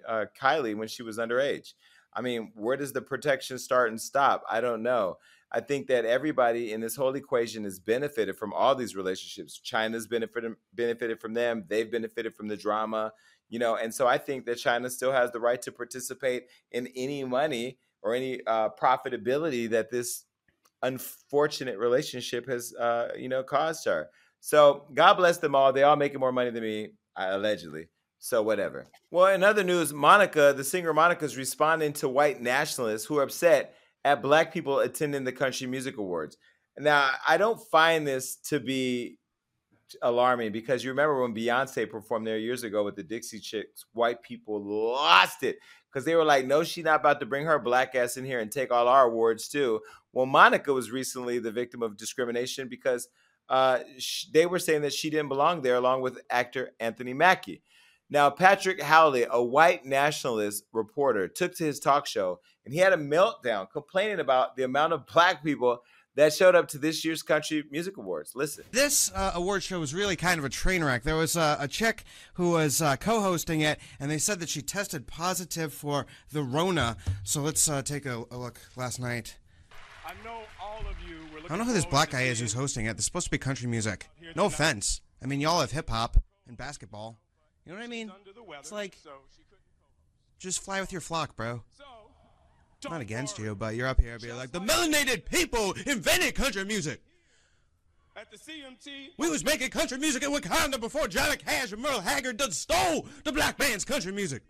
uh, 0.08 0.26
Kylie 0.40 0.76
when 0.76 0.88
she 0.88 1.04
was 1.04 1.18
underage? 1.18 1.74
I 2.14 2.22
mean, 2.22 2.52
where 2.56 2.78
does 2.78 2.94
the 2.94 3.02
protection 3.02 3.60
start 3.60 3.90
and 3.90 4.00
stop? 4.00 4.44
I 4.50 4.62
don't 4.62 4.84
know. 4.84 5.18
I 5.52 5.62
think 5.62 5.88
that 5.88 6.06
everybody 6.06 6.74
in 6.74 6.82
this 6.82 6.96
whole 6.96 7.16
equation 7.16 7.64
has 7.64 7.80
benefited 7.80 8.38
from 8.38 8.52
all 8.54 8.76
these 8.76 8.96
relationships. 8.96 9.60
Chyna's 9.64 10.08
benefited 10.08 10.54
benefited 10.74 11.20
from 11.20 11.34
them. 11.34 11.66
They've 11.68 11.90
benefited 11.90 12.34
from 12.34 12.48
the 12.48 12.58
drama, 12.58 13.14
you 13.50 13.60
know. 13.60 13.76
And 13.76 13.94
so 13.94 14.08
I 14.08 14.18
think 14.18 14.46
that 14.46 14.58
China 14.58 14.90
still 14.90 15.12
has 15.12 15.32
the 15.32 15.40
right 15.40 15.62
to 15.62 15.72
participate 15.72 16.48
in 16.72 16.88
any 16.96 17.24
money 17.24 17.78
or 18.02 18.16
any 18.16 18.42
uh, 18.46 18.70
profitability 18.70 19.70
that 19.70 19.92
this 19.92 20.26
unfortunate 20.84 21.78
relationship 21.78 22.48
has, 22.48 22.74
uh, 22.76 23.10
you 23.18 23.30
know, 23.30 23.44
caused 23.44 23.86
her. 23.86 24.10
So 24.46 24.84
God 24.94 25.16
bless 25.16 25.40
them 25.40 25.56
all. 25.56 25.74
They 25.74 25.82
all 25.82 25.96
making 25.96 26.20
more 26.20 26.32
money 26.32 26.52
than 26.52 26.62
me, 26.62 26.90
allegedly. 27.16 27.88
So 28.20 28.44
whatever. 28.44 28.86
Well, 29.10 29.34
in 29.34 29.44
other 29.44 29.64
news, 29.64 29.92
Monica, 29.92 30.54
the 30.56 30.64
singer 30.64 30.94
Monica, 30.94 31.26
is 31.26 31.36
responding 31.36 31.94
to 31.94 32.08
white 32.08 32.40
nationalists 32.40 33.06
who 33.06 33.18
are 33.18 33.24
upset 33.24 33.74
at 34.04 34.22
black 34.22 34.54
people 34.54 34.82
attending 34.82 35.24
the 35.24 35.32
Country 35.32 35.66
Music 35.66 35.98
Awards. 35.98 36.38
Now, 36.78 37.10
I 37.28 37.38
don't 37.38 37.60
find 37.72 38.06
this 38.06 38.36
to 38.50 38.60
be 38.60 39.18
alarming 40.04 40.52
because 40.52 40.84
you 40.84 40.92
remember 40.92 41.24
when 41.24 41.34
Beyonce 41.34 41.90
performed 41.90 42.28
there 42.28 42.38
years 42.38 42.62
ago 42.62 42.84
with 42.84 42.96
the 42.96 43.04
Dixie 43.04 43.40
Chicks, 43.40 43.86
white 43.94 44.22
people 44.22 44.64
lost 44.64 45.42
it 45.42 45.58
because 45.92 46.06
they 46.06 46.14
were 46.14 46.24
like, 46.24 46.46
no, 46.46 46.64
she's 46.64 46.86
not 46.86 47.00
about 47.00 47.20
to 47.20 47.26
bring 47.26 47.48
her 47.48 47.58
black 47.58 47.96
ass 47.96 48.16
in 48.16 48.24
here 48.24 48.42
and 48.42 48.52
take 48.52 48.72
all 48.72 48.88
our 48.88 49.08
awards 49.08 49.48
too. 49.48 49.82
Well, 50.14 50.28
Monica 50.28 50.72
was 50.72 50.92
recently 50.92 51.40
the 51.40 51.52
victim 51.52 51.82
of 51.82 51.98
discrimination 51.98 52.68
because 52.68 53.08
uh, 53.50 53.80
sh- 53.98 54.26
they 54.34 54.46
were 54.46 54.60
saying 54.60 54.82
that 54.82 54.94
she 54.94 55.10
didn't 55.10 55.30
belong 55.30 55.62
there, 55.62 55.76
along 55.76 56.02
with 56.02 56.20
actor 56.30 56.72
Anthony 56.80 57.14
Mackie. 57.14 57.62
Now, 58.10 58.30
Patrick 58.30 58.82
Howley, 58.82 59.26
a 59.30 59.42
white 59.42 59.86
nationalist 59.86 60.64
reporter, 60.72 61.28
took 61.28 61.56
to 61.56 61.64
his 61.64 61.80
talk 61.80 62.06
show 62.06 62.40
and 62.66 62.74
he 62.74 62.80
had 62.80 62.94
a 62.94 62.98
meltdown 62.98 63.70
complaining 63.72 64.20
about 64.20 64.56
the 64.56 64.64
amount 64.64 64.94
of 64.94 65.06
black 65.06 65.44
people 65.44 65.84
that 66.16 66.34
showed 66.34 66.56
up 66.56 66.68
to 66.70 66.78
this 66.78 67.04
year's 67.04 67.22
Country 67.22 67.64
Music 67.70 67.98
Awards. 67.98 68.32
Listen. 68.36 68.64
This 68.72 69.12
uh, 69.14 69.34
award 69.36 69.64
show 69.64 69.80
was 69.80 69.94
really 69.94 70.16
kind 70.16 70.40
of 70.40 70.46
a 70.46 70.50
train 70.50 70.84
wreck. 70.84 71.04
There 71.04 71.18
was 71.18 71.36
uh, 71.36 71.58
a 71.60 71.68
chick 71.68 72.04
who 72.36 72.52
was 72.52 72.82
uh, 72.82 72.96
co 72.96 73.22
hosting 73.22 73.62
it, 73.62 73.80
and 74.00 74.10
they 74.10 74.18
said 74.18 74.40
that 74.40 74.50
she 74.50 74.62
tested 74.62 75.08
positive 75.08 75.74
for 75.74 76.06
the 76.32 76.42
Rona. 76.42 76.98
So 77.24 77.42
let's 77.42 77.68
uh, 77.70 77.82
take 77.82 78.06
a, 78.06 78.24
a 78.32 78.38
look 78.38 78.60
last 78.76 79.00
night. 79.00 79.38
I 80.06 80.14
know 80.24 80.42
all 80.62 80.80
of 80.80 80.96
you 81.08 81.18
I 81.46 81.48
don't 81.50 81.60
know 81.60 81.66
who 81.66 81.74
this 81.74 81.86
black 81.86 82.10
guy 82.10 82.24
is 82.24 82.40
who's 82.40 82.54
hosting 82.54 82.86
it. 82.86 82.92
It's 82.92 83.06
supposed 83.06 83.26
to 83.26 83.32
be 83.32 83.38
country 83.38 83.68
music. 83.68 84.10
No 84.36 84.46
offense. 84.46 85.02
I 85.24 85.28
mean, 85.28 85.42
y'all 85.42 85.60
have 85.60 85.72
hip 85.72 85.90
hop 85.90 86.18
and 86.48 86.58
basketball. 86.58 87.18
You 87.66 87.72
know 87.72 87.80
what 87.80 87.86
I 87.86 87.88
mean? 87.88 88.12
It's 88.60 88.72
like, 88.72 88.98
just 90.40 90.62
fly 90.62 90.82
with 90.82 90.92
your 90.92 91.02
flock, 91.02 91.36
bro. 91.36 91.64
Not 92.90 93.02
against 93.02 93.40
you, 93.40 93.56
but 93.56 93.76
you're 93.76 93.88
up 93.88 94.00
here 94.00 94.20
being 94.20 94.36
like, 94.36 94.52
the 94.52 94.60
melanated 94.60 95.26
people 95.26 95.74
invented 95.86 96.36
country 96.36 96.64
music. 96.66 97.02
At 98.16 98.32
the 98.32 98.38
CMT, 98.38 99.10
we 99.18 99.30
was 99.30 99.44
making 99.44 99.72
country 99.72 99.98
music 99.98 100.24
in 100.24 100.32
Wakanda 100.32 100.80
before 100.80 101.08
Johnny 101.08 101.36
Cash 101.36 101.74
and 101.74 101.82
Merle 101.82 102.00
Haggard 102.00 102.38
done 102.38 102.52
stole 102.52 103.08
the 103.24 103.32
black 103.32 103.60
man's 103.60 103.84
country 103.84 104.12
music. 104.12 104.44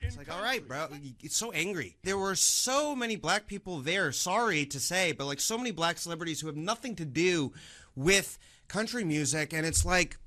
It's 0.00 0.16
like, 0.16 0.32
all 0.32 0.42
right, 0.42 0.66
bro. 0.66 0.86
It's 1.22 1.36
so 1.36 1.50
angry. 1.52 1.96
There 2.02 2.18
were 2.18 2.34
so 2.34 2.94
many 2.94 3.16
black 3.16 3.46
people 3.46 3.80
there, 3.80 4.12
sorry 4.12 4.64
to 4.66 4.80
say, 4.80 5.12
but 5.12 5.26
like 5.26 5.40
so 5.40 5.58
many 5.58 5.70
black 5.70 5.98
celebrities 5.98 6.40
who 6.40 6.46
have 6.46 6.56
nothing 6.56 6.94
to 6.96 7.04
do 7.04 7.52
with 7.96 8.38
country 8.68 9.04
music. 9.04 9.52
And 9.52 9.66
it's 9.66 9.84
like, 9.84 10.18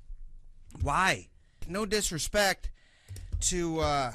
why? 0.80 1.28
No 1.68 1.86
disrespect 1.86 2.70
to, 3.40 3.80
uh, 3.80 4.12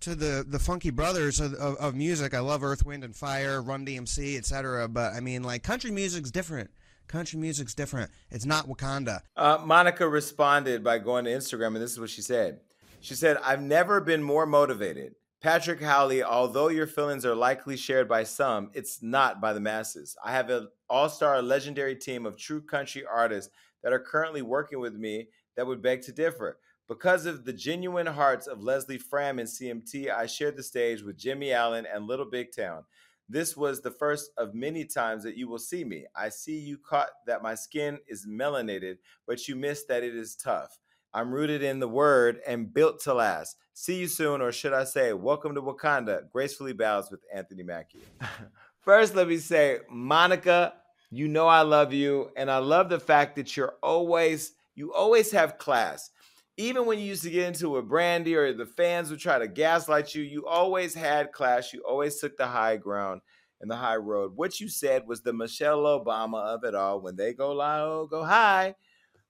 to 0.00 0.14
the, 0.14 0.44
the 0.48 0.58
funky 0.58 0.90
brothers 0.90 1.40
of, 1.40 1.54
of, 1.54 1.76
of 1.76 1.94
music. 1.94 2.34
I 2.34 2.40
love 2.40 2.64
Earth, 2.64 2.84
Wind, 2.84 3.04
and 3.04 3.14
Fire, 3.14 3.60
Run 3.62 3.86
DMC, 3.86 4.36
etc. 4.36 4.88
But 4.88 5.12
I 5.12 5.20
mean, 5.20 5.42
like, 5.42 5.62
country 5.62 5.90
music's 5.90 6.30
different. 6.30 6.70
Country 7.08 7.38
music's 7.38 7.74
different. 7.74 8.10
It's 8.30 8.46
not 8.46 8.68
Wakanda. 8.68 9.20
Uh, 9.36 9.58
Monica 9.64 10.08
responded 10.08 10.82
by 10.82 10.98
going 10.98 11.24
to 11.26 11.30
Instagram, 11.30 11.68
and 11.68 11.76
this 11.76 11.92
is 11.92 12.00
what 12.00 12.10
she 12.10 12.22
said. 12.22 12.60
She 13.02 13.16
said, 13.16 13.36
I've 13.42 13.60
never 13.60 14.00
been 14.00 14.22
more 14.22 14.46
motivated. 14.46 15.16
Patrick 15.40 15.82
Howley, 15.82 16.22
although 16.22 16.68
your 16.68 16.86
feelings 16.86 17.26
are 17.26 17.34
likely 17.34 17.76
shared 17.76 18.08
by 18.08 18.22
some, 18.22 18.70
it's 18.74 19.02
not 19.02 19.40
by 19.40 19.52
the 19.52 19.58
masses. 19.58 20.16
I 20.24 20.30
have 20.30 20.50
an 20.50 20.68
all 20.88 21.08
star 21.08 21.42
legendary 21.42 21.96
team 21.96 22.26
of 22.26 22.36
true 22.36 22.62
country 22.62 23.04
artists 23.04 23.52
that 23.82 23.92
are 23.92 23.98
currently 23.98 24.40
working 24.40 24.78
with 24.78 24.94
me 24.94 25.26
that 25.56 25.66
would 25.66 25.82
beg 25.82 26.02
to 26.02 26.12
differ. 26.12 26.60
Because 26.86 27.26
of 27.26 27.44
the 27.44 27.52
genuine 27.52 28.06
hearts 28.06 28.46
of 28.46 28.62
Leslie 28.62 28.98
Fram 28.98 29.40
and 29.40 29.48
CMT, 29.48 30.08
I 30.08 30.26
shared 30.26 30.56
the 30.56 30.62
stage 30.62 31.02
with 31.02 31.18
Jimmy 31.18 31.52
Allen 31.52 31.88
and 31.92 32.06
Little 32.06 32.30
Big 32.30 32.54
Town. 32.54 32.84
This 33.28 33.56
was 33.56 33.80
the 33.80 33.90
first 33.90 34.30
of 34.38 34.54
many 34.54 34.84
times 34.84 35.24
that 35.24 35.36
you 35.36 35.48
will 35.48 35.58
see 35.58 35.82
me. 35.82 36.06
I 36.14 36.28
see 36.28 36.56
you 36.56 36.78
caught 36.78 37.10
that 37.26 37.42
my 37.42 37.56
skin 37.56 37.98
is 38.06 38.28
melanated, 38.28 38.98
but 39.26 39.48
you 39.48 39.56
missed 39.56 39.88
that 39.88 40.04
it 40.04 40.14
is 40.14 40.36
tough. 40.36 40.78
I'm 41.14 41.30
rooted 41.30 41.62
in 41.62 41.78
the 41.78 41.88
word 41.88 42.40
and 42.46 42.72
built 42.72 43.00
to 43.02 43.12
last. 43.14 43.56
See 43.74 44.00
you 44.00 44.08
soon, 44.08 44.40
or 44.40 44.50
should 44.50 44.72
I 44.72 44.84
say, 44.84 45.12
welcome 45.12 45.54
to 45.54 45.62
Wakanda. 45.62 46.30
Gracefully 46.30 46.72
bows 46.72 47.10
with 47.10 47.20
Anthony 47.32 47.62
Mackie. 47.62 48.04
First, 48.80 49.14
let 49.14 49.28
me 49.28 49.36
say, 49.36 49.80
Monica, 49.90 50.74
you 51.10 51.28
know 51.28 51.46
I 51.46 51.60
love 51.62 51.92
you, 51.92 52.30
and 52.36 52.50
I 52.50 52.58
love 52.58 52.88
the 52.88 52.98
fact 52.98 53.36
that 53.36 53.56
you're 53.56 53.74
always 53.82 54.52
you 54.74 54.92
always 54.94 55.30
have 55.32 55.58
class. 55.58 56.10
Even 56.56 56.86
when 56.86 56.98
you 56.98 57.04
used 57.04 57.24
to 57.24 57.30
get 57.30 57.46
into 57.46 57.76
a 57.76 57.82
brandy 57.82 58.34
or 58.34 58.54
the 58.54 58.64
fans 58.64 59.10
would 59.10 59.20
try 59.20 59.38
to 59.38 59.48
gaslight 59.48 60.14
you, 60.14 60.22
you 60.22 60.46
always 60.46 60.94
had 60.94 61.32
class. 61.32 61.74
You 61.74 61.82
always 61.82 62.18
took 62.18 62.38
the 62.38 62.46
high 62.46 62.76
ground 62.76 63.20
and 63.60 63.70
the 63.70 63.76
high 63.76 63.96
road. 63.96 64.32
What 64.34 64.60
you 64.60 64.68
said 64.68 65.06
was 65.06 65.20
the 65.20 65.32
Michelle 65.32 65.82
Obama 65.82 66.42
of 66.42 66.64
it 66.64 66.74
all. 66.74 67.00
When 67.00 67.16
they 67.16 67.34
go 67.34 67.52
low, 67.52 68.06
go 68.10 68.24
high. 68.24 68.74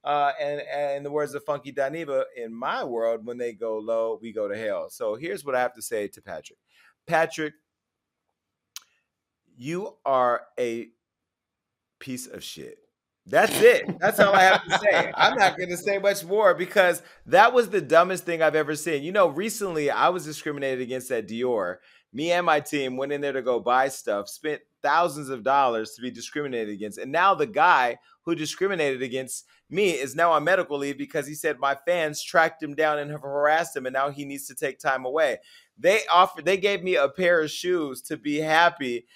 Uh, 0.04 0.32
and, 0.40 0.60
and 0.60 0.96
in 0.98 1.02
the 1.02 1.10
words 1.10 1.34
of 1.34 1.44
Funky 1.44 1.72
Dineva, 1.72 2.24
in 2.36 2.52
my 2.52 2.82
world, 2.82 3.24
when 3.24 3.38
they 3.38 3.52
go 3.52 3.78
low, 3.78 4.18
we 4.20 4.32
go 4.32 4.48
to 4.48 4.56
hell. 4.56 4.90
So 4.90 5.14
here's 5.14 5.44
what 5.44 5.54
I 5.54 5.60
have 5.60 5.74
to 5.74 5.82
say 5.82 6.08
to 6.08 6.20
Patrick. 6.20 6.58
Patrick, 7.06 7.54
you 9.56 9.96
are 10.04 10.42
a 10.58 10.88
piece 12.00 12.26
of 12.26 12.42
shit. 12.42 12.78
That's 13.26 13.60
it. 13.60 14.00
That's 14.00 14.18
all 14.18 14.34
I 14.34 14.42
have 14.42 14.64
to 14.64 14.78
say. 14.78 15.12
I'm 15.14 15.36
not 15.36 15.56
going 15.56 15.70
to 15.70 15.76
say 15.76 15.98
much 15.98 16.24
more 16.24 16.54
because 16.54 17.02
that 17.26 17.52
was 17.52 17.68
the 17.68 17.80
dumbest 17.80 18.24
thing 18.24 18.42
I've 18.42 18.56
ever 18.56 18.74
seen. 18.74 19.04
You 19.04 19.12
know, 19.12 19.28
recently 19.28 19.90
I 19.90 20.08
was 20.08 20.24
discriminated 20.24 20.80
against 20.80 21.10
at 21.12 21.28
Dior. 21.28 21.76
Me 22.12 22.32
and 22.32 22.44
my 22.44 22.58
team 22.58 22.96
went 22.96 23.12
in 23.12 23.20
there 23.20 23.32
to 23.32 23.42
go 23.42 23.60
buy 23.60 23.88
stuff, 23.88 24.28
spent 24.28 24.60
thousands 24.82 25.28
of 25.28 25.44
dollars 25.44 25.92
to 25.92 26.02
be 26.02 26.10
discriminated 26.10 26.74
against. 26.74 26.98
And 26.98 27.12
now 27.12 27.34
the 27.34 27.46
guy 27.46 27.98
who 28.24 28.34
discriminated 28.34 29.02
against 29.02 29.46
me 29.68 29.90
is 29.90 30.14
now 30.14 30.32
on 30.32 30.44
medical 30.44 30.78
leave 30.78 30.98
because 30.98 31.26
he 31.26 31.34
said 31.34 31.58
my 31.58 31.76
fans 31.86 32.22
tracked 32.22 32.62
him 32.62 32.74
down 32.74 32.98
and 32.98 33.10
have 33.10 33.22
harassed 33.22 33.76
him 33.76 33.86
and 33.86 33.94
now 33.94 34.10
he 34.10 34.24
needs 34.24 34.46
to 34.46 34.54
take 34.54 34.78
time 34.78 35.04
away. 35.04 35.38
They 35.78 36.00
offered 36.12 36.44
they 36.44 36.56
gave 36.56 36.82
me 36.82 36.96
a 36.96 37.08
pair 37.08 37.40
of 37.40 37.50
shoes 37.50 38.02
to 38.02 38.16
be 38.16 38.38
happy 38.38 39.06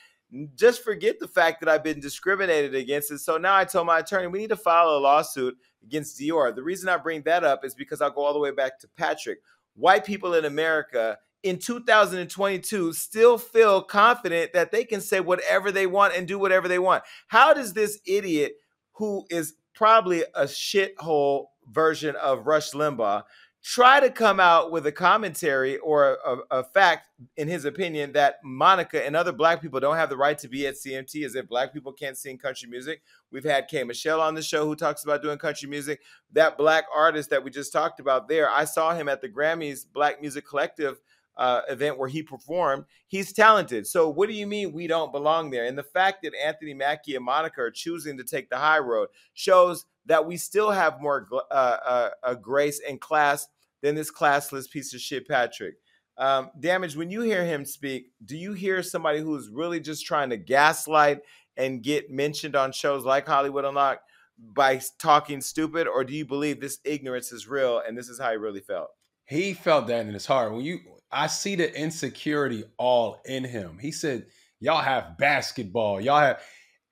just 0.55 0.83
forget 0.83 1.19
the 1.19 1.29
fact 1.29 1.61
that 1.61 1.69
I've 1.69 1.85
been 1.85 2.01
discriminated 2.01 2.75
against. 2.75 3.11
And 3.11 3.21
so 3.21 3.37
now 3.37 3.57
I 3.57 3.65
told 3.65 3.87
my 3.87 4.01
attorney, 4.01 4.27
we 4.27 4.41
need 4.41 4.51
to 4.51 4.57
file 4.57 4.89
a 4.89 4.99
lawsuit 4.99 5.57
against 5.83 6.19
Dior. 6.19 6.55
The 6.55 6.63
reason 6.63 6.89
I 6.89 6.97
bring 6.97 7.23
that 7.23 7.45
up 7.45 7.65
is 7.65 7.75
because 7.75 8.01
I'll 8.01 8.11
go 8.11 8.25
all 8.25 8.33
the 8.33 8.39
way 8.39 8.51
back 8.51 8.79
to 8.81 8.89
Patrick. 8.97 9.39
White 9.75 10.05
people 10.05 10.35
in 10.35 10.45
America 10.45 11.19
in 11.43 11.59
2022 11.59 12.93
still 12.93 13.39
feel 13.39 13.83
confident 13.83 14.53
that 14.53 14.73
they 14.73 14.85
can 14.85 15.01
say 15.01 15.21
whatever 15.21 15.71
they 15.71 15.87
want 15.87 16.17
and 16.17 16.27
do 16.27 16.39
whatever 16.39 16.67
they 16.67 16.79
want. 16.79 17.05
How 17.29 17.55
does 17.55 17.73
this 17.73 18.01
idiot 18.05 18.55
who 18.97 19.27
is 19.31 19.55
probably 19.75 20.23
a 20.35 20.45
shithole 20.45 21.47
version 21.71 22.17
of 22.17 22.47
Rush 22.47 22.73
Limbaugh 22.73 23.25
try 23.67 23.99
to 23.99 24.09
come 24.09 24.39
out 24.39 24.71
with 24.71 24.87
a 24.87 24.93
commentary 24.93 25.77
or 25.79 26.19
a, 26.25 26.59
a, 26.59 26.63
fact, 26.63 27.09
in 27.37 27.49
his 27.49 27.65
opinion, 27.65 28.13
that 28.13 28.37
Monica 28.45 29.05
and 29.05 29.17
other 29.17 29.33
black 29.33 29.61
people 29.61 29.81
don't 29.81 29.97
have 29.97 30.09
the 30.09 30.17
right 30.17 30.39
to 30.39 30.47
be 30.47 30.69
at 30.69 30.75
CMT 30.75 31.25
as 31.25 31.35
if 31.35 31.49
black 31.49 31.73
people 31.73 31.93
can't 31.93 32.17
sing 32.17 32.39
country 32.39 32.69
music. 32.69 33.03
We've 33.33 33.43
had 33.43 33.67
K. 33.67 33.83
Michelle 33.83 34.21
on 34.21 34.35
the 34.35 34.43
show 34.43 34.67
who 34.67 34.77
talks 34.77 35.03
about 35.03 35.21
doing 35.21 35.37
country 35.37 35.69
music. 35.69 36.01
That 36.33 36.57
black 36.57 36.85
artist 36.95 37.31
that 37.31 37.43
we 37.43 37.51
just 37.51 37.73
talked 37.73 37.99
about 37.99 38.29
there, 38.29 38.49
I 38.49 38.67
saw 38.67 38.95
him 38.95 39.09
at 39.09 39.21
the 39.21 39.29
Grammys 39.29 39.81
Black 39.93 40.21
Music 40.21 40.47
Collective 40.47 41.01
uh, 41.37 41.63
event 41.69 41.99
where 41.99 42.09
he 42.09 42.23
performed. 42.23 42.85
He's 43.09 43.33
talented. 43.33 43.87
So 43.87 44.09
what 44.09 44.29
do 44.29 44.35
you 44.35 44.47
mean 44.47 44.73
we 44.73 44.87
don't 44.87 45.13
belong 45.13 45.51
there? 45.51 45.67
And 45.67 45.77
the 45.77 45.83
fact 45.83 46.23
that 46.23 46.33
Anthony 46.43 46.75
Mackie 46.75 47.17
and 47.17 47.25
Monica 47.25 47.61
are 47.61 47.71
choosing 47.71 48.17
to 48.19 48.25
take 48.25 48.51
the 48.51 48.57
high 48.57 48.79
road 48.79 49.09
shows 49.35 49.85
that 50.07 50.27
we 50.27 50.37
still 50.37 50.71
have 50.71 51.01
more 51.01 51.27
uh, 51.33 51.55
uh, 51.55 52.11
uh, 52.23 52.35
grace 52.35 52.81
and 52.89 53.01
class 53.01 53.47
than 53.83 53.95
this 53.95 54.11
classless 54.11 54.71
piece 54.71 54.95
of 54.95 55.01
shit, 55.01 55.29
Patrick. 55.29 55.75
Um, 56.19 56.51
Damage, 56.59 56.97
when 56.97 57.11
you 57.11 57.21
hear 57.21 57.45
him 57.45 57.65
speak, 57.65 58.07
do 58.25 58.37
you 58.37 58.55
hear 58.55 58.83
somebody 58.83 59.21
who's 59.21 59.51
really 59.51 59.81
just 59.81 60.07
trying 60.07 60.31
to 60.31 60.37
gaslight 60.37 61.21
and 61.57 61.83
get 61.83 62.11
mentioned 62.11 62.57
on 62.57 62.73
shows 62.73 63.05
like 63.05 63.27
Hollywood 63.27 63.65
Unlocked 63.65 64.03
by 64.39 64.81
talking 64.99 65.41
stupid, 65.41 65.87
or 65.87 66.05
do 66.05 66.15
you 66.15 66.25
believe 66.25 66.61
this 66.61 66.79
ignorance 66.85 67.33
is 67.33 67.49
real 67.49 67.83
and 67.87 67.97
this 67.97 68.09
is 68.09 68.21
how 68.21 68.31
he 68.31 68.37
really 68.37 68.61
felt? 68.61 68.89
He 69.25 69.55
felt 69.55 69.87
that 69.89 70.07
in 70.07 70.15
his 70.15 70.27
heart. 70.27 70.53
When 70.53 70.63
you, 70.63 70.81
I 71.11 71.29
see 71.29 71.55
the 71.55 71.75
insecurity 71.79 72.65
all 72.79 73.21
in 73.25 73.45
him. 73.45 73.79
He 73.81 73.93
said, 73.93 74.27
"Y'all 74.61 74.83
have 74.83 75.19
basketball. 75.19 76.01
Y'all 76.01 76.21
have." 76.21 76.43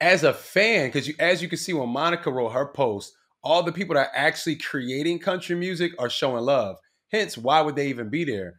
As 0.01 0.23
a 0.23 0.33
fan, 0.33 0.89
because 0.89 1.07
you, 1.07 1.15
as 1.19 1.41
you 1.41 1.47
can 1.47 1.57
see, 1.57 1.73
when 1.73 1.89
Monica 1.89 2.29
wrote 2.29 2.51
her 2.51 2.67
post, 2.67 3.15
all 3.43 3.63
the 3.63 3.71
people 3.71 3.95
that 3.95 4.07
are 4.07 4.15
actually 4.15 4.57
creating 4.57 5.19
country 5.19 5.55
music 5.55 5.93
are 5.99 6.09
showing 6.09 6.43
love. 6.43 6.77
Hence, 7.11 7.37
why 7.37 7.61
would 7.61 7.75
they 7.75 7.87
even 7.87 8.09
be 8.09 8.25
there? 8.25 8.55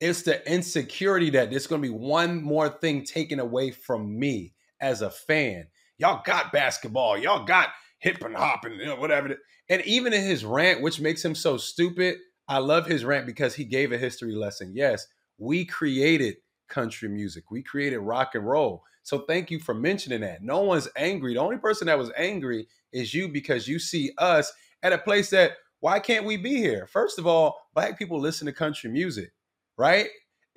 It's 0.00 0.22
the 0.22 0.50
insecurity 0.50 1.30
that 1.30 1.50
there's 1.50 1.66
to 1.66 1.78
be 1.78 1.88
one 1.88 2.42
more 2.42 2.68
thing 2.68 3.04
taken 3.04 3.40
away 3.40 3.72
from 3.72 4.18
me 4.18 4.54
as 4.80 5.02
a 5.02 5.10
fan. 5.10 5.66
Y'all 5.98 6.22
got 6.24 6.52
basketball. 6.52 7.18
Y'all 7.18 7.44
got 7.44 7.70
hip 7.98 8.22
and 8.22 8.36
hop 8.36 8.64
and 8.64 8.76
you 8.76 8.86
know, 8.86 8.96
whatever. 8.96 9.36
And 9.68 9.82
even 9.82 10.12
in 10.12 10.22
his 10.22 10.44
rant, 10.44 10.82
which 10.82 11.00
makes 11.00 11.24
him 11.24 11.34
so 11.34 11.56
stupid, 11.56 12.18
I 12.48 12.58
love 12.58 12.86
his 12.86 13.04
rant 13.04 13.26
because 13.26 13.54
he 13.54 13.64
gave 13.64 13.92
a 13.92 13.98
history 13.98 14.34
lesson. 14.34 14.72
Yes, 14.74 15.06
we 15.38 15.64
created 15.64 16.36
country 16.68 17.08
music. 17.08 17.50
We 17.50 17.62
created 17.62 17.98
rock 17.98 18.34
and 18.34 18.46
roll. 18.46 18.82
So 19.02 19.20
thank 19.20 19.50
you 19.50 19.58
for 19.58 19.74
mentioning 19.74 20.20
that. 20.20 20.42
No 20.42 20.60
one's 20.60 20.88
angry. 20.96 21.34
The 21.34 21.40
only 21.40 21.58
person 21.58 21.86
that 21.86 21.98
was 21.98 22.10
angry 22.16 22.66
is 22.92 23.14
you 23.14 23.28
because 23.28 23.68
you 23.68 23.78
see 23.78 24.12
us 24.18 24.52
at 24.82 24.92
a 24.92 24.98
place 24.98 25.30
that 25.30 25.52
why 25.80 26.00
can't 26.00 26.26
we 26.26 26.36
be 26.36 26.56
here? 26.56 26.86
First 26.86 27.18
of 27.18 27.26
all, 27.26 27.58
black 27.74 27.98
people 27.98 28.18
listen 28.20 28.46
to 28.46 28.52
country 28.52 28.90
music, 28.90 29.32
right? 29.76 30.08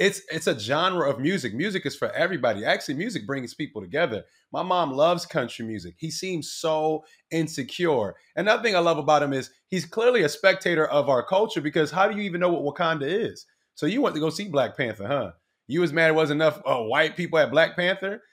It's 0.02 0.24
it's 0.32 0.48
a 0.48 0.58
genre 0.58 1.08
of 1.08 1.20
music. 1.20 1.54
Music 1.54 1.86
is 1.86 1.96
for 1.96 2.12
everybody. 2.14 2.66
Actually, 2.66 2.96
music 2.96 3.28
brings 3.28 3.54
people 3.54 3.84
together. 3.84 4.24
My 4.52 4.64
mom 4.64 4.94
loves 4.94 5.28
country 5.28 5.64
music. 5.64 5.94
He 6.00 6.10
seems 6.10 6.52
so 6.52 7.06
insecure. 7.30 8.16
Another 8.36 8.64
thing 8.64 8.76
I 8.76 8.80
love 8.80 8.98
about 8.98 9.22
him 9.22 9.32
is 9.32 9.52
he's 9.68 9.86
clearly 9.86 10.24
a 10.24 10.30
spectator 10.30 10.88
of 10.88 11.08
our 11.08 11.24
culture 11.24 11.62
because 11.62 11.92
how 11.92 12.08
do 12.08 12.18
you 12.18 12.24
even 12.24 12.42
know 12.42 12.50
what 12.50 12.76
Wakanda 12.76 13.04
is? 13.04 13.46
So 13.76 13.86
you 13.86 14.02
went 14.02 14.16
to 14.16 14.20
go 14.20 14.32
see 14.32 14.48
Black 14.48 14.76
Panther, 14.76 15.06
huh? 15.06 15.32
You 15.68 15.82
was 15.82 15.94
mad 15.94 16.10
it 16.10 16.16
wasn't 16.16 16.42
enough 16.42 16.60
uh, 16.66 16.80
white 16.80 17.16
people 17.16 17.38
at 17.38 17.52
Black 17.52 17.76
Panther. 17.76 18.24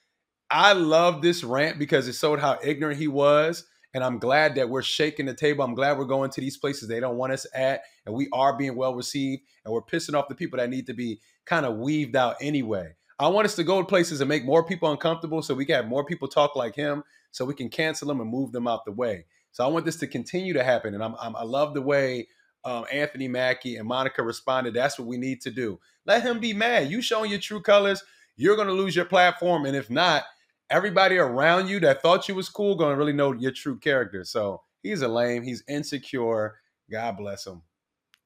I 0.51 0.73
love 0.73 1.21
this 1.21 1.45
rant 1.45 1.79
because 1.79 2.09
it 2.09 2.15
showed 2.15 2.41
how 2.41 2.59
ignorant 2.65 2.99
he 2.99 3.09
was. 3.09 3.67
And 3.95 4.05
I'm 4.05 4.19
glad 4.19 4.55
that 4.57 4.69
we're 4.69 4.83
shaking 4.83 5.27
the 5.27 5.35
table. 5.35 5.65
I'm 5.65 5.75
glad 5.75 5.99
we're 5.99 6.05
going 6.05 6.31
to 6.31 6.41
these 6.41 6.59
places 6.59 6.89
they 6.89 7.01
don't 7.01 7.17
want 7.17 7.33
us 7.33 7.47
at. 7.55 7.83
And 8.05 8.15
we 8.15 8.29
are 8.33 8.57
being 8.57 8.77
well 8.77 8.95
received. 8.95 9.43
And 9.65 9.73
we're 9.73 9.83
pissing 9.83 10.15
off 10.15 10.29
the 10.29 10.35
people 10.35 10.59
that 10.59 10.71
need 10.71 10.87
to 10.87 10.95
be 10.95 11.21
kind 11.47 11.65
of 11.65 11.77
weaved 11.79 12.15
out 12.15 12.37
anyway. 12.41 12.95
I 13.19 13.29
want 13.29 13.47
us 13.47 13.57
to 13.57 13.65
go 13.65 13.81
to 13.81 13.87
places 13.87 14.21
and 14.21 14.29
make 14.29 14.45
more 14.45 14.65
people 14.65 14.91
uncomfortable 14.91 15.43
so 15.43 15.55
we 15.55 15.65
can 15.65 15.75
have 15.75 15.89
more 15.89 16.05
people 16.05 16.29
talk 16.29 16.55
like 16.55 16.77
him 16.77 17.03
so 17.31 17.45
we 17.45 17.55
can 17.55 17.69
cancel 17.69 18.09
them 18.09 18.21
and 18.21 18.31
move 18.31 18.53
them 18.53 18.69
out 18.69 18.85
the 18.85 18.93
way. 18.93 19.25
So 19.53 19.65
I 19.65 19.69
want 19.69 19.85
this 19.85 19.97
to 19.97 20.07
continue 20.07 20.53
to 20.53 20.63
happen. 20.63 20.95
And 20.95 21.03
I'm, 21.03 21.15
I'm, 21.21 21.35
i 21.35 21.43
love 21.43 21.75
the 21.75 21.83
way 21.83 22.29
um, 22.65 22.85
Anthony 22.93 23.29
Mackie 23.29 23.77
and 23.77 23.89
Monica 23.89 24.23
responded. 24.23 24.75
That's 24.75 24.99
what 24.99 25.09
we 25.09 25.17
need 25.17 25.41
to 25.43 25.51
do. 25.51 25.81
Let 26.07 26.23
him 26.23 26.39
be 26.39 26.53
mad. 26.53 26.91
You 26.91 27.03
showing 27.03 27.31
your 27.31 27.41
true 27.41 27.61
colors, 27.61 28.03
you're 28.37 28.57
going 28.57 28.69
to 28.69 28.75
lose 28.75 28.95
your 28.95 29.05
platform. 29.05 29.65
And 29.67 29.77
if 29.77 29.91
not, 29.91 30.25
everybody 30.71 31.17
around 31.17 31.69
you 31.69 31.81
that 31.81 32.03
thought 32.03 32.29
you 32.29 32.35
was 32.35 32.49
cool 32.49 32.77
gonna 32.77 32.97
really 32.97 33.13
know 33.13 33.33
your 33.33 33.53
true 33.53 33.79
character. 33.79 34.25
So 34.25 34.63
he's 34.83 35.03
a 35.03 35.09
lame. 35.09 35.43
He's 35.43 35.65
insecure. 35.69 36.57
God 36.91 37.17
bless 37.17 37.47
him. 37.47 37.63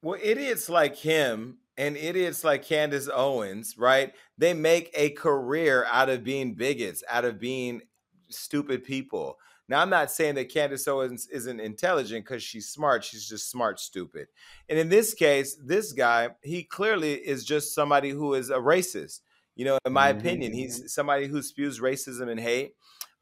Well, 0.01 0.19
idiots 0.21 0.69
like 0.69 0.95
him 0.95 1.57
and 1.77 1.97
idiots 1.97 2.43
like 2.43 2.63
Candace 2.63 3.09
Owens, 3.11 3.77
right? 3.77 4.13
They 4.37 4.53
make 4.53 4.91
a 4.93 5.11
career 5.11 5.85
out 5.89 6.09
of 6.09 6.23
being 6.23 6.53
bigots, 6.53 7.03
out 7.09 7.25
of 7.25 7.39
being 7.39 7.81
stupid 8.29 8.83
people. 8.83 9.37
Now, 9.69 9.81
I'm 9.81 9.89
not 9.89 10.11
saying 10.11 10.35
that 10.35 10.53
Candace 10.53 10.87
Owens 10.87 11.27
isn't 11.27 11.59
intelligent 11.59 12.25
because 12.25 12.43
she's 12.43 12.69
smart. 12.69 13.03
She's 13.03 13.27
just 13.27 13.49
smart, 13.49 13.79
stupid. 13.79 14.27
And 14.67 14.77
in 14.77 14.89
this 14.89 15.13
case, 15.13 15.55
this 15.55 15.93
guy, 15.93 16.29
he 16.43 16.63
clearly 16.63 17.13
is 17.13 17.45
just 17.45 17.73
somebody 17.73 18.09
who 18.09 18.33
is 18.33 18.49
a 18.49 18.57
racist. 18.57 19.21
You 19.55 19.65
know, 19.65 19.77
in 19.85 19.93
my 19.93 20.09
mm-hmm. 20.09 20.19
opinion, 20.19 20.53
he's 20.53 20.93
somebody 20.93 21.27
who 21.27 21.41
spews 21.41 21.79
racism 21.79 22.29
and 22.29 22.39
hate. 22.39 22.75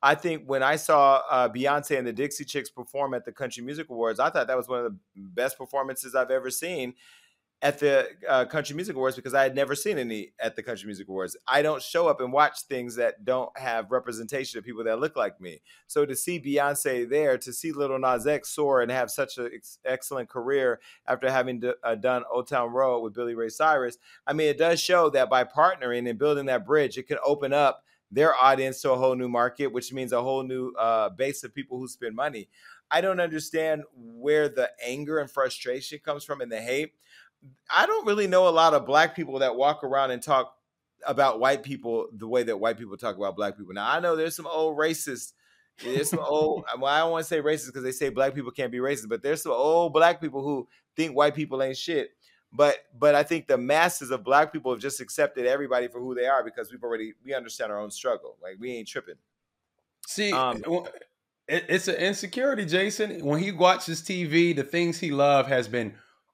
I 0.03 0.15
think 0.15 0.43
when 0.47 0.63
I 0.63 0.77
saw 0.77 1.21
uh, 1.29 1.49
Beyonce 1.49 1.97
and 1.97 2.07
the 2.07 2.13
Dixie 2.13 2.45
Chicks 2.45 2.69
perform 2.69 3.13
at 3.13 3.23
the 3.23 3.31
Country 3.31 3.63
Music 3.63 3.87
Awards, 3.89 4.19
I 4.19 4.31
thought 4.31 4.47
that 4.47 4.57
was 4.57 4.67
one 4.67 4.79
of 4.79 4.91
the 4.91 4.97
best 5.15 5.57
performances 5.57 6.15
I've 6.15 6.31
ever 6.31 6.49
seen. 6.49 6.95
At 7.63 7.77
the 7.77 8.07
uh, 8.27 8.45
Country 8.45 8.75
Music 8.75 8.95
Awards 8.95 9.15
because 9.15 9.35
I 9.35 9.43
had 9.43 9.55
never 9.55 9.75
seen 9.75 9.99
any 9.99 10.33
at 10.39 10.55
the 10.55 10.63
Country 10.63 10.87
Music 10.87 11.07
Awards. 11.07 11.37
I 11.47 11.61
don't 11.61 11.81
show 11.81 12.07
up 12.07 12.19
and 12.19 12.33
watch 12.33 12.61
things 12.63 12.95
that 12.95 13.23
don't 13.23 13.55
have 13.57 13.91
representation 13.91 14.57
of 14.57 14.65
people 14.65 14.83
that 14.83 14.99
look 14.99 15.15
like 15.15 15.39
me. 15.39 15.61
So 15.85 16.05
to 16.05 16.15
see 16.15 16.39
Beyonce 16.39 17.07
there, 17.07 17.37
to 17.37 17.53
see 17.53 17.71
Little 17.71 17.99
Nas 17.99 18.25
X 18.25 18.49
soar 18.49 18.81
and 18.81 18.89
have 18.89 19.11
such 19.11 19.37
an 19.37 19.51
ex- 19.53 19.77
excellent 19.85 20.27
career 20.27 20.79
after 21.05 21.29
having 21.29 21.59
d- 21.59 21.73
uh, 21.83 21.95
done 21.95 22.23
Old 22.31 22.47
Town 22.47 22.71
Road 22.71 23.01
with 23.01 23.13
Billy 23.13 23.35
Ray 23.35 23.49
Cyrus, 23.49 23.97
I 24.25 24.33
mean, 24.33 24.47
it 24.47 24.57
does 24.57 24.79
show 24.81 25.11
that 25.11 25.29
by 25.29 25.43
partnering 25.43 26.09
and 26.09 26.17
building 26.17 26.47
that 26.47 26.65
bridge, 26.65 26.97
it 26.97 27.07
can 27.07 27.19
open 27.23 27.53
up 27.53 27.83
their 28.11 28.35
audience 28.35 28.81
to 28.81 28.91
a 28.91 28.97
whole 28.97 29.15
new 29.15 29.29
market, 29.29 29.67
which 29.67 29.93
means 29.93 30.11
a 30.11 30.21
whole 30.21 30.43
new 30.43 30.73
uh, 30.73 31.09
base 31.09 31.43
of 31.43 31.53
people 31.53 31.77
who 31.79 31.87
spend 31.87 32.15
money. 32.15 32.49
I 32.89 32.99
don't 32.99 33.21
understand 33.21 33.83
where 33.95 34.49
the 34.49 34.69
anger 34.85 35.19
and 35.19 35.31
frustration 35.31 35.99
comes 36.03 36.25
from 36.25 36.41
and 36.41 36.51
the 36.51 36.59
hate. 36.59 36.93
I 37.73 37.85
don't 37.85 38.05
really 38.05 38.27
know 38.27 38.47
a 38.47 38.49
lot 38.49 38.73
of 38.73 38.85
black 38.85 39.15
people 39.15 39.39
that 39.39 39.55
walk 39.55 39.83
around 39.83 40.11
and 40.11 40.21
talk 40.21 40.53
about 41.05 41.39
white 41.39 41.63
people 41.63 42.07
the 42.13 42.27
way 42.27 42.43
that 42.43 42.59
white 42.59 42.77
people 42.77 42.97
talk 42.97 43.17
about 43.17 43.35
black 43.35 43.57
people. 43.57 43.73
Now 43.73 43.89
I 43.89 43.99
know 43.99 44.15
there's 44.15 44.35
some 44.35 44.47
old 44.47 44.77
racists. 44.77 45.33
There's 45.83 46.09
some 46.09 46.19
old. 46.19 46.65
Well, 46.77 46.93
I 46.93 46.99
don't 46.99 47.11
want 47.11 47.23
to 47.23 47.27
say 47.27 47.41
racist 47.41 47.67
because 47.67 47.83
they 47.83 47.91
say 47.91 48.09
black 48.09 48.35
people 48.35 48.51
can't 48.51 48.71
be 48.71 48.77
racist, 48.79 49.09
but 49.09 49.23
there's 49.23 49.41
some 49.41 49.51
old 49.51 49.93
black 49.93 50.21
people 50.21 50.43
who 50.43 50.67
think 50.95 51.15
white 51.15 51.35
people 51.35 51.61
ain't 51.63 51.77
shit. 51.77 52.11
But 52.53 52.77
but 52.97 53.15
I 53.15 53.23
think 53.23 53.47
the 53.47 53.57
masses 53.57 54.11
of 54.11 54.23
black 54.23 54.51
people 54.51 54.71
have 54.71 54.81
just 54.81 54.99
accepted 54.99 55.45
everybody 55.45 55.87
for 55.87 55.99
who 55.99 56.13
they 56.13 56.27
are 56.27 56.43
because 56.43 56.71
we've 56.71 56.83
already 56.83 57.13
we 57.23 57.33
understand 57.33 57.71
our 57.71 57.79
own 57.79 57.91
struggle. 57.91 58.37
Like 58.41 58.57
we 58.59 58.73
ain't 58.73 58.87
tripping. 58.87 59.15
See, 60.07 60.33
Um, 60.33 60.61
it, 61.47 61.65
it's 61.69 61.87
an 61.87 61.95
insecurity, 61.95 62.65
Jason. 62.65 63.25
When 63.25 63.41
he 63.41 63.51
watches 63.51 64.01
TV, 64.01 64.55
the 64.55 64.63
things 64.63 64.99
he 64.99 65.11
loved 65.11 65.49
has 65.49 65.67
been 65.67 65.93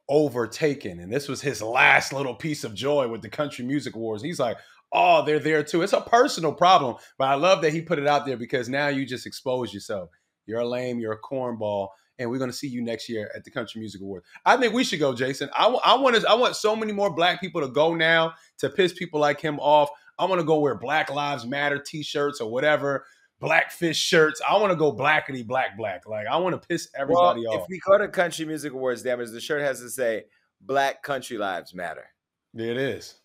overtaken, 0.10 1.00
and 1.00 1.12
this 1.12 1.28
was 1.28 1.42
his 1.42 1.62
last 1.62 2.14
little 2.14 2.36
piece 2.36 2.64
of 2.64 2.74
joy 2.74 3.08
with 3.08 3.22
the 3.22 3.30
Country 3.30 3.66
Music 3.66 3.96
Awards. 3.96 4.24
He's 4.24 4.40
like, 4.40 4.58
"Oh, 4.92 5.26
they're 5.26 5.40
there 5.40 5.64
too." 5.64 5.82
It's 5.82 5.94
a 5.94 6.02
personal 6.02 6.54
problem, 6.54 6.96
but 7.18 7.30
I 7.30 7.36
love 7.36 7.62
that 7.62 7.74
he 7.74 7.82
put 7.82 8.00
it 8.00 8.08
out 8.08 8.26
there 8.26 8.38
because 8.38 8.70
now 8.70 8.88
you 8.88 9.06
just 9.06 9.26
expose 9.26 9.74
yourself. 9.74 10.10
You're 10.46 10.62
a 10.62 10.68
lame. 10.68 11.00
You're 11.00 11.14
a 11.14 11.22
cornball. 11.22 11.90
And 12.20 12.32
we're 12.32 12.40
going 12.40 12.50
to 12.50 12.58
see 12.58 12.68
you 12.68 12.82
next 12.82 13.08
year 13.10 13.30
at 13.36 13.44
the 13.44 13.52
Country 13.52 13.80
Music 13.80 14.02
Awards. 14.02 14.26
I 14.44 14.58
think 14.58 14.74
we 14.74 14.84
should 14.84 15.00
go, 15.00 15.14
Jason. 15.14 15.52
I, 15.54 15.68
I 15.68 15.94
want 15.94 16.16
to, 16.16 16.28
I 16.28 16.34
want 16.34 16.56
so 16.56 16.76
many 16.76 16.92
more 16.92 17.14
black 17.14 17.40
people 17.40 17.62
to 17.62 17.68
go 17.68 17.94
now 17.94 18.34
to 18.58 18.72
piss 18.72 18.92
people 18.92 19.20
like 19.20 19.40
him 19.40 19.60
off. 19.60 19.90
I 20.18 20.26
want 20.26 20.42
to 20.42 20.46
go 20.46 20.60
wear 20.60 20.74
Black 20.74 21.12
Lives 21.12 21.46
Matter 21.46 21.78
T-shirts 21.78 22.42
or 22.42 22.50
whatever, 22.50 23.06
Blackfish 23.40 23.98
shirts. 23.98 24.42
I 24.48 24.58
want 24.58 24.72
to 24.72 24.76
go 24.76 24.92
blackety 24.92 25.46
black 25.46 25.78
black. 25.78 26.08
Like 26.08 26.26
I 26.28 26.38
want 26.38 26.60
to 26.60 26.68
piss 26.68 26.90
everybody 26.96 27.44
well, 27.46 27.58
off. 27.58 27.64
If 27.64 27.70
we 27.70 27.80
go 27.80 27.98
to 27.98 28.08
Country 28.08 28.46
Music 28.46 28.74
Awards, 28.74 29.04
damage, 29.04 29.30
the 29.30 29.40
shirt 29.40 29.62
has 29.62 29.80
to 29.82 29.90
say 29.90 30.26
"Black 30.62 31.04
Country 31.04 31.38
Lives 31.38 31.74
Matter." 31.74 32.08
It 32.56 32.78
is. 32.78 33.16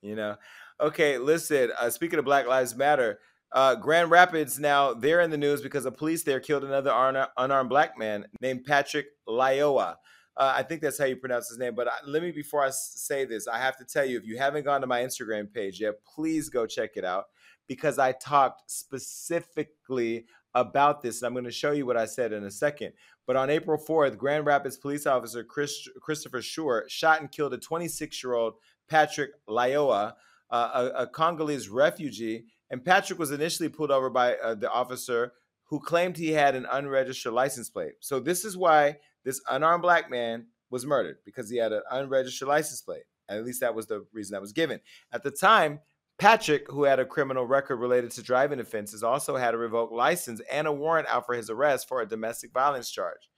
You 0.00 0.16
know. 0.16 0.36
Okay, 0.80 1.18
listen. 1.18 1.70
Uh, 1.78 1.90
speaking 1.90 2.18
of 2.18 2.24
Black 2.24 2.46
Lives 2.46 2.74
Matter, 2.74 3.20
uh, 3.52 3.74
Grand 3.74 4.10
Rapids 4.10 4.58
now 4.58 4.94
they're 4.94 5.20
in 5.20 5.30
the 5.30 5.36
news 5.36 5.60
because 5.60 5.84
the 5.84 5.92
police 5.92 6.22
there 6.22 6.40
killed 6.40 6.64
another 6.64 6.90
un- 6.90 7.28
unarmed 7.36 7.68
black 7.68 7.98
man 7.98 8.26
named 8.40 8.64
Patrick 8.64 9.06
Lyoya. 9.28 9.96
Uh, 10.36 10.52
I 10.56 10.62
think 10.64 10.80
that's 10.80 10.98
how 10.98 11.04
you 11.04 11.16
pronounce 11.16 11.48
his 11.48 11.58
name. 11.58 11.74
But 11.76 11.86
I, 11.86 11.92
let 12.06 12.22
me, 12.22 12.32
before 12.32 12.64
I 12.64 12.70
say 12.70 13.24
this, 13.24 13.46
I 13.46 13.58
have 13.58 13.76
to 13.76 13.84
tell 13.84 14.04
you 14.04 14.18
if 14.18 14.24
you 14.24 14.36
haven't 14.36 14.64
gone 14.64 14.80
to 14.80 14.86
my 14.86 15.02
Instagram 15.02 15.52
page 15.52 15.80
yet, 15.80 15.94
please 16.04 16.48
go 16.48 16.66
check 16.66 16.96
it 16.96 17.04
out 17.04 17.26
because 17.68 17.98
I 17.98 18.12
talked 18.12 18.70
specifically 18.70 20.26
about 20.54 21.02
this. 21.02 21.20
And 21.20 21.26
I'm 21.26 21.34
going 21.34 21.44
to 21.44 21.50
show 21.50 21.72
you 21.72 21.86
what 21.86 21.96
I 21.96 22.04
said 22.06 22.32
in 22.32 22.44
a 22.44 22.50
second. 22.50 22.92
But 23.26 23.36
on 23.36 23.50
April 23.50 23.78
4th, 23.78 24.16
Grand 24.16 24.46
Rapids 24.46 24.76
police 24.76 25.06
officer 25.06 25.42
Chris, 25.42 25.88
Christopher 26.00 26.42
Schurr 26.42 26.84
shot 26.88 27.20
and 27.20 27.30
killed 27.30 27.54
a 27.54 27.58
26 27.58 28.22
year 28.22 28.34
old 28.34 28.54
Patrick 28.88 29.30
Lyoya, 29.48 30.14
uh, 30.50 30.90
a, 30.94 31.02
a 31.02 31.06
Congolese 31.06 31.68
refugee. 31.68 32.44
And 32.70 32.84
Patrick 32.84 33.18
was 33.18 33.30
initially 33.30 33.68
pulled 33.68 33.90
over 33.90 34.10
by 34.10 34.34
uh, 34.36 34.54
the 34.54 34.70
officer 34.70 35.32
who 35.64 35.80
claimed 35.80 36.16
he 36.16 36.32
had 36.32 36.54
an 36.54 36.66
unregistered 36.70 37.32
license 37.32 37.70
plate. 37.70 37.94
So 38.00 38.20
this 38.20 38.44
is 38.44 38.56
why 38.56 38.98
this 39.24 39.40
unarmed 39.50 39.82
black 39.82 40.10
man 40.10 40.46
was 40.70 40.84
murdered 40.84 41.18
because 41.24 41.48
he 41.48 41.56
had 41.56 41.72
an 41.72 41.82
unregistered 41.90 42.48
license 42.48 42.82
plate. 42.82 43.04
At 43.28 43.44
least 43.44 43.60
that 43.60 43.74
was 43.74 43.86
the 43.86 44.06
reason 44.12 44.34
that 44.34 44.42
was 44.42 44.52
given. 44.52 44.80
At 45.12 45.22
the 45.22 45.30
time, 45.30 45.80
Patrick, 46.18 46.70
who 46.70 46.84
had 46.84 47.00
a 47.00 47.04
criminal 47.04 47.44
record 47.44 47.76
related 47.76 48.12
to 48.12 48.22
driving 48.22 48.60
offenses, 48.60 49.02
also 49.02 49.36
had 49.36 49.54
a 49.54 49.58
revoked 49.58 49.92
license 49.92 50.40
and 50.50 50.66
a 50.66 50.72
warrant 50.72 51.08
out 51.08 51.26
for 51.26 51.34
his 51.34 51.50
arrest 51.50 51.88
for 51.88 52.00
a 52.00 52.08
domestic 52.08 52.52
violence 52.52 52.90
charge. 52.90 53.28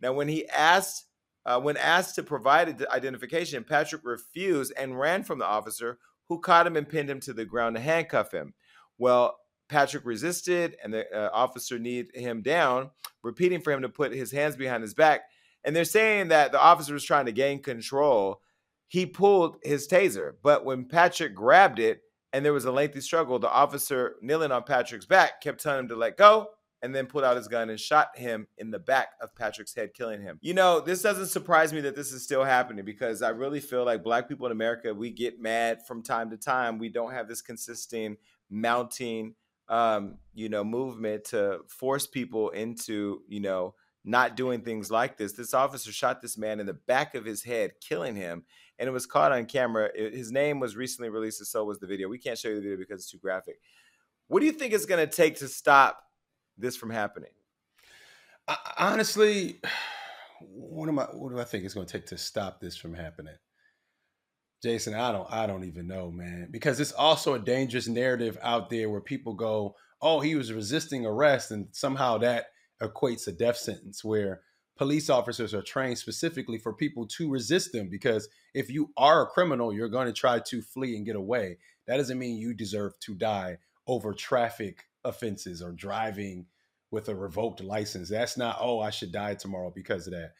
Now, 0.00 0.12
when 0.12 0.28
he 0.28 0.48
asked, 0.48 1.06
uh, 1.44 1.60
when 1.60 1.76
asked 1.76 2.14
to 2.14 2.22
provide 2.22 2.86
identification, 2.90 3.64
Patrick 3.64 4.02
refused 4.04 4.72
and 4.76 4.98
ran 4.98 5.24
from 5.24 5.38
the 5.38 5.46
officer, 5.46 5.98
who 6.28 6.40
caught 6.40 6.66
him 6.66 6.76
and 6.76 6.88
pinned 6.88 7.10
him 7.10 7.18
to 7.20 7.32
the 7.32 7.44
ground 7.44 7.74
to 7.74 7.82
handcuff 7.82 8.30
him. 8.30 8.54
Well, 8.98 9.36
Patrick 9.68 10.04
resisted, 10.04 10.76
and 10.82 10.94
the 10.94 11.12
uh, 11.12 11.30
officer 11.32 11.78
kneed 11.78 12.08
him 12.14 12.42
down, 12.42 12.90
repeating 13.22 13.60
for 13.60 13.72
him 13.72 13.82
to 13.82 13.88
put 13.88 14.12
his 14.12 14.30
hands 14.30 14.56
behind 14.56 14.82
his 14.82 14.94
back. 14.94 15.22
And 15.64 15.74
they're 15.74 15.84
saying 15.84 16.28
that 16.28 16.52
the 16.52 16.60
officer 16.60 16.92
was 16.92 17.04
trying 17.04 17.26
to 17.26 17.32
gain 17.32 17.62
control. 17.62 18.40
He 18.86 19.06
pulled 19.06 19.56
his 19.62 19.88
taser, 19.88 20.34
but 20.42 20.64
when 20.64 20.86
Patrick 20.86 21.34
grabbed 21.34 21.78
it 21.78 22.02
and 22.32 22.44
there 22.44 22.52
was 22.52 22.64
a 22.64 22.72
lengthy 22.72 23.00
struggle, 23.00 23.38
the 23.38 23.50
officer 23.50 24.16
kneeling 24.22 24.52
on 24.52 24.62
Patrick's 24.62 25.06
back 25.06 25.40
kept 25.40 25.62
telling 25.62 25.80
him 25.80 25.88
to 25.88 25.96
let 25.96 26.16
go 26.16 26.48
and 26.82 26.94
then 26.94 27.06
pulled 27.06 27.24
out 27.24 27.36
his 27.36 27.48
gun 27.48 27.68
and 27.68 27.78
shot 27.78 28.16
him 28.16 28.46
in 28.56 28.70
the 28.70 28.78
back 28.78 29.08
of 29.20 29.34
Patrick's 29.34 29.74
head, 29.74 29.92
killing 29.92 30.22
him. 30.22 30.38
You 30.40 30.54
know, 30.54 30.80
this 30.80 31.02
doesn't 31.02 31.26
surprise 31.26 31.72
me 31.72 31.82
that 31.82 31.94
this 31.94 32.12
is 32.12 32.22
still 32.22 32.44
happening 32.44 32.84
because 32.84 33.20
I 33.20 33.30
really 33.30 33.60
feel 33.60 33.84
like 33.84 34.02
black 34.02 34.28
people 34.28 34.46
in 34.46 34.52
America, 34.52 34.94
we 34.94 35.10
get 35.10 35.40
mad 35.40 35.86
from 35.86 36.02
time 36.02 36.30
to 36.30 36.38
time. 36.38 36.78
We 36.78 36.88
don't 36.88 37.12
have 37.12 37.28
this 37.28 37.42
consistent 37.42 38.18
mounting 38.48 39.34
um, 39.70 40.16
you 40.34 40.48
know, 40.48 40.64
movement 40.64 41.26
to 41.26 41.60
force 41.68 42.06
people 42.06 42.50
into, 42.50 43.22
you 43.28 43.40
know, 43.40 43.74
not 44.04 44.36
doing 44.36 44.62
things 44.62 44.90
like 44.90 45.16
this. 45.16 45.32
This 45.32 45.54
officer 45.54 45.92
shot 45.92 46.20
this 46.20 46.36
man 46.36 46.58
in 46.58 46.66
the 46.66 46.74
back 46.74 47.14
of 47.14 47.24
his 47.24 47.44
head, 47.44 47.72
killing 47.80 48.16
him, 48.16 48.44
and 48.80 48.88
it 48.88 48.92
was 48.92 49.06
caught 49.06 49.30
on 49.30 49.44
camera. 49.44 49.90
It- 49.94 50.14
his 50.14 50.32
name 50.32 50.58
was 50.58 50.74
recently 50.74 51.10
released, 51.10 51.38
and 51.40 51.46
so 51.46 51.64
was 51.64 51.78
the 51.78 51.86
video. 51.86 52.08
We 52.08 52.18
can't 52.18 52.38
show 52.38 52.48
you 52.48 52.56
the 52.56 52.62
video 52.62 52.78
because 52.78 53.02
it's 53.02 53.10
too 53.10 53.18
graphic. 53.18 53.60
What 54.26 54.40
do 54.40 54.46
you 54.46 54.52
think 54.52 54.72
it's 54.72 54.86
going 54.86 55.06
to 55.06 55.14
take 55.14 55.36
to 55.38 55.48
stop 55.48 56.02
this 56.56 56.76
from 56.76 56.90
happening? 56.90 57.30
I, 58.48 58.56
honestly, 58.78 59.60
what 60.40 60.88
am 60.88 60.98
I? 60.98 61.04
What 61.04 61.30
do 61.30 61.38
I 61.38 61.44
think 61.44 61.64
it's 61.64 61.74
going 61.74 61.86
to 61.86 61.92
take 61.92 62.06
to 62.06 62.18
stop 62.18 62.60
this 62.60 62.76
from 62.76 62.94
happening? 62.94 63.36
Jason, 64.62 64.94
I 64.94 65.12
don't, 65.12 65.30
I 65.30 65.46
don't 65.46 65.64
even 65.64 65.86
know, 65.86 66.10
man, 66.10 66.48
because 66.50 66.80
it's 66.80 66.92
also 66.92 67.34
a 67.34 67.38
dangerous 67.38 67.88
narrative 67.88 68.38
out 68.42 68.70
there 68.70 68.88
where 68.88 69.00
people 69.00 69.34
go, 69.34 69.76
"Oh, 70.00 70.20
he 70.20 70.34
was 70.34 70.52
resisting 70.52 71.04
arrest," 71.04 71.50
and 71.50 71.68
somehow 71.72 72.18
that 72.18 72.46
equates 72.82 73.28
a 73.28 73.32
death 73.32 73.56
sentence. 73.58 74.02
Where 74.02 74.40
police 74.80 75.10
officers 75.10 75.52
are 75.52 75.60
trained 75.60 75.98
specifically 75.98 76.56
for 76.56 76.72
people 76.72 77.06
to 77.06 77.30
resist 77.30 77.70
them, 77.70 77.90
because 77.90 78.30
if 78.54 78.70
you 78.70 78.90
are 78.96 79.24
a 79.24 79.26
criminal, 79.26 79.74
you're 79.74 79.90
going 79.90 80.06
to 80.06 80.12
try 80.12 80.38
to 80.38 80.62
flee 80.62 80.96
and 80.96 81.04
get 81.04 81.16
away. 81.16 81.58
That 81.86 81.98
doesn't 81.98 82.18
mean 82.18 82.38
you 82.38 82.54
deserve 82.54 82.98
to 83.00 83.14
die 83.14 83.58
over 83.86 84.14
traffic 84.14 84.86
offenses 85.04 85.60
or 85.60 85.72
driving 85.72 86.46
with 86.90 87.10
a 87.10 87.14
revoked 87.14 87.60
license. 87.60 88.08
That's 88.08 88.38
not, 88.38 88.56
oh, 88.58 88.80
I 88.80 88.88
should 88.88 89.12
die 89.12 89.34
tomorrow 89.34 89.70
because 89.70 90.06
of 90.06 90.14
that. 90.14 90.32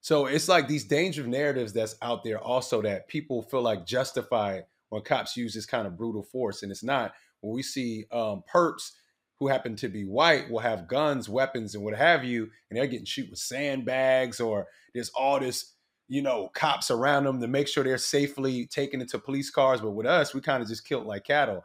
So 0.00 0.26
it's 0.26 0.48
like 0.48 0.66
these 0.66 0.82
dangerous 0.82 1.28
narratives 1.28 1.72
that's 1.72 1.94
out 2.02 2.24
there 2.24 2.40
also 2.40 2.82
that 2.82 3.06
people 3.06 3.42
feel 3.42 3.62
like 3.62 3.86
justified 3.86 4.64
when 4.88 5.02
cops 5.02 5.36
use 5.36 5.54
this 5.54 5.66
kind 5.66 5.86
of 5.86 5.96
brutal 5.96 6.24
force. 6.24 6.64
And 6.64 6.72
it's 6.72 6.82
not. 6.82 7.12
When 7.42 7.54
we 7.54 7.62
see 7.62 8.06
um, 8.10 8.42
perps 8.52 8.90
who 9.38 9.48
happen 9.48 9.76
to 9.76 9.88
be 9.88 10.04
white 10.04 10.50
will 10.50 10.60
have 10.60 10.88
guns, 10.88 11.28
weapons, 11.28 11.74
and 11.74 11.84
what 11.84 11.94
have 11.94 12.24
you, 12.24 12.44
and 12.70 12.78
they're 12.78 12.86
getting 12.86 13.06
shoot 13.06 13.30
with 13.30 13.38
sandbags 13.38 14.40
or 14.40 14.66
there's 14.94 15.10
all 15.10 15.40
this, 15.40 15.72
you 16.08 16.22
know, 16.22 16.48
cops 16.54 16.90
around 16.90 17.24
them 17.24 17.40
to 17.40 17.48
make 17.48 17.66
sure 17.66 17.82
they're 17.82 17.98
safely 17.98 18.66
taken 18.66 19.00
into 19.00 19.18
police 19.18 19.50
cars. 19.50 19.80
But 19.80 19.92
with 19.92 20.06
us, 20.06 20.34
we 20.34 20.40
kind 20.40 20.62
of 20.62 20.68
just 20.68 20.86
killed 20.86 21.06
like 21.06 21.24
cattle. 21.24 21.64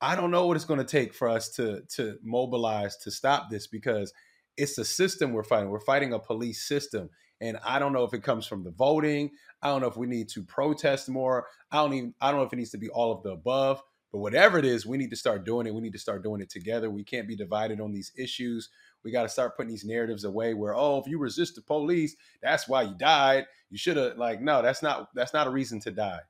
I 0.00 0.14
don't 0.14 0.30
know 0.30 0.46
what 0.46 0.56
it's 0.56 0.64
going 0.64 0.78
to 0.78 0.86
take 0.86 1.12
for 1.12 1.28
us 1.28 1.48
to 1.56 1.82
to 1.96 2.18
mobilize 2.22 2.96
to 2.98 3.10
stop 3.10 3.50
this 3.50 3.66
because 3.66 4.12
it's 4.56 4.78
a 4.78 4.84
system 4.84 5.32
we're 5.32 5.42
fighting. 5.42 5.70
We're 5.70 5.80
fighting 5.80 6.12
a 6.12 6.18
police 6.18 6.66
system, 6.66 7.10
and 7.40 7.58
I 7.64 7.78
don't 7.78 7.92
know 7.92 8.04
if 8.04 8.14
it 8.14 8.22
comes 8.22 8.46
from 8.46 8.62
the 8.62 8.70
voting. 8.70 9.30
I 9.60 9.68
don't 9.68 9.80
know 9.80 9.88
if 9.88 9.96
we 9.96 10.06
need 10.06 10.28
to 10.30 10.42
protest 10.44 11.08
more. 11.08 11.46
I 11.72 11.78
don't 11.78 11.94
even. 11.94 12.14
I 12.20 12.30
don't 12.30 12.40
know 12.40 12.46
if 12.46 12.52
it 12.52 12.56
needs 12.56 12.70
to 12.70 12.78
be 12.78 12.90
all 12.90 13.10
of 13.10 13.22
the 13.24 13.30
above. 13.30 13.82
But 14.12 14.18
whatever 14.18 14.58
it 14.58 14.64
is, 14.64 14.86
we 14.86 14.96
need 14.96 15.10
to 15.10 15.16
start 15.16 15.44
doing 15.44 15.66
it. 15.66 15.74
We 15.74 15.82
need 15.82 15.92
to 15.92 15.98
start 15.98 16.22
doing 16.22 16.40
it 16.40 16.48
together. 16.48 16.88
We 16.88 17.04
can't 17.04 17.28
be 17.28 17.36
divided 17.36 17.80
on 17.80 17.92
these 17.92 18.10
issues. 18.16 18.70
We 19.04 19.10
got 19.10 19.24
to 19.24 19.28
start 19.28 19.56
putting 19.56 19.70
these 19.70 19.84
narratives 19.84 20.24
away 20.24 20.54
where, 20.54 20.74
oh, 20.74 20.98
if 20.98 21.06
you 21.06 21.18
resist 21.18 21.56
the 21.56 21.62
police, 21.62 22.16
that's 22.42 22.68
why 22.68 22.82
you 22.82 22.94
died. 22.98 23.46
You 23.70 23.76
should 23.76 23.98
have 23.98 24.16
like, 24.16 24.40
no, 24.40 24.62
that's 24.62 24.82
not 24.82 25.08
that's 25.14 25.34
not 25.34 25.46
a 25.46 25.50
reason 25.50 25.80
to 25.80 25.90
die. 25.90 26.20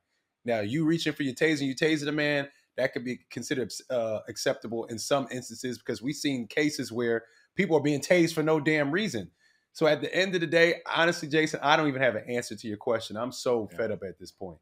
Now, 0.43 0.59
you 0.59 0.85
reaching 0.85 1.13
for 1.13 1.23
your 1.23 1.33
taser, 1.35 1.61
you 1.61 1.75
taser 1.75 2.05
the 2.05 2.11
man, 2.11 2.49
that 2.77 2.93
could 2.93 3.03
be 3.05 3.19
considered 3.29 3.71
uh, 3.89 4.19
acceptable 4.27 4.85
in 4.85 4.97
some 4.99 5.27
instances 5.31 5.77
because 5.77 6.01
we've 6.01 6.15
seen 6.15 6.47
cases 6.47 6.91
where 6.91 7.23
people 7.55 7.77
are 7.77 7.81
being 7.81 8.01
tased 8.01 8.33
for 8.33 8.43
no 8.43 8.59
damn 8.59 8.91
reason. 8.91 9.31
So 9.73 9.85
at 9.85 10.01
the 10.01 10.13
end 10.13 10.35
of 10.35 10.41
the 10.41 10.47
day, 10.47 10.81
honestly, 10.85 11.27
Jason, 11.27 11.59
I 11.61 11.75
don't 11.75 11.87
even 11.87 12.01
have 12.01 12.15
an 12.15 12.23
answer 12.29 12.55
to 12.55 12.67
your 12.67 12.77
question. 12.77 13.15
I'm 13.15 13.31
so 13.31 13.67
fed 13.67 13.91
up 13.91 14.03
at 14.03 14.17
this 14.19 14.31
point. 14.31 14.57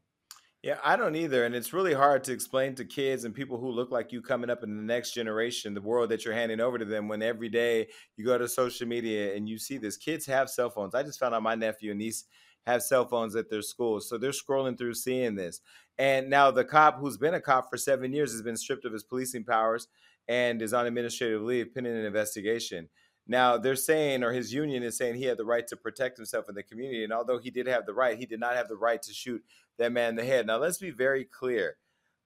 Yeah, 0.62 0.78
I 0.82 0.96
don't 0.96 1.14
either. 1.14 1.44
And 1.44 1.54
it's 1.54 1.72
really 1.72 1.94
hard 1.94 2.24
to 2.24 2.32
explain 2.32 2.74
to 2.76 2.84
kids 2.84 3.24
and 3.24 3.34
people 3.34 3.58
who 3.58 3.70
look 3.70 3.92
like 3.92 4.10
you 4.10 4.20
coming 4.20 4.50
up 4.50 4.64
in 4.64 4.76
the 4.76 4.82
next 4.82 5.12
generation 5.12 5.72
the 5.72 5.80
world 5.80 6.10
that 6.10 6.24
you're 6.24 6.34
handing 6.34 6.60
over 6.60 6.78
to 6.78 6.84
them 6.84 7.06
when 7.06 7.22
every 7.22 7.48
day 7.48 7.86
you 8.16 8.24
go 8.24 8.36
to 8.36 8.48
social 8.48 8.86
media 8.88 9.36
and 9.36 9.48
you 9.48 9.56
see 9.56 9.78
this. 9.78 9.96
Kids 9.96 10.26
have 10.26 10.50
cell 10.50 10.68
phones. 10.68 10.96
I 10.96 11.04
just 11.04 11.20
found 11.20 11.34
out 11.34 11.44
my 11.44 11.54
nephew 11.54 11.92
and 11.92 11.98
niece 12.00 12.24
have 12.66 12.82
cell 12.82 13.06
phones 13.06 13.36
at 13.36 13.48
their 13.48 13.62
school. 13.62 14.00
So 14.00 14.18
they're 14.18 14.32
scrolling 14.32 14.76
through 14.76 14.94
seeing 14.94 15.36
this. 15.36 15.60
And 15.96 16.28
now 16.28 16.50
the 16.50 16.64
cop 16.64 16.98
who's 16.98 17.16
been 17.16 17.34
a 17.34 17.40
cop 17.40 17.70
for 17.70 17.76
seven 17.76 18.12
years 18.12 18.32
has 18.32 18.42
been 18.42 18.56
stripped 18.56 18.84
of 18.84 18.92
his 18.92 19.04
policing 19.04 19.44
powers 19.44 19.86
and 20.26 20.60
is 20.60 20.74
on 20.74 20.86
administrative 20.86 21.42
leave 21.42 21.72
pending 21.72 21.96
an 21.96 22.04
investigation. 22.04 22.88
Now 23.28 23.58
they're 23.58 23.76
saying, 23.76 24.24
or 24.24 24.32
his 24.32 24.52
union 24.52 24.82
is 24.82 24.96
saying, 24.96 25.14
he 25.14 25.24
had 25.24 25.36
the 25.38 25.44
right 25.44 25.66
to 25.68 25.76
protect 25.76 26.16
himself 26.16 26.48
in 26.48 26.54
the 26.54 26.62
community. 26.62 27.04
And 27.04 27.12
although 27.12 27.38
he 27.38 27.50
did 27.50 27.66
have 27.66 27.86
the 27.86 27.94
right, 27.94 28.18
he 28.18 28.26
did 28.26 28.40
not 28.40 28.56
have 28.56 28.68
the 28.68 28.76
right 28.76 29.00
to 29.02 29.12
shoot 29.12 29.42
that 29.78 29.92
man 29.92 30.10
in 30.10 30.16
the 30.16 30.24
head. 30.24 30.46
Now 30.46 30.58
let's 30.58 30.78
be 30.78 30.90
very 30.90 31.24
clear. 31.24 31.76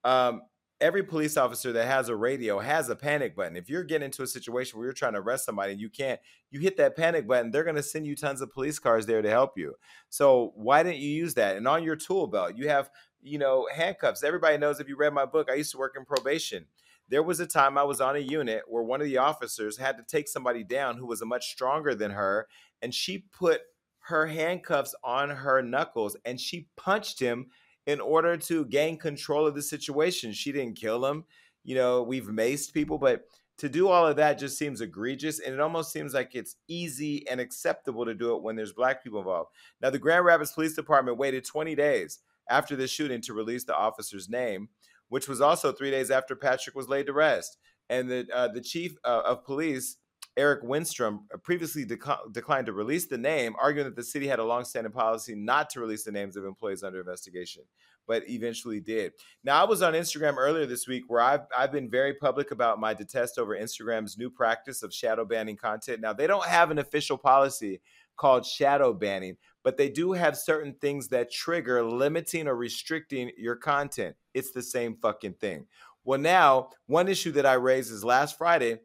Um, 0.03 0.41
every 0.81 1.03
police 1.03 1.37
officer 1.37 1.71
that 1.71 1.87
has 1.87 2.09
a 2.09 2.15
radio 2.15 2.59
has 2.59 2.89
a 2.89 2.95
panic 2.95 3.35
button. 3.35 3.55
If 3.55 3.69
you're 3.69 3.83
getting 3.83 4.05
into 4.05 4.21
a 4.23 4.27
situation 4.27 4.77
where 4.77 4.87
you're 4.87 4.93
trying 4.93 5.13
to 5.13 5.19
arrest 5.19 5.45
somebody 5.45 5.71
and 5.71 5.81
you 5.81 5.89
can't, 5.89 6.19
you 6.51 6.59
hit 6.59 6.75
that 6.77 6.97
panic 6.97 7.25
button, 7.25 7.51
they're 7.51 7.63
going 7.63 7.77
to 7.77 7.83
send 7.83 8.05
you 8.05 8.15
tons 8.15 8.41
of 8.41 8.51
police 8.51 8.79
cars 8.79 9.05
there 9.05 9.21
to 9.21 9.29
help 9.29 9.57
you. 9.57 9.75
So 10.09 10.51
why 10.55 10.83
didn't 10.83 10.99
you 10.99 11.09
use 11.09 11.35
that? 11.35 11.55
And 11.55 11.67
on 11.67 11.83
your 11.83 11.95
tool 11.95 12.27
belt, 12.27 12.57
you 12.57 12.67
have, 12.67 12.89
you 13.21 13.37
know, 13.37 13.67
handcuffs. 13.73 14.23
Everybody 14.23 14.57
knows 14.57 14.79
if 14.79 14.89
you 14.89 14.97
read 14.97 15.13
my 15.13 15.25
book, 15.25 15.49
I 15.49 15.55
used 15.55 15.71
to 15.71 15.77
work 15.77 15.93
in 15.97 16.05
probation 16.05 16.65
there 17.09 17.23
was 17.23 17.39
a 17.39 17.45
time 17.45 17.77
I 17.77 17.83
was 17.83 18.01
on 18.01 18.15
a 18.15 18.19
unit 18.19 18.63
where 18.67 18.83
one 18.83 19.01
of 19.01 19.05
the 19.05 19.17
officers 19.17 19.77
had 19.77 19.97
to 19.97 20.03
take 20.03 20.27
somebody 20.27 20.63
down 20.63 20.97
who 20.97 21.05
was 21.05 21.21
a 21.21 21.25
much 21.25 21.51
stronger 21.51 21.93
than 21.93 22.11
her, 22.11 22.47
and 22.81 22.93
she 22.93 23.25
put 23.37 23.61
her 24.07 24.27
handcuffs 24.27 24.95
on 25.03 25.29
her 25.29 25.61
knuckles 25.61 26.15
and 26.25 26.39
she 26.39 26.67
punched 26.75 27.19
him 27.19 27.47
in 27.85 27.99
order 27.99 28.37
to 28.37 28.65
gain 28.65 28.97
control 28.97 29.45
of 29.45 29.55
the 29.55 29.61
situation. 29.61 30.31
She 30.31 30.51
didn't 30.51 30.77
kill 30.77 31.05
him. 31.05 31.25
You 31.63 31.75
know, 31.75 32.03
we've 32.03 32.25
maced 32.25 32.73
people, 32.73 32.97
but 32.97 33.25
to 33.59 33.69
do 33.69 33.87
all 33.87 34.07
of 34.07 34.15
that 34.17 34.39
just 34.39 34.57
seems 34.57 34.81
egregious 34.81 35.39
and 35.39 35.53
it 35.53 35.59
almost 35.59 35.91
seems 35.91 36.13
like 36.13 36.35
it's 36.35 36.55
easy 36.67 37.27
and 37.29 37.39
acceptable 37.39 38.05
to 38.05 38.13
do 38.13 38.35
it 38.35 38.41
when 38.41 38.55
there's 38.55 38.73
black 38.73 39.03
people 39.03 39.19
involved. 39.19 39.51
Now, 39.81 39.89
the 39.89 39.99
Grand 39.99 40.25
Rapids 40.25 40.51
Police 40.51 40.75
Department 40.75 41.17
waited 41.17 41.45
20 41.45 41.75
days 41.75 42.19
after 42.49 42.75
the 42.75 42.87
shooting 42.87 43.21
to 43.21 43.33
release 43.33 43.63
the 43.63 43.75
officer's 43.75 44.27
name 44.27 44.69
which 45.13 45.27
was 45.27 45.41
also 45.41 45.71
three 45.71 45.91
days 45.91 46.09
after 46.09 46.35
Patrick 46.35 46.75
was 46.75 46.89
laid 46.89 47.05
to 47.05 47.13
rest. 47.13 47.59
And 47.87 48.09
the 48.09 48.27
uh, 48.33 48.47
the 48.47 48.61
chief 48.61 48.95
uh, 49.03 49.21
of 49.23 49.45
police, 49.45 49.97
Eric 50.35 50.63
Winstrom, 50.63 51.19
uh, 51.33 51.37
previously 51.37 51.85
dec- 51.85 52.33
declined 52.33 52.65
to 52.65 52.73
release 52.73 53.05
the 53.05 53.17
name, 53.17 53.55
arguing 53.61 53.85
that 53.85 53.95
the 53.95 54.03
city 54.03 54.27
had 54.27 54.39
a 54.39 54.43
longstanding 54.43 54.91
policy 54.91 55.35
not 55.35 55.69
to 55.69 55.79
release 55.79 56.03
the 56.03 56.11
names 56.11 56.35
of 56.35 56.45
employees 56.45 56.83
under 56.83 56.99
investigation, 56.99 57.63
but 58.07 58.27
eventually 58.27 58.79
did. 58.79 59.13
Now, 59.43 59.61
I 59.61 59.67
was 59.67 59.83
on 59.83 59.93
Instagram 59.93 60.37
earlier 60.37 60.65
this 60.65 60.87
week 60.87 61.03
where 61.07 61.21
I've, 61.21 61.41
I've 61.55 61.71
been 61.71 61.89
very 61.89 62.15
public 62.15 62.51
about 62.51 62.79
my 62.79 62.93
detest 62.93 63.37
over 63.37 63.55
Instagram's 63.55 64.17
new 64.17 64.29
practice 64.29 64.81
of 64.81 64.93
shadow 64.93 65.23
banning 65.23 65.57
content. 65.57 66.01
Now, 66.01 66.13
they 66.13 66.25
don't 66.25 66.45
have 66.45 66.71
an 66.71 66.79
official 66.79 67.17
policy 67.17 67.79
called 68.17 68.45
shadow 68.45 68.93
banning, 68.93 69.37
but 69.63 69.77
they 69.77 69.89
do 69.89 70.13
have 70.13 70.37
certain 70.37 70.75
things 70.81 71.09
that 71.09 71.31
trigger 71.31 71.83
limiting 71.83 72.47
or 72.47 72.55
restricting 72.55 73.31
your 73.37 73.55
content. 73.55 74.15
It's 74.33 74.51
the 74.51 74.63
same 74.63 74.97
fucking 75.01 75.33
thing. 75.33 75.67
Well, 76.03 76.19
now, 76.19 76.69
one 76.87 77.07
issue 77.07 77.31
that 77.33 77.45
I 77.45 77.53
raised 77.53 77.91
is 77.91 78.03
last 78.03 78.37
Friday, 78.37 78.79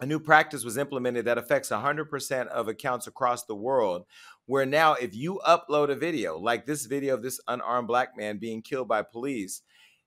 a 0.00 0.06
new 0.06 0.20
practice 0.20 0.64
was 0.64 0.76
implemented 0.76 1.24
that 1.24 1.38
affects 1.38 1.70
100% 1.70 2.46
of 2.48 2.68
accounts 2.68 3.06
across 3.06 3.44
the 3.44 3.54
world. 3.54 4.04
Where 4.46 4.64
now, 4.64 4.94
if 4.94 5.14
you 5.14 5.40
upload 5.46 5.90
a 5.90 5.96
video, 5.96 6.38
like 6.38 6.66
this 6.66 6.86
video 6.86 7.14
of 7.14 7.22
this 7.22 7.40
unarmed 7.48 7.88
black 7.88 8.16
man 8.16 8.38
being 8.38 8.62
killed 8.62 8.88
by 8.88 9.02
police, 9.02 9.62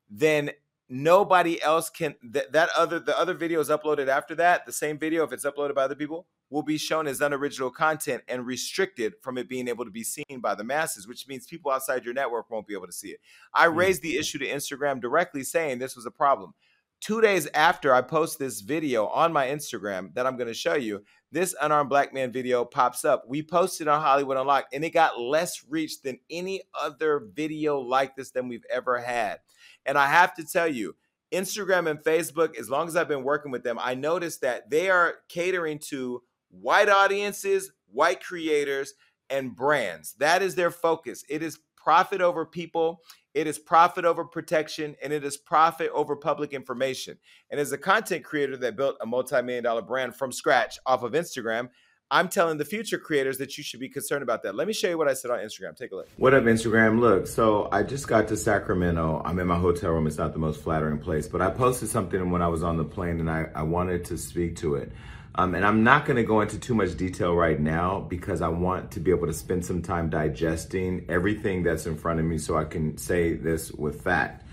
then 0.10 0.52
nobody 0.92 1.62
else 1.62 1.90
can 1.90 2.14
that, 2.22 2.52
that 2.52 2.70
other 2.76 3.00
the 3.00 3.18
other 3.18 3.34
video 3.34 3.62
is 3.62 3.70
uploaded 3.70 4.10
after 4.10 4.36
that 4.36 4.66
the 4.66 4.74
same 4.74 5.00
video 5.00 5.24
if 5.24 5.32
it's 5.32 5.46
uploaded 5.46 5.74
by 5.74 5.84
other 5.84 5.96
people 5.96 6.28
will 6.50 6.64
be 6.64 6.78
shown 6.78 7.08
as 7.08 7.22
unoriginal 7.22 7.72
content 7.72 8.22
and 8.28 8.46
restricted 8.46 9.14
from 9.22 9.38
it 9.38 9.48
being 9.48 9.70
able 9.70 9.86
to 9.86 9.92
be 9.92 10.04
seen 10.04 10.42
by 10.42 10.54
the 10.54 10.66
masses 10.66 11.08
which 11.08 11.30
means 11.30 11.48
people 11.48 11.72
outside 11.72 12.04
your 12.04 12.14
network 12.14 12.50
won't 12.50 12.68
be 12.68 12.74
able 12.74 12.86
to 12.86 12.92
see 12.92 13.08
it 13.08 13.22
i 13.54 13.68
mm. 13.68 13.76
raised 13.78 14.02
the 14.02 14.18
issue 14.18 14.38
to 14.38 14.46
instagram 14.46 15.00
directly 15.00 15.44
saying 15.44 15.80
this 15.80 15.96
was 15.96 16.06
a 16.06 16.12
problem 16.12 16.54
two 17.02 17.20
days 17.20 17.48
after 17.54 17.94
i 17.94 18.02
post 18.02 18.40
this 18.40 18.62
video 18.62 19.08
on 19.08 19.34
my 19.34 19.48
instagram 19.48 20.14
that 20.14 20.26
i'm 20.26 20.38
going 20.38 20.48
to 20.48 20.54
show 20.54 20.76
you 20.76 21.04
this 21.32 21.56
unarmed 21.62 21.90
black 21.90 22.14
man 22.14 22.32
video 22.32 22.64
pops 22.64 23.04
up 23.04 23.24
we 23.28 23.44
posted 23.44 23.88
on 23.88 24.02
hollywood 24.02 24.38
unlocked 24.38 24.74
and 24.74 24.86
it 24.86 24.92
got 24.92 25.20
less 25.20 25.66
reach 25.68 26.02
than 26.02 26.20
any 26.30 26.62
other 26.80 27.28
video 27.34 27.80
like 27.80 28.16
this 28.16 28.32
than 28.32 28.48
we've 28.48 28.66
ever 28.72 29.00
had 29.00 29.40
and 29.86 29.98
I 29.98 30.08
have 30.08 30.34
to 30.36 30.46
tell 30.46 30.68
you, 30.68 30.96
Instagram 31.32 31.90
and 31.90 32.00
Facebook, 32.00 32.58
as 32.58 32.70
long 32.70 32.88
as 32.88 32.96
I've 32.96 33.08
been 33.08 33.24
working 33.24 33.52
with 33.52 33.64
them, 33.64 33.80
I 33.82 33.96
noticed 33.96 34.42
that 34.42 34.70
they 34.70 34.90
are 34.90 35.16
catering 35.30 35.80
to 35.90 36.22
white 36.50 36.90
audiences, 36.90 37.72
white 37.92 38.24
creators, 38.24 38.94
and 39.30 39.56
brands. 39.56 40.14
That 40.20 40.42
is 40.42 40.56
their 40.56 40.72
focus. 40.72 41.24
It 41.30 41.42
is 41.42 41.60
profit 41.84 42.22
over 42.22 42.46
people, 42.46 43.02
it 43.34 43.48
is 43.48 43.58
profit 43.58 44.06
over 44.06 44.26
protection, 44.26 44.96
and 45.02 45.14
it 45.14 45.24
is 45.24 45.38
profit 45.38 45.90
over 45.94 46.16
public 46.16 46.54
information. 46.54 47.18
And 47.50 47.60
as 47.60 47.72
a 47.72 47.78
content 47.78 48.24
creator 48.24 48.58
that 48.58 48.76
built 48.76 48.98
a 49.02 49.06
multi 49.06 49.42
million 49.42 49.64
dollar 49.64 49.82
brand 49.82 50.16
from 50.16 50.32
scratch 50.32 50.78
off 50.86 51.04
of 51.04 51.14
Instagram, 51.14 51.70
I'm 52.14 52.28
telling 52.28 52.58
the 52.58 52.66
future 52.66 52.98
creators 52.98 53.38
that 53.38 53.58
you 53.58 53.64
should 53.64 53.80
be 53.80 53.88
concerned 53.88 54.22
about 54.22 54.44
that. 54.44 54.54
Let 54.54 54.68
me 54.68 54.74
show 54.74 54.90
you 54.90 54.98
what 54.98 55.08
I 55.08 55.14
said 55.14 55.32
on 55.32 55.40
Instagram. 55.40 55.78
Take 55.78 55.94
a 55.94 55.96
look. 55.96 56.10
What 56.18 56.34
up, 56.34 56.44
Instagram? 56.44 57.00
Look, 57.00 57.26
so 57.26 57.70
I 57.72 57.84
just 57.84 58.06
got 58.06 58.28
to 58.28 58.38
Sacramento. 58.38 59.22
I'm 59.24 59.40
in 59.40 59.48
my 59.48 59.58
hotel 59.58 59.92
room. 59.92 60.08
It's 60.08 60.18
not 60.18 60.34
the 60.34 60.40
most 60.40 60.62
flattering 60.62 61.00
place, 61.00 61.30
but 61.30 61.42
I 61.42 61.50
posted 61.50 61.88
something 61.88 62.30
when 62.30 62.42
I 62.42 62.50
was 62.50 62.64
on 62.64 62.76
the 62.76 62.84
plane 62.84 63.22
and 63.22 63.32
I, 63.32 63.48
I 63.56 63.64
wanted 63.64 64.04
to 64.06 64.18
speak 64.18 64.58
to 64.58 64.76
it. 64.76 64.92
Um, 65.34 65.56
and 65.56 65.66
I'm 65.66 65.84
not 65.84 66.06
going 66.06 66.18
to 66.18 66.24
go 66.24 66.42
into 66.42 66.60
too 66.60 66.74
much 66.74 66.98
detail 66.98 67.34
right 67.34 67.60
now 67.60 68.02
because 68.02 68.42
I 68.42 68.50
want 68.50 68.92
to 68.92 69.00
be 69.00 69.12
able 69.12 69.28
to 69.28 69.34
spend 69.34 69.66
some 69.66 69.82
time 69.82 70.10
digesting 70.10 71.06
everything 71.08 71.64
that's 71.64 71.86
in 71.86 71.96
front 71.96 72.20
of 72.20 72.26
me 72.26 72.38
so 72.38 72.58
I 72.58 72.66
can 72.66 72.98
say 72.98 73.34
this 73.34 73.72
with 73.72 74.02
fact. 74.02 74.46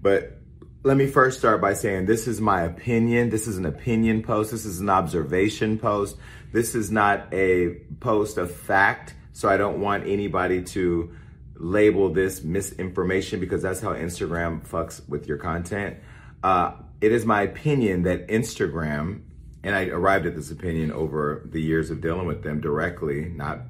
But 0.00 0.38
let 0.84 0.96
me 0.96 1.06
first 1.06 1.38
start 1.38 1.60
by 1.60 1.74
saying 1.74 2.06
this 2.06 2.26
is 2.26 2.40
my 2.40 2.62
opinion. 2.62 3.30
This 3.30 3.46
is 3.46 3.58
an 3.58 3.66
opinion 3.66 4.22
post. 4.22 4.50
This 4.50 4.64
is 4.64 4.80
an 4.80 4.88
observation 4.88 5.78
post. 5.78 6.16
This 6.50 6.74
is 6.74 6.90
not 6.90 7.32
a 7.32 7.80
post 8.00 8.36
of 8.36 8.50
fact, 8.50 9.14
so 9.32 9.48
I 9.48 9.56
don't 9.56 9.80
want 9.80 10.06
anybody 10.06 10.62
to 10.62 11.14
label 11.54 12.12
this 12.12 12.42
misinformation 12.42 13.38
because 13.38 13.62
that's 13.62 13.80
how 13.80 13.92
Instagram 13.92 14.66
fucks 14.66 15.06
with 15.08 15.28
your 15.28 15.38
content. 15.38 15.98
Uh, 16.42 16.72
it 17.00 17.12
is 17.12 17.24
my 17.24 17.42
opinion 17.42 18.02
that 18.02 18.28
Instagram, 18.28 19.20
and 19.64 19.74
I 19.74 19.86
arrived 19.86 20.26
at 20.26 20.34
this 20.34 20.50
opinion 20.50 20.92
over 20.92 21.42
the 21.44 21.60
years 21.60 21.90
of 21.90 22.00
dealing 22.00 22.26
with 22.26 22.42
them 22.42 22.60
directly, 22.60 23.26
not 23.26 23.60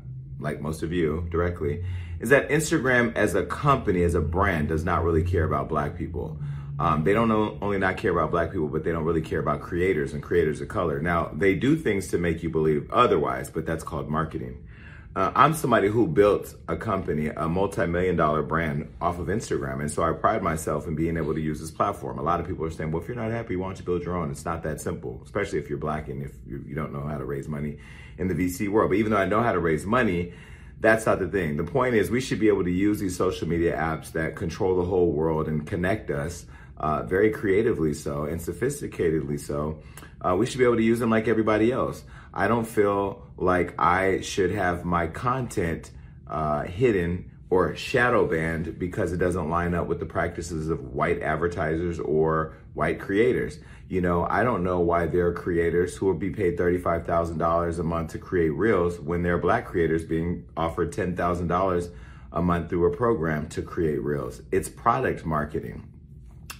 like 0.40 0.60
most 0.60 0.82
of 0.82 0.92
you 0.92 1.26
directly, 1.30 1.84
is 2.20 2.30
that 2.30 2.48
Instagram 2.48 3.14
as 3.16 3.34
a 3.34 3.44
company, 3.44 4.02
as 4.02 4.14
a 4.14 4.20
brand, 4.20 4.68
does 4.68 4.84
not 4.84 5.04
really 5.04 5.22
care 5.22 5.44
about 5.44 5.68
black 5.68 5.96
people. 5.96 6.38
Um, 6.78 7.04
they 7.04 7.12
don't 7.12 7.30
only 7.30 7.78
not 7.78 7.96
care 7.96 8.12
about 8.12 8.30
black 8.30 8.50
people, 8.50 8.68
but 8.68 8.82
they 8.84 8.92
don't 8.92 9.04
really 9.04 9.20
care 9.20 9.40
about 9.40 9.60
creators 9.60 10.14
and 10.14 10.22
creators 10.22 10.60
of 10.60 10.68
color. 10.68 11.00
Now, 11.00 11.30
they 11.34 11.54
do 11.54 11.76
things 11.76 12.08
to 12.08 12.18
make 12.18 12.42
you 12.42 12.48
believe 12.48 12.90
otherwise, 12.90 13.50
but 13.50 13.66
that's 13.66 13.84
called 13.84 14.08
marketing. 14.08 14.66
Uh, 15.14 15.30
I'm 15.34 15.52
somebody 15.52 15.88
who 15.88 16.06
built 16.06 16.54
a 16.68 16.76
company, 16.76 17.28
a 17.28 17.46
multi-million 17.46 18.16
dollar 18.16 18.42
brand 18.42 18.90
off 18.98 19.18
of 19.18 19.26
Instagram. 19.26 19.80
And 19.80 19.90
so 19.90 20.02
I 20.02 20.12
pride 20.12 20.42
myself 20.42 20.86
in 20.86 20.94
being 20.94 21.18
able 21.18 21.34
to 21.34 21.40
use 21.40 21.60
this 21.60 21.70
platform. 21.70 22.18
A 22.18 22.22
lot 22.22 22.40
of 22.40 22.46
people 22.46 22.64
are 22.64 22.70
saying, 22.70 22.90
well, 22.90 23.02
if 23.02 23.08
you're 23.08 23.16
not 23.16 23.30
happy, 23.30 23.56
why 23.56 23.66
don't 23.66 23.78
you 23.78 23.84
build 23.84 24.02
your 24.04 24.16
own? 24.16 24.30
It's 24.30 24.46
not 24.46 24.62
that 24.62 24.80
simple, 24.80 25.20
especially 25.22 25.58
if 25.58 25.68
you're 25.68 25.76
black 25.76 26.08
and 26.08 26.22
if 26.22 26.32
you, 26.46 26.64
you 26.66 26.74
don't 26.74 26.94
know 26.94 27.06
how 27.06 27.18
to 27.18 27.26
raise 27.26 27.46
money 27.46 27.76
in 28.16 28.28
the 28.28 28.34
VC 28.34 28.70
world. 28.70 28.88
But 28.88 28.96
even 28.96 29.12
though 29.12 29.18
I 29.18 29.26
know 29.26 29.42
how 29.42 29.52
to 29.52 29.58
raise 29.58 29.84
money, 29.84 30.32
that's 30.80 31.04
not 31.04 31.18
the 31.18 31.28
thing. 31.28 31.58
The 31.58 31.64
point 31.64 31.94
is 31.94 32.10
we 32.10 32.22
should 32.22 32.40
be 32.40 32.48
able 32.48 32.64
to 32.64 32.72
use 32.72 32.98
these 32.98 33.14
social 33.14 33.46
media 33.46 33.76
apps 33.76 34.12
that 34.12 34.34
control 34.34 34.76
the 34.76 34.84
whole 34.84 35.12
world 35.12 35.46
and 35.46 35.66
connect 35.66 36.10
us 36.10 36.46
uh, 36.78 37.02
very 37.02 37.30
creatively 37.30 37.92
so 37.92 38.24
and 38.24 38.40
sophisticatedly 38.40 39.38
so, 39.38 39.78
uh, 40.22 40.34
we 40.34 40.46
should 40.46 40.58
be 40.58 40.64
able 40.64 40.76
to 40.76 40.82
use 40.82 40.98
them 40.98 41.10
like 41.10 41.28
everybody 41.28 41.70
else. 41.70 42.02
I 42.34 42.48
don't 42.48 42.66
feel 42.66 43.26
like 43.36 43.74
I 43.78 44.20
should 44.20 44.52
have 44.52 44.84
my 44.84 45.06
content 45.06 45.90
uh, 46.26 46.62
hidden 46.62 47.30
or 47.50 47.76
shadow 47.76 48.26
banned 48.26 48.78
because 48.78 49.12
it 49.12 49.18
doesn't 49.18 49.50
line 49.50 49.74
up 49.74 49.86
with 49.86 50.00
the 50.00 50.06
practices 50.06 50.70
of 50.70 50.94
white 50.94 51.20
advertisers 51.20 52.00
or 52.00 52.56
white 52.72 52.98
creators. 52.98 53.58
You 53.88 54.00
know, 54.00 54.24
I 54.24 54.42
don't 54.42 54.64
know 54.64 54.80
why 54.80 55.04
there 55.04 55.26
are 55.26 55.34
creators 55.34 55.94
who 55.94 56.06
will 56.06 56.14
be 56.14 56.30
paid 56.30 56.56
$35,000 56.56 57.78
a 57.78 57.82
month 57.82 58.12
to 58.12 58.18
create 58.18 58.50
reels 58.50 58.98
when 58.98 59.22
there 59.22 59.34
are 59.34 59.38
black 59.38 59.66
creators 59.66 60.02
being 60.02 60.46
offered 60.56 60.92
$10,000 60.92 61.90
a 62.32 62.40
month 62.40 62.70
through 62.70 62.90
a 62.90 62.96
program 62.96 63.48
to 63.50 63.60
create 63.60 64.02
reels. 64.02 64.40
It's 64.50 64.70
product 64.70 65.26
marketing. 65.26 65.86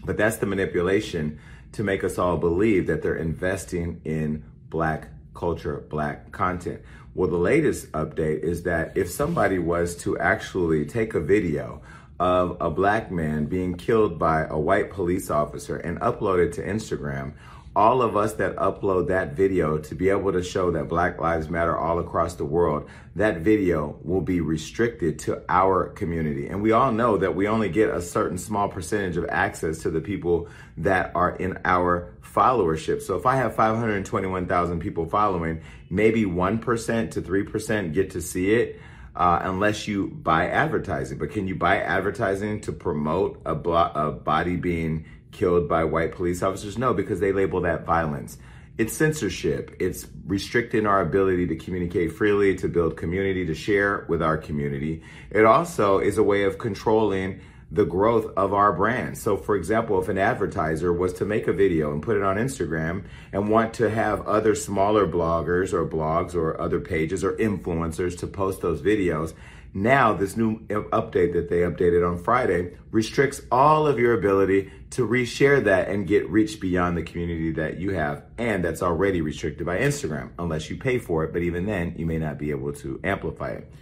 But 0.04 0.18
that's 0.18 0.36
the 0.36 0.46
manipulation 0.46 1.38
to 1.72 1.82
make 1.82 2.04
us 2.04 2.18
all 2.18 2.36
believe 2.36 2.86
that 2.88 3.00
they're 3.00 3.16
investing 3.16 4.02
in 4.04 4.44
black 4.68 5.08
culture, 5.34 5.84
black 5.88 6.32
content. 6.32 6.80
Well, 7.14 7.28
the 7.28 7.36
latest 7.36 7.92
update 7.92 8.40
is 8.40 8.62
that 8.62 8.96
if 8.96 9.10
somebody 9.10 9.58
was 9.58 9.96
to 9.98 10.18
actually 10.18 10.86
take 10.86 11.14
a 11.14 11.20
video 11.20 11.82
of 12.18 12.56
a 12.60 12.70
black 12.70 13.10
man 13.10 13.46
being 13.46 13.74
killed 13.74 14.18
by 14.18 14.44
a 14.44 14.58
white 14.58 14.90
police 14.90 15.30
officer 15.30 15.76
and 15.76 15.98
upload 16.00 16.44
it 16.44 16.52
to 16.54 16.66
Instagram, 16.66 17.34
all 17.74 18.02
of 18.02 18.16
us 18.16 18.34
that 18.34 18.54
upload 18.56 19.08
that 19.08 19.34
video 19.34 19.78
to 19.78 19.94
be 19.94 20.10
able 20.10 20.32
to 20.32 20.42
show 20.42 20.70
that 20.70 20.88
Black 20.88 21.18
Lives 21.18 21.48
Matter 21.48 21.76
all 21.76 21.98
across 21.98 22.34
the 22.34 22.44
world, 22.44 22.88
that 23.16 23.38
video 23.38 23.98
will 24.02 24.20
be 24.20 24.40
restricted 24.40 25.18
to 25.20 25.42
our 25.48 25.88
community. 25.88 26.48
And 26.48 26.60
we 26.60 26.72
all 26.72 26.92
know 26.92 27.16
that 27.16 27.34
we 27.34 27.48
only 27.48 27.70
get 27.70 27.88
a 27.88 28.02
certain 28.02 28.36
small 28.36 28.68
percentage 28.68 29.16
of 29.16 29.26
access 29.30 29.78
to 29.78 29.90
the 29.90 30.02
people 30.02 30.48
that 30.76 31.12
are 31.14 31.34
in 31.36 31.58
our 31.64 32.11
followership. 32.34 33.02
So 33.02 33.16
if 33.16 33.26
I 33.26 33.36
have 33.36 33.54
521,000 33.54 34.80
people 34.80 35.06
following, 35.06 35.62
maybe 35.90 36.24
1% 36.24 37.10
to 37.12 37.22
3% 37.22 37.94
get 37.94 38.10
to 38.10 38.20
see 38.20 38.54
it. 38.54 38.80
Uh, 39.14 39.40
unless 39.42 39.86
you 39.86 40.08
buy 40.08 40.48
advertising. 40.48 41.18
But 41.18 41.32
can 41.32 41.46
you 41.46 41.54
buy 41.54 41.76
advertising 41.82 42.62
to 42.62 42.72
promote 42.72 43.42
a, 43.44 43.54
blo- 43.54 43.92
a 43.94 44.10
body 44.10 44.56
being 44.56 45.04
killed 45.32 45.68
by 45.68 45.84
white 45.84 46.12
police 46.12 46.42
officers? 46.42 46.78
No, 46.78 46.94
because 46.94 47.20
they 47.20 47.30
label 47.30 47.60
that 47.60 47.84
violence. 47.84 48.38
It's 48.78 48.94
censorship. 48.94 49.76
It's 49.78 50.06
restricting 50.26 50.86
our 50.86 51.02
ability 51.02 51.46
to 51.48 51.56
communicate 51.56 52.12
freely, 52.12 52.54
to 52.56 52.68
build 52.68 52.96
community, 52.96 53.44
to 53.44 53.54
share 53.54 54.06
with 54.08 54.22
our 54.22 54.38
community. 54.38 55.02
It 55.30 55.44
also 55.44 55.98
is 55.98 56.16
a 56.16 56.22
way 56.22 56.44
of 56.44 56.56
controlling 56.56 57.42
the 57.72 57.86
growth 57.86 58.30
of 58.36 58.52
our 58.52 58.72
brand. 58.72 59.16
So, 59.16 59.36
for 59.36 59.56
example, 59.56 60.00
if 60.00 60.08
an 60.08 60.18
advertiser 60.18 60.92
was 60.92 61.14
to 61.14 61.24
make 61.24 61.48
a 61.48 61.52
video 61.54 61.90
and 61.90 62.02
put 62.02 62.18
it 62.18 62.22
on 62.22 62.36
Instagram 62.36 63.04
and 63.32 63.48
want 63.48 63.72
to 63.74 63.88
have 63.88 64.26
other 64.26 64.54
smaller 64.54 65.08
bloggers 65.08 65.72
or 65.72 65.86
blogs 65.86 66.34
or 66.34 66.60
other 66.60 66.80
pages 66.80 67.24
or 67.24 67.32
influencers 67.36 68.18
to 68.18 68.26
post 68.26 68.60
those 68.60 68.82
videos, 68.82 69.32
now, 69.74 70.12
this 70.12 70.36
new 70.36 70.58
update 70.66 71.32
that 71.32 71.48
they 71.48 71.60
updated 71.60 72.06
on 72.06 72.18
Friday 72.18 72.76
restricts 72.90 73.40
all 73.50 73.86
of 73.86 73.98
your 73.98 74.12
ability 74.12 74.70
to 74.90 75.08
reshare 75.08 75.64
that 75.64 75.88
and 75.88 76.06
get 76.06 76.28
reach 76.28 76.60
beyond 76.60 76.98
the 76.98 77.02
community 77.02 77.52
that 77.52 77.78
you 77.78 77.94
have 77.94 78.24
and 78.36 78.62
that's 78.62 78.82
already 78.82 79.22
restricted 79.22 79.64
by 79.64 79.78
Instagram, 79.78 80.28
unless 80.38 80.68
you 80.68 80.76
pay 80.76 80.98
for 80.98 81.24
it. 81.24 81.32
But 81.32 81.40
even 81.40 81.64
then, 81.64 81.94
you 81.96 82.04
may 82.04 82.18
not 82.18 82.36
be 82.36 82.50
able 82.50 82.74
to 82.74 83.00
amplify 83.02 83.52
it. 83.52 83.72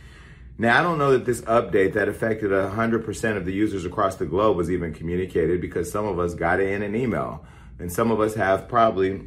Now, 0.61 0.79
I 0.79 0.83
don't 0.83 0.99
know 0.99 1.13
that 1.13 1.25
this 1.25 1.41
update 1.41 1.95
that 1.95 2.07
affected 2.07 2.51
100% 2.51 3.37
of 3.39 3.47
the 3.47 3.53
users 3.53 3.87
across 3.87 4.17
the 4.17 4.27
globe 4.27 4.59
was 4.59 4.71
even 4.71 4.93
communicated 4.93 5.59
because 5.59 5.91
some 5.91 6.05
of 6.05 6.19
us 6.19 6.35
got 6.35 6.61
it 6.61 6.69
in 6.69 6.83
an 6.83 6.95
email 6.95 7.47
and 7.79 7.91
some 7.91 8.11
of 8.11 8.21
us 8.21 8.35
have 8.35 8.69
probably 8.69 9.27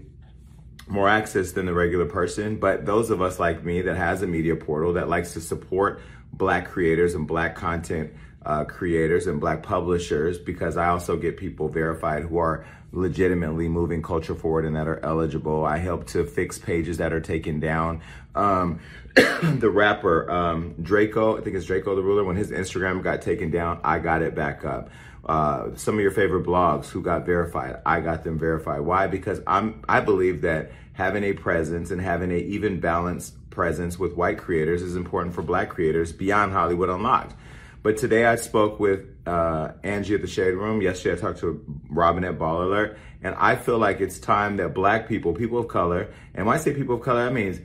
more 0.85 1.09
access 1.09 1.53
than 1.53 1.65
the 1.65 1.73
regular 1.73 2.05
person. 2.05 2.57
But 2.57 2.85
those 2.85 3.09
of 3.09 3.19
us 3.19 3.39
like 3.39 3.63
me 3.63 3.81
that 3.81 3.97
has 3.97 4.21
a 4.21 4.27
media 4.27 4.55
portal 4.55 4.93
that 4.93 5.09
likes 5.09 5.33
to 5.33 5.41
support 5.41 6.01
black 6.33 6.69
creators 6.69 7.15
and 7.15 7.25
black 7.25 7.55
content 7.55 8.13
uh, 8.45 8.65
creators 8.65 9.25
and 9.25 9.39
black 9.39 9.63
publishers 9.63 10.37
because 10.37 10.77
I 10.77 10.89
also 10.89 11.17
get 11.17 11.37
people 11.37 11.67
verified 11.67 12.25
who 12.25 12.37
are 12.37 12.63
legitimately 12.91 13.67
moving 13.67 14.03
culture 14.03 14.35
forward 14.35 14.65
and 14.65 14.75
that 14.75 14.87
are 14.87 15.03
eligible. 15.03 15.65
I 15.65 15.77
help 15.77 16.05
to 16.09 16.25
fix 16.25 16.59
pages 16.59 16.97
that 16.97 17.11
are 17.11 17.21
taken 17.21 17.59
down. 17.59 18.01
Um, 18.35 18.81
the 19.15 19.69
rapper 19.69 20.29
um, 20.29 20.73
Drakeo, 20.81 21.39
I 21.39 21.43
think 21.43 21.55
it's 21.55 21.67
Drakeo 21.67 21.95
the 21.95 22.01
Ruler, 22.01 22.23
when 22.23 22.35
his 22.35 22.51
Instagram 22.51 23.03
got 23.03 23.21
taken 23.21 23.51
down, 23.51 23.79
I 23.83 23.99
got 23.99 24.21
it 24.21 24.33
back 24.33 24.65
up. 24.65 24.89
Uh, 25.23 25.75
some 25.75 25.95
of 25.95 26.01
your 26.01 26.11
favorite 26.11 26.45
blogs 26.45 26.87
who 26.87 27.01
got 27.01 27.25
verified, 27.25 27.79
I 27.85 28.01
got 28.01 28.23
them 28.23 28.39
verified. 28.39 28.81
Why? 28.81 29.07
Because 29.07 29.39
I'm 29.45 29.83
I 29.87 30.01
believe 30.01 30.41
that 30.41 30.71
having 30.93 31.23
a 31.23 31.33
presence 31.33 31.91
and 31.91 32.01
having 32.01 32.31
a 32.31 32.37
even 32.37 32.79
balanced 32.79 33.49
presence 33.49 33.97
with 33.99 34.15
white 34.15 34.37
creators 34.37 34.81
is 34.81 34.95
important 34.95 35.33
for 35.35 35.41
black 35.41 35.69
creators 35.69 36.11
beyond 36.11 36.51
Hollywood 36.51 36.89
Unlocked. 36.89 37.35
But 37.83 37.97
today 37.97 38.25
I 38.25 38.35
spoke 38.35 38.79
with 38.79 39.05
uh, 39.27 39.73
Angie 39.83 40.15
at 40.15 40.21
the 40.21 40.27
Shade 40.27 40.53
Room. 40.53 40.81
Yesterday 40.81 41.17
I 41.17 41.21
talked 41.21 41.39
to 41.39 41.63
Robin 41.89 42.23
at 42.23 42.39
Baller 42.39 42.65
Alert. 42.65 42.97
And 43.21 43.35
I 43.35 43.55
feel 43.55 43.77
like 43.77 44.01
it's 44.01 44.19
time 44.19 44.57
that 44.57 44.73
black 44.73 45.07
people, 45.07 45.33
people 45.33 45.59
of 45.59 45.67
color, 45.67 46.13
and 46.33 46.45
when 46.45 46.55
I 46.55 46.59
say 46.59 46.73
people 46.73 46.95
of 46.95 47.01
color, 47.01 47.25
that 47.25 47.33
means 47.33 47.59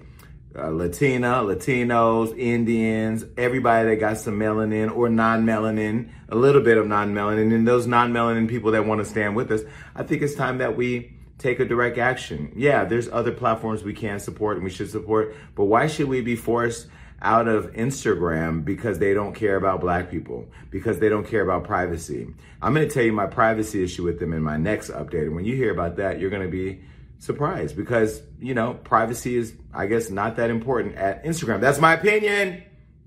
uh, 0.56 0.68
Latina, 0.68 1.42
Latinos, 1.42 2.36
Indians, 2.38 3.24
everybody 3.36 3.88
that 3.88 3.96
got 3.96 4.18
some 4.18 4.38
melanin 4.38 4.94
or 4.94 5.08
non-melanin, 5.08 6.10
a 6.28 6.36
little 6.36 6.62
bit 6.62 6.78
of 6.78 6.86
non-melanin, 6.86 7.54
and 7.54 7.66
those 7.66 7.86
non-melanin 7.86 8.48
people 8.48 8.72
that 8.72 8.86
want 8.86 9.00
to 9.00 9.04
stand 9.04 9.36
with 9.36 9.50
us. 9.50 9.62
I 9.94 10.02
think 10.02 10.22
it's 10.22 10.34
time 10.34 10.58
that 10.58 10.76
we 10.76 11.12
take 11.38 11.60
a 11.60 11.64
direct 11.64 11.98
action. 11.98 12.52
Yeah, 12.56 12.84
there's 12.84 13.08
other 13.08 13.32
platforms 13.32 13.84
we 13.84 13.92
can 13.92 14.18
support 14.18 14.56
and 14.56 14.64
we 14.64 14.70
should 14.70 14.90
support, 14.90 15.36
but 15.54 15.66
why 15.66 15.86
should 15.86 16.08
we 16.08 16.20
be 16.20 16.34
forced 16.34 16.88
out 17.20 17.48
of 17.48 17.72
Instagram 17.72 18.64
because 18.64 18.98
they 18.98 19.12
don't 19.12 19.34
care 19.34 19.56
about 19.56 19.80
black 19.80 20.10
people, 20.10 20.46
because 20.70 20.98
they 20.98 21.08
don't 21.08 21.26
care 21.26 21.42
about 21.42 21.64
privacy? 21.64 22.26
I'm 22.60 22.74
going 22.74 22.88
to 22.88 22.92
tell 22.92 23.04
you 23.04 23.12
my 23.12 23.26
privacy 23.26 23.84
issue 23.84 24.04
with 24.04 24.18
them 24.18 24.32
in 24.32 24.42
my 24.42 24.56
next 24.56 24.90
update. 24.90 25.22
And 25.22 25.36
when 25.36 25.44
you 25.44 25.54
hear 25.54 25.70
about 25.70 25.96
that, 25.96 26.18
you're 26.18 26.30
going 26.30 26.42
to 26.42 26.48
be 26.48 26.80
surprised 27.20 27.76
because, 27.76 28.22
you 28.40 28.54
know, 28.54 28.74
privacy 28.74 29.36
is, 29.36 29.52
I 29.78 29.86
guess, 29.86 30.10
not 30.10 30.34
that 30.36 30.50
important 30.50 30.96
at 30.96 31.24
Instagram. 31.24 31.60
That's 31.60 31.78
my 31.78 31.94
opinion. 31.94 32.64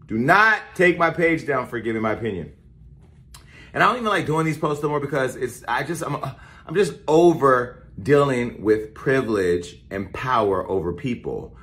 Do 0.07 0.17
not 0.17 0.57
take 0.74 0.97
my 0.97 1.09
page 1.09 1.45
down 1.45 1.67
for 1.67 1.82
giving 1.82 2.01
my 2.01 2.13
opinion. 2.13 2.53
And 3.74 3.84
I 3.84 3.88
don't 3.88 3.97
even 3.97 4.07
like 4.07 4.26
doing 4.26 4.45
these 4.45 4.57
posts 4.57 4.82
no 4.82 4.88
more 4.88 5.01
because 5.01 5.36
it's, 5.36 5.65
I 5.67 5.84
just, 5.84 6.01
I'm, 6.01 6.15
I'm 6.65 6.74
just 6.74 6.93
over 7.09 7.89
dealing 8.01 8.61
with 8.61 8.93
privilege 8.93 9.84
and 9.91 10.13
power 10.13 10.65
over 10.69 10.93
people, 10.93 11.57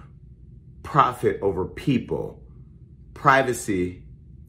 profit 0.82 1.38
over 1.40 1.64
people, 1.64 2.42
privacy. 3.14 4.02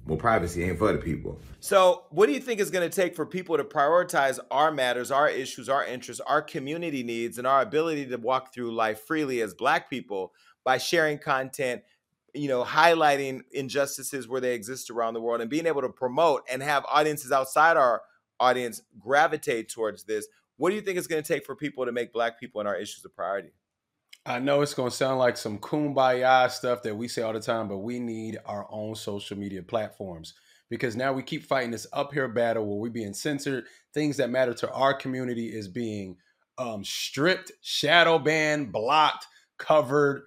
Well, 0.05 0.17
privacy 0.17 0.65
ain't 0.65 0.77
for 0.77 0.91
the 0.91 0.99
people. 0.99 1.41
So, 1.61 2.05
what 2.09 2.27
do 2.27 2.31
you 2.31 2.39
think 2.39 2.61
is 2.61 2.71
going 2.71 2.89
to 2.89 2.95
take 2.95 3.15
for 3.15 3.25
people 3.25 3.57
to 3.57 3.65
prioritize 3.65 4.39
our 4.49 4.71
matters, 4.71 5.11
our 5.11 5.27
issues, 5.27 5.67
our 5.67 5.85
interests, 5.85 6.21
our 6.25 6.41
community 6.41 7.03
needs, 7.03 7.37
and 7.37 7.45
our 7.45 7.61
ability 7.61 8.05
to 8.07 8.17
walk 8.17 8.53
through 8.53 8.71
life 8.73 9.01
freely 9.01 9.41
as 9.41 9.53
Black 9.53 9.89
people 9.89 10.31
by 10.63 10.77
sharing 10.77 11.17
content, 11.17 11.81
you 12.33 12.47
know, 12.47 12.63
highlighting 12.63 13.41
injustices 13.51 14.25
where 14.25 14.39
they 14.39 14.53
exist 14.53 14.89
around 14.89 15.15
the 15.15 15.21
world 15.21 15.41
and 15.41 15.49
being 15.49 15.65
able 15.65 15.81
to 15.81 15.89
promote 15.89 16.43
and 16.49 16.63
have 16.63 16.85
audiences 16.85 17.31
outside 17.31 17.75
our 17.75 18.03
audience 18.39 18.81
gravitate 18.97 19.67
towards 19.67 20.05
this? 20.05 20.27
What 20.55 20.69
do 20.69 20.75
you 20.77 20.81
think 20.81 20.97
it's 20.97 21.07
going 21.07 21.21
to 21.21 21.33
take 21.33 21.45
for 21.45 21.55
people 21.57 21.85
to 21.85 21.91
make 21.91 22.13
Black 22.13 22.39
people 22.39 22.61
and 22.61 22.69
our 22.69 22.75
issues 22.77 23.03
a 23.03 23.09
priority? 23.09 23.49
I 24.25 24.39
know 24.39 24.61
it's 24.61 24.73
going 24.73 24.91
to 24.91 24.95
sound 24.95 25.19
like 25.19 25.35
some 25.35 25.57
kumbaya 25.57 26.49
stuff 26.51 26.83
that 26.83 26.95
we 26.95 27.09
say 27.09 27.21
all 27.21 27.33
the 27.33 27.41
time, 27.41 27.67
but 27.67 27.79
we 27.79 27.99
need 27.99 28.37
our 28.45 28.65
own 28.69 28.95
social 28.95 29.37
media 29.37 29.61
platforms 29.61 30.35
because 30.69 30.95
now 30.95 31.13
we 31.13 31.23
keep 31.23 31.43
fighting 31.43 31.71
this 31.71 31.87
uphill 31.93 32.27
battle 32.27 32.65
where 32.65 32.77
we're 32.77 32.89
being 32.89 33.13
censored. 33.13 33.65
Things 33.93 34.17
that 34.17 34.29
matter 34.29 34.53
to 34.55 34.71
our 34.71 34.93
community 34.93 35.47
is 35.47 35.67
being 35.67 36.17
um, 36.57 36.83
stripped, 36.83 37.51
shadow 37.61 38.19
banned, 38.19 38.71
blocked, 38.71 39.25
covered, 39.57 40.23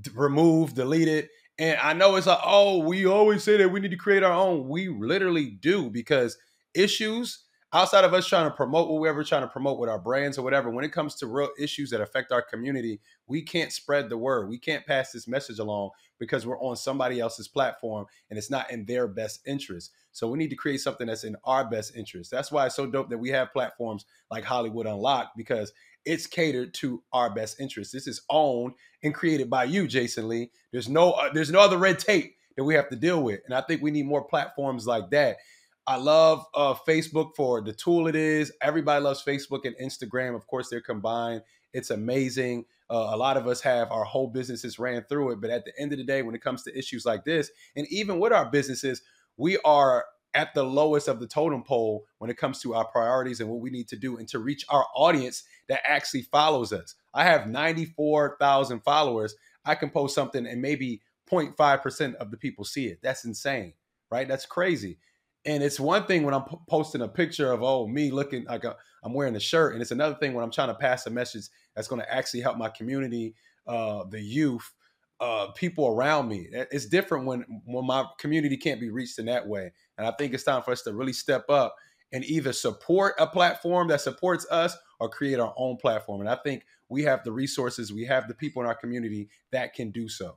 d- 0.00 0.10
removed, 0.14 0.76
deleted. 0.76 1.28
And 1.58 1.78
I 1.80 1.92
know 1.92 2.16
it's 2.16 2.26
like, 2.26 2.40
oh, 2.44 2.78
we 2.78 3.06
always 3.06 3.42
say 3.44 3.56
that 3.58 3.68
we 3.70 3.80
need 3.80 3.90
to 3.90 3.96
create 3.96 4.22
our 4.22 4.32
own. 4.32 4.68
We 4.68 4.88
literally 4.88 5.50
do 5.50 5.90
because 5.90 6.36
issues 6.74 7.43
outside 7.74 8.04
of 8.04 8.14
us 8.14 8.26
trying 8.26 8.48
to 8.48 8.54
promote 8.54 8.88
what 8.88 9.00
we're 9.00 9.24
trying 9.24 9.42
to 9.42 9.48
promote 9.48 9.78
with 9.78 9.90
our 9.90 9.98
brands 9.98 10.38
or 10.38 10.42
whatever, 10.42 10.70
when 10.70 10.84
it 10.84 10.92
comes 10.92 11.16
to 11.16 11.26
real 11.26 11.50
issues 11.58 11.90
that 11.90 12.00
affect 12.00 12.30
our 12.32 12.40
community, 12.40 13.00
we 13.26 13.42
can't 13.42 13.72
spread 13.72 14.08
the 14.08 14.16
word. 14.16 14.48
We 14.48 14.58
can't 14.58 14.86
pass 14.86 15.10
this 15.12 15.26
message 15.26 15.58
along 15.58 15.90
because 16.18 16.46
we're 16.46 16.60
on 16.60 16.76
somebody 16.76 17.20
else's 17.20 17.48
platform 17.48 18.06
and 18.30 18.38
it's 18.38 18.50
not 18.50 18.70
in 18.70 18.84
their 18.86 19.08
best 19.08 19.40
interest. 19.46 19.90
So 20.12 20.28
we 20.28 20.38
need 20.38 20.50
to 20.50 20.56
create 20.56 20.80
something 20.80 21.08
that's 21.08 21.24
in 21.24 21.36
our 21.44 21.68
best 21.68 21.96
interest. 21.96 22.30
That's 22.30 22.52
why 22.52 22.66
it's 22.66 22.76
so 22.76 22.86
dope 22.86 23.10
that 23.10 23.18
we 23.18 23.30
have 23.30 23.52
platforms 23.52 24.06
like 24.30 24.44
Hollywood 24.44 24.86
Unlocked 24.86 25.36
because 25.36 25.72
it's 26.04 26.28
catered 26.28 26.74
to 26.74 27.02
our 27.12 27.34
best 27.34 27.58
interest. 27.58 27.92
This 27.92 28.06
is 28.06 28.22
owned 28.30 28.74
and 29.02 29.12
created 29.12 29.50
by 29.50 29.64
you, 29.64 29.88
Jason 29.88 30.28
Lee. 30.28 30.50
There's 30.70 30.88
no 30.88 31.12
uh, 31.12 31.30
there's 31.32 31.50
no 31.50 31.60
other 31.60 31.78
red 31.78 31.98
tape 31.98 32.36
that 32.56 32.64
we 32.64 32.74
have 32.74 32.88
to 32.90 32.96
deal 32.96 33.22
with, 33.22 33.40
and 33.46 33.54
I 33.54 33.62
think 33.62 33.82
we 33.82 33.90
need 33.90 34.06
more 34.06 34.22
platforms 34.22 34.86
like 34.86 35.10
that. 35.10 35.38
I 35.86 35.96
love 35.96 36.46
uh, 36.54 36.74
Facebook 36.88 37.34
for 37.36 37.60
the 37.60 37.72
tool 37.72 38.06
it 38.06 38.16
is. 38.16 38.52
Everybody 38.62 39.02
loves 39.02 39.22
Facebook 39.22 39.64
and 39.64 39.76
Instagram. 39.76 40.34
Of 40.34 40.46
course, 40.46 40.68
they're 40.70 40.80
combined. 40.80 41.42
It's 41.72 41.90
amazing. 41.90 42.64
Uh, 42.90 43.10
a 43.12 43.16
lot 43.16 43.36
of 43.36 43.46
us 43.46 43.60
have 43.60 43.90
our 43.90 44.04
whole 44.04 44.28
businesses 44.28 44.78
ran 44.78 45.04
through 45.08 45.32
it. 45.32 45.40
But 45.40 45.50
at 45.50 45.64
the 45.64 45.72
end 45.78 45.92
of 45.92 45.98
the 45.98 46.04
day, 46.04 46.22
when 46.22 46.34
it 46.34 46.42
comes 46.42 46.62
to 46.62 46.78
issues 46.78 47.04
like 47.04 47.24
this, 47.24 47.50
and 47.76 47.86
even 47.90 48.18
with 48.18 48.32
our 48.32 48.50
businesses, 48.50 49.02
we 49.36 49.58
are 49.64 50.04
at 50.34 50.52
the 50.54 50.64
lowest 50.64 51.06
of 51.06 51.20
the 51.20 51.26
totem 51.26 51.62
pole 51.62 52.04
when 52.18 52.30
it 52.30 52.36
comes 52.36 52.60
to 52.60 52.74
our 52.74 52.86
priorities 52.86 53.40
and 53.40 53.48
what 53.48 53.60
we 53.60 53.70
need 53.70 53.88
to 53.88 53.96
do 53.96 54.16
and 54.16 54.26
to 54.28 54.38
reach 54.38 54.64
our 54.68 54.86
audience 54.96 55.44
that 55.68 55.80
actually 55.84 56.22
follows 56.22 56.72
us. 56.72 56.94
I 57.12 57.24
have 57.24 57.46
94,000 57.46 58.80
followers. 58.80 59.34
I 59.64 59.74
can 59.74 59.90
post 59.90 60.14
something 60.14 60.46
and 60.46 60.60
maybe 60.60 61.02
0.5% 61.30 62.14
of 62.16 62.30
the 62.30 62.36
people 62.36 62.64
see 62.64 62.86
it. 62.86 62.98
That's 63.02 63.24
insane, 63.24 63.74
right? 64.10 64.26
That's 64.26 64.46
crazy. 64.46 64.98
And 65.46 65.62
it's 65.62 65.78
one 65.78 66.06
thing 66.06 66.22
when 66.22 66.34
I'm 66.34 66.44
p- 66.44 66.56
posting 66.68 67.02
a 67.02 67.08
picture 67.08 67.52
of 67.52 67.62
oh 67.62 67.86
me 67.86 68.10
looking 68.10 68.44
like 68.44 68.64
i 68.64 68.72
am 69.04 69.12
wearing 69.12 69.36
a 69.36 69.40
shirt, 69.40 69.74
and 69.74 69.82
it's 69.82 69.90
another 69.90 70.14
thing 70.14 70.32
when 70.32 70.42
I'm 70.42 70.50
trying 70.50 70.68
to 70.68 70.74
pass 70.74 71.06
a 71.06 71.10
message 71.10 71.44
that's 71.74 71.88
going 71.88 72.00
to 72.00 72.14
actually 72.14 72.40
help 72.40 72.56
my 72.56 72.70
community 72.70 73.34
uh, 73.66 74.04
the 74.10 74.20
youth, 74.20 74.72
uh, 75.20 75.48
people 75.52 75.86
around 75.88 76.28
me. 76.28 76.48
It's 76.52 76.86
different 76.86 77.26
when 77.26 77.44
when 77.64 77.86
my 77.86 78.04
community 78.18 78.56
can't 78.56 78.80
be 78.80 78.90
reached 78.90 79.18
in 79.18 79.26
that 79.26 79.46
way. 79.46 79.72
And 79.96 80.06
I 80.06 80.12
think 80.12 80.34
it's 80.34 80.44
time 80.44 80.62
for 80.62 80.72
us 80.72 80.82
to 80.82 80.92
really 80.92 81.12
step 81.12 81.48
up 81.48 81.76
and 82.12 82.24
either 82.24 82.52
support 82.52 83.14
a 83.18 83.26
platform 83.26 83.88
that 83.88 84.00
supports 84.00 84.46
us 84.50 84.76
or 85.00 85.08
create 85.08 85.40
our 85.40 85.54
own 85.56 85.76
platform. 85.76 86.20
And 86.20 86.28
I 86.28 86.36
think 86.36 86.64
we 86.88 87.02
have 87.02 87.24
the 87.24 87.32
resources, 87.32 87.92
we 87.92 88.04
have 88.04 88.28
the 88.28 88.34
people 88.34 88.62
in 88.62 88.68
our 88.68 88.74
community 88.74 89.28
that 89.50 89.74
can 89.74 89.90
do 89.90 90.08
so. 90.08 90.36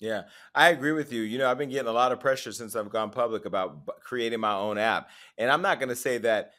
Yeah, 0.00 0.22
I 0.54 0.68
agree 0.70 0.92
with 0.92 1.12
you. 1.12 1.22
You 1.22 1.38
know, 1.38 1.50
I've 1.50 1.58
been 1.58 1.70
getting 1.70 1.88
a 1.88 1.92
lot 1.92 2.12
of 2.12 2.20
pressure 2.20 2.52
since 2.52 2.76
I've 2.76 2.90
gone 2.90 3.10
public 3.10 3.44
about 3.44 3.86
creating 4.00 4.40
my 4.40 4.54
own 4.54 4.78
app. 4.78 5.08
And 5.36 5.50
I'm 5.50 5.62
not 5.62 5.80
going 5.80 5.88
to 5.88 5.96
say 5.96 6.18
that 6.18 6.52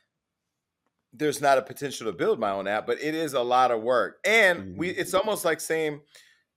there's 1.13 1.41
not 1.41 1.57
a 1.57 1.61
potential 1.61 2.05
to 2.07 2.13
build 2.13 2.39
my 2.39 2.51
own 2.51 2.67
app, 2.67 2.85
but 2.85 3.01
it 3.01 3.15
is 3.15 3.33
a 3.33 3.41
lot 3.41 3.71
of 3.71 3.81
work. 3.81 4.19
And 4.25 4.77
we 4.77 4.89
mm-hmm. 4.89 4.99
it's 4.99 5.13
almost 5.13 5.45
like 5.45 5.61
saying, 5.61 6.01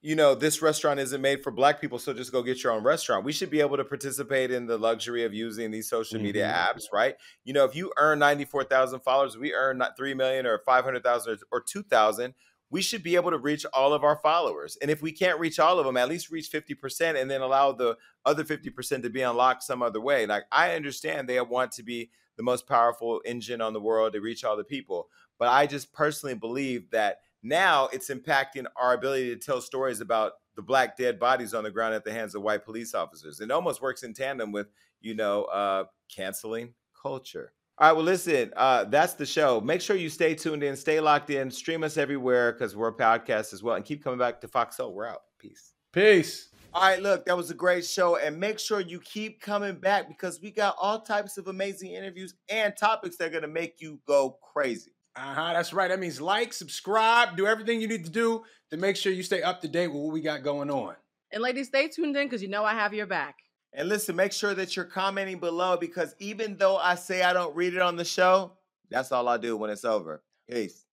you 0.03 0.17
know, 0.17 0.35
this 0.35 0.61
restaurant 0.61 0.99
isn't 0.99 1.23
made 1.23 1.45
for 1.45 1.53
black 1.53 1.81
people, 1.81 1.99
so 1.99 2.13
just 2.13 2.33
go 2.33 2.43
get 2.43 2.63
your 2.65 2.73
own 2.73 2.83
restaurant. 2.83 3.25
We 3.25 3.33
should 3.33 3.51
be 3.51 3.61
able 3.61 3.77
to 3.77 3.85
participate 3.85 4.51
in 4.51 4.67
the 4.67 4.77
luxury 4.77 5.25
of 5.25 5.33
using 5.33 5.71
these 5.71 5.89
social 5.89 6.21
media 6.21 6.47
mm-hmm. 6.47 6.79
apps, 6.79 6.87
right? 6.93 7.15
You 7.45 7.53
know, 7.53 7.65
if 7.65 7.77
you 7.77 7.93
earn 7.97 8.19
94,000 8.19 9.01
followers, 9.01 9.39
we 9.39 9.55
earn 9.55 9.79
not 9.79 9.97
3 9.97 10.15
million 10.15 10.45
or 10.45 10.59
500,000 10.67 11.39
or 11.53 11.61
2,000, 11.61 12.35
we 12.73 12.81
should 12.81 13.03
be 13.03 13.17
able 13.17 13.31
to 13.31 13.39
reach 13.39 13.67
all 13.75 13.93
of 13.93 14.03
our 14.03 14.17
followers. 14.17 14.79
And 14.81 14.91
if 14.91 15.03
we 15.03 15.13
can't 15.13 15.39
reach 15.39 15.61
all 15.61 15.79
of 15.79 15.85
them, 15.85 15.99
at 15.99 16.09
least 16.09 16.31
reach 16.31 16.51
50% 16.51 17.21
and 17.21 17.31
then 17.31 17.43
allow 17.43 17.73
the 17.73 17.99
other 18.25 18.45
50% 18.45 19.03
to 19.03 19.11
be 19.11 19.21
unlocked 19.21 19.63
some 19.63 19.83
other 19.83 20.01
way. 20.01 20.25
Like 20.25 20.45
I 20.51 20.75
understand 20.75 21.29
they 21.29 21.39
want 21.43 21.73
to 21.73 21.83
be 21.83 22.11
the 22.39 22.43
most 22.43 22.67
powerful 22.67 23.21
engine 23.27 23.61
on 23.61 23.75
the 23.75 23.81
world 23.81 24.15
to 24.15 24.21
reach 24.21 24.43
all 24.43 24.57
the 24.57 24.65
people, 24.65 25.11
but 25.39 25.49
I 25.49 25.67
just 25.67 25.93
personally 25.93 26.35
believe 26.35 26.91
that 26.93 27.19
now 27.43 27.89
it's 27.93 28.09
impacting 28.09 28.65
our 28.81 28.95
ability 28.95 29.35
to 29.35 29.37
tell 29.37 29.61
stories 29.61 30.01
about 30.01 30.33
the 30.57 30.63
black 30.63 30.97
dead 30.97 31.21
bodies 31.21 31.53
on 31.53 31.65
the 31.65 31.71
ground 31.71 31.95
at 31.95 32.05
the 32.05 32.13
hands 32.13 32.35
of 32.35 32.41
white 32.41 32.65
police 32.65 32.95
officers. 32.95 33.41
It 33.41 33.51
almost 33.51 33.83
works 33.83 34.03
in 34.03 34.15
tandem 34.15 34.51
with, 34.51 34.69
you 35.03 35.15
know, 35.15 35.45
uh, 35.45 35.85
canceling 36.09 36.73
culture. 37.01 37.53
All 37.79 37.89
right, 37.89 37.97
well, 37.97 38.05
listen, 38.05 38.53
uh, 38.57 38.85
that's 38.85 39.15
the 39.15 39.25
show. 39.25 39.61
Make 39.61 39.81
sure 39.81 39.97
you 39.97 40.11
stay 40.11 40.35
tuned 40.35 40.63
in, 40.63 40.77
stay 40.77 41.01
locked 41.01 41.31
in, 41.31 41.51
stream 41.51 41.83
us 41.83 41.97
everywhere 41.97 42.53
because 42.53 42.77
we're 42.77 42.89
a 42.89 42.95
podcast 42.95 43.55
as 43.55 43.63
well, 43.63 43.77
and 43.77 43.85
keep 43.85 44.05
coming 44.05 44.19
back 44.19 44.41
to 44.43 44.49
Fox 44.49 44.77
Soul. 44.77 44.93
We're 44.93 45.07
out. 45.07 45.23
Peace. 45.39 45.73
Peace. 45.93 46.49
All 46.75 46.83
right, 46.83 47.03
look, 47.03 47.25
that 47.27 47.37
was 47.37 47.51
a 47.51 47.55
great 47.55 47.85
show, 47.85 48.17
and 48.17 48.39
make 48.39 48.59
sure 48.59 48.81
you 48.81 49.01
keep 49.01 49.41
coming 49.41 49.77
back 49.77 50.07
because 50.09 50.41
we 50.41 50.51
got 50.51 50.77
all 50.81 51.01
types 51.01 51.39
of 51.39 51.49
amazing 51.49 51.93
interviews 51.93 52.35
and 52.49 52.75
topics 52.77 53.17
that 53.17 53.27
are 53.27 53.31
going 53.31 53.43
to 53.43 53.49
make 53.49 53.81
you 53.81 54.01
go 54.07 54.39
crazy. 54.53 54.93
Uh 55.17 55.35
huh. 55.35 55.53
That's 55.53 55.73
right. 55.73 55.89
That 55.89 56.01
means 56.01 56.21
like, 56.21 56.53
subscribe, 56.53 57.37
do 57.37 57.47
everything 57.47 57.81
you 57.81 57.89
need 57.89 58.05
to 58.05 58.11
do 58.11 58.43
to 58.71 58.77
make 58.77 58.97
sure 58.97 59.13
you 59.13 59.23
stay 59.23 59.43
up 59.43 59.61
to 59.63 59.69
date 59.69 59.89
with 59.89 60.03
what 60.03 60.13
we 60.13 60.21
got 60.23 60.43
going 60.43 60.71
on. 60.71 60.95
And 61.31 61.43
ladies, 61.43 61.69
stay 61.69 61.89
tuned 61.89 62.17
in 62.17 62.27
because 62.27 62.43
you 62.43 62.49
know 62.49 62.65
I 62.65 62.73
have 62.73 62.95
your 62.95 63.07
back. 63.07 63.37
And 63.75 63.89
listen, 63.89 64.17
make 64.17 64.33
sure 64.33 64.55
that 64.55 64.77
you're 64.77 64.85
commenting 64.85 65.39
below 65.39 65.77
because 65.77 66.15
even 66.19 66.57
though 66.57 66.77
I 66.77 66.95
say 66.95 67.23
I 67.23 67.33
don't 67.33 67.55
read 67.57 67.75
it 67.75 67.81
on 67.81 67.97
the 67.97 68.05
show, 68.05 68.53
that's 68.91 69.13
all 69.13 69.29
I 69.29 69.39
do 69.39 69.57
when 69.57 69.71
it's 69.71 69.85
over. 69.85 70.23
Peace. 70.51 70.85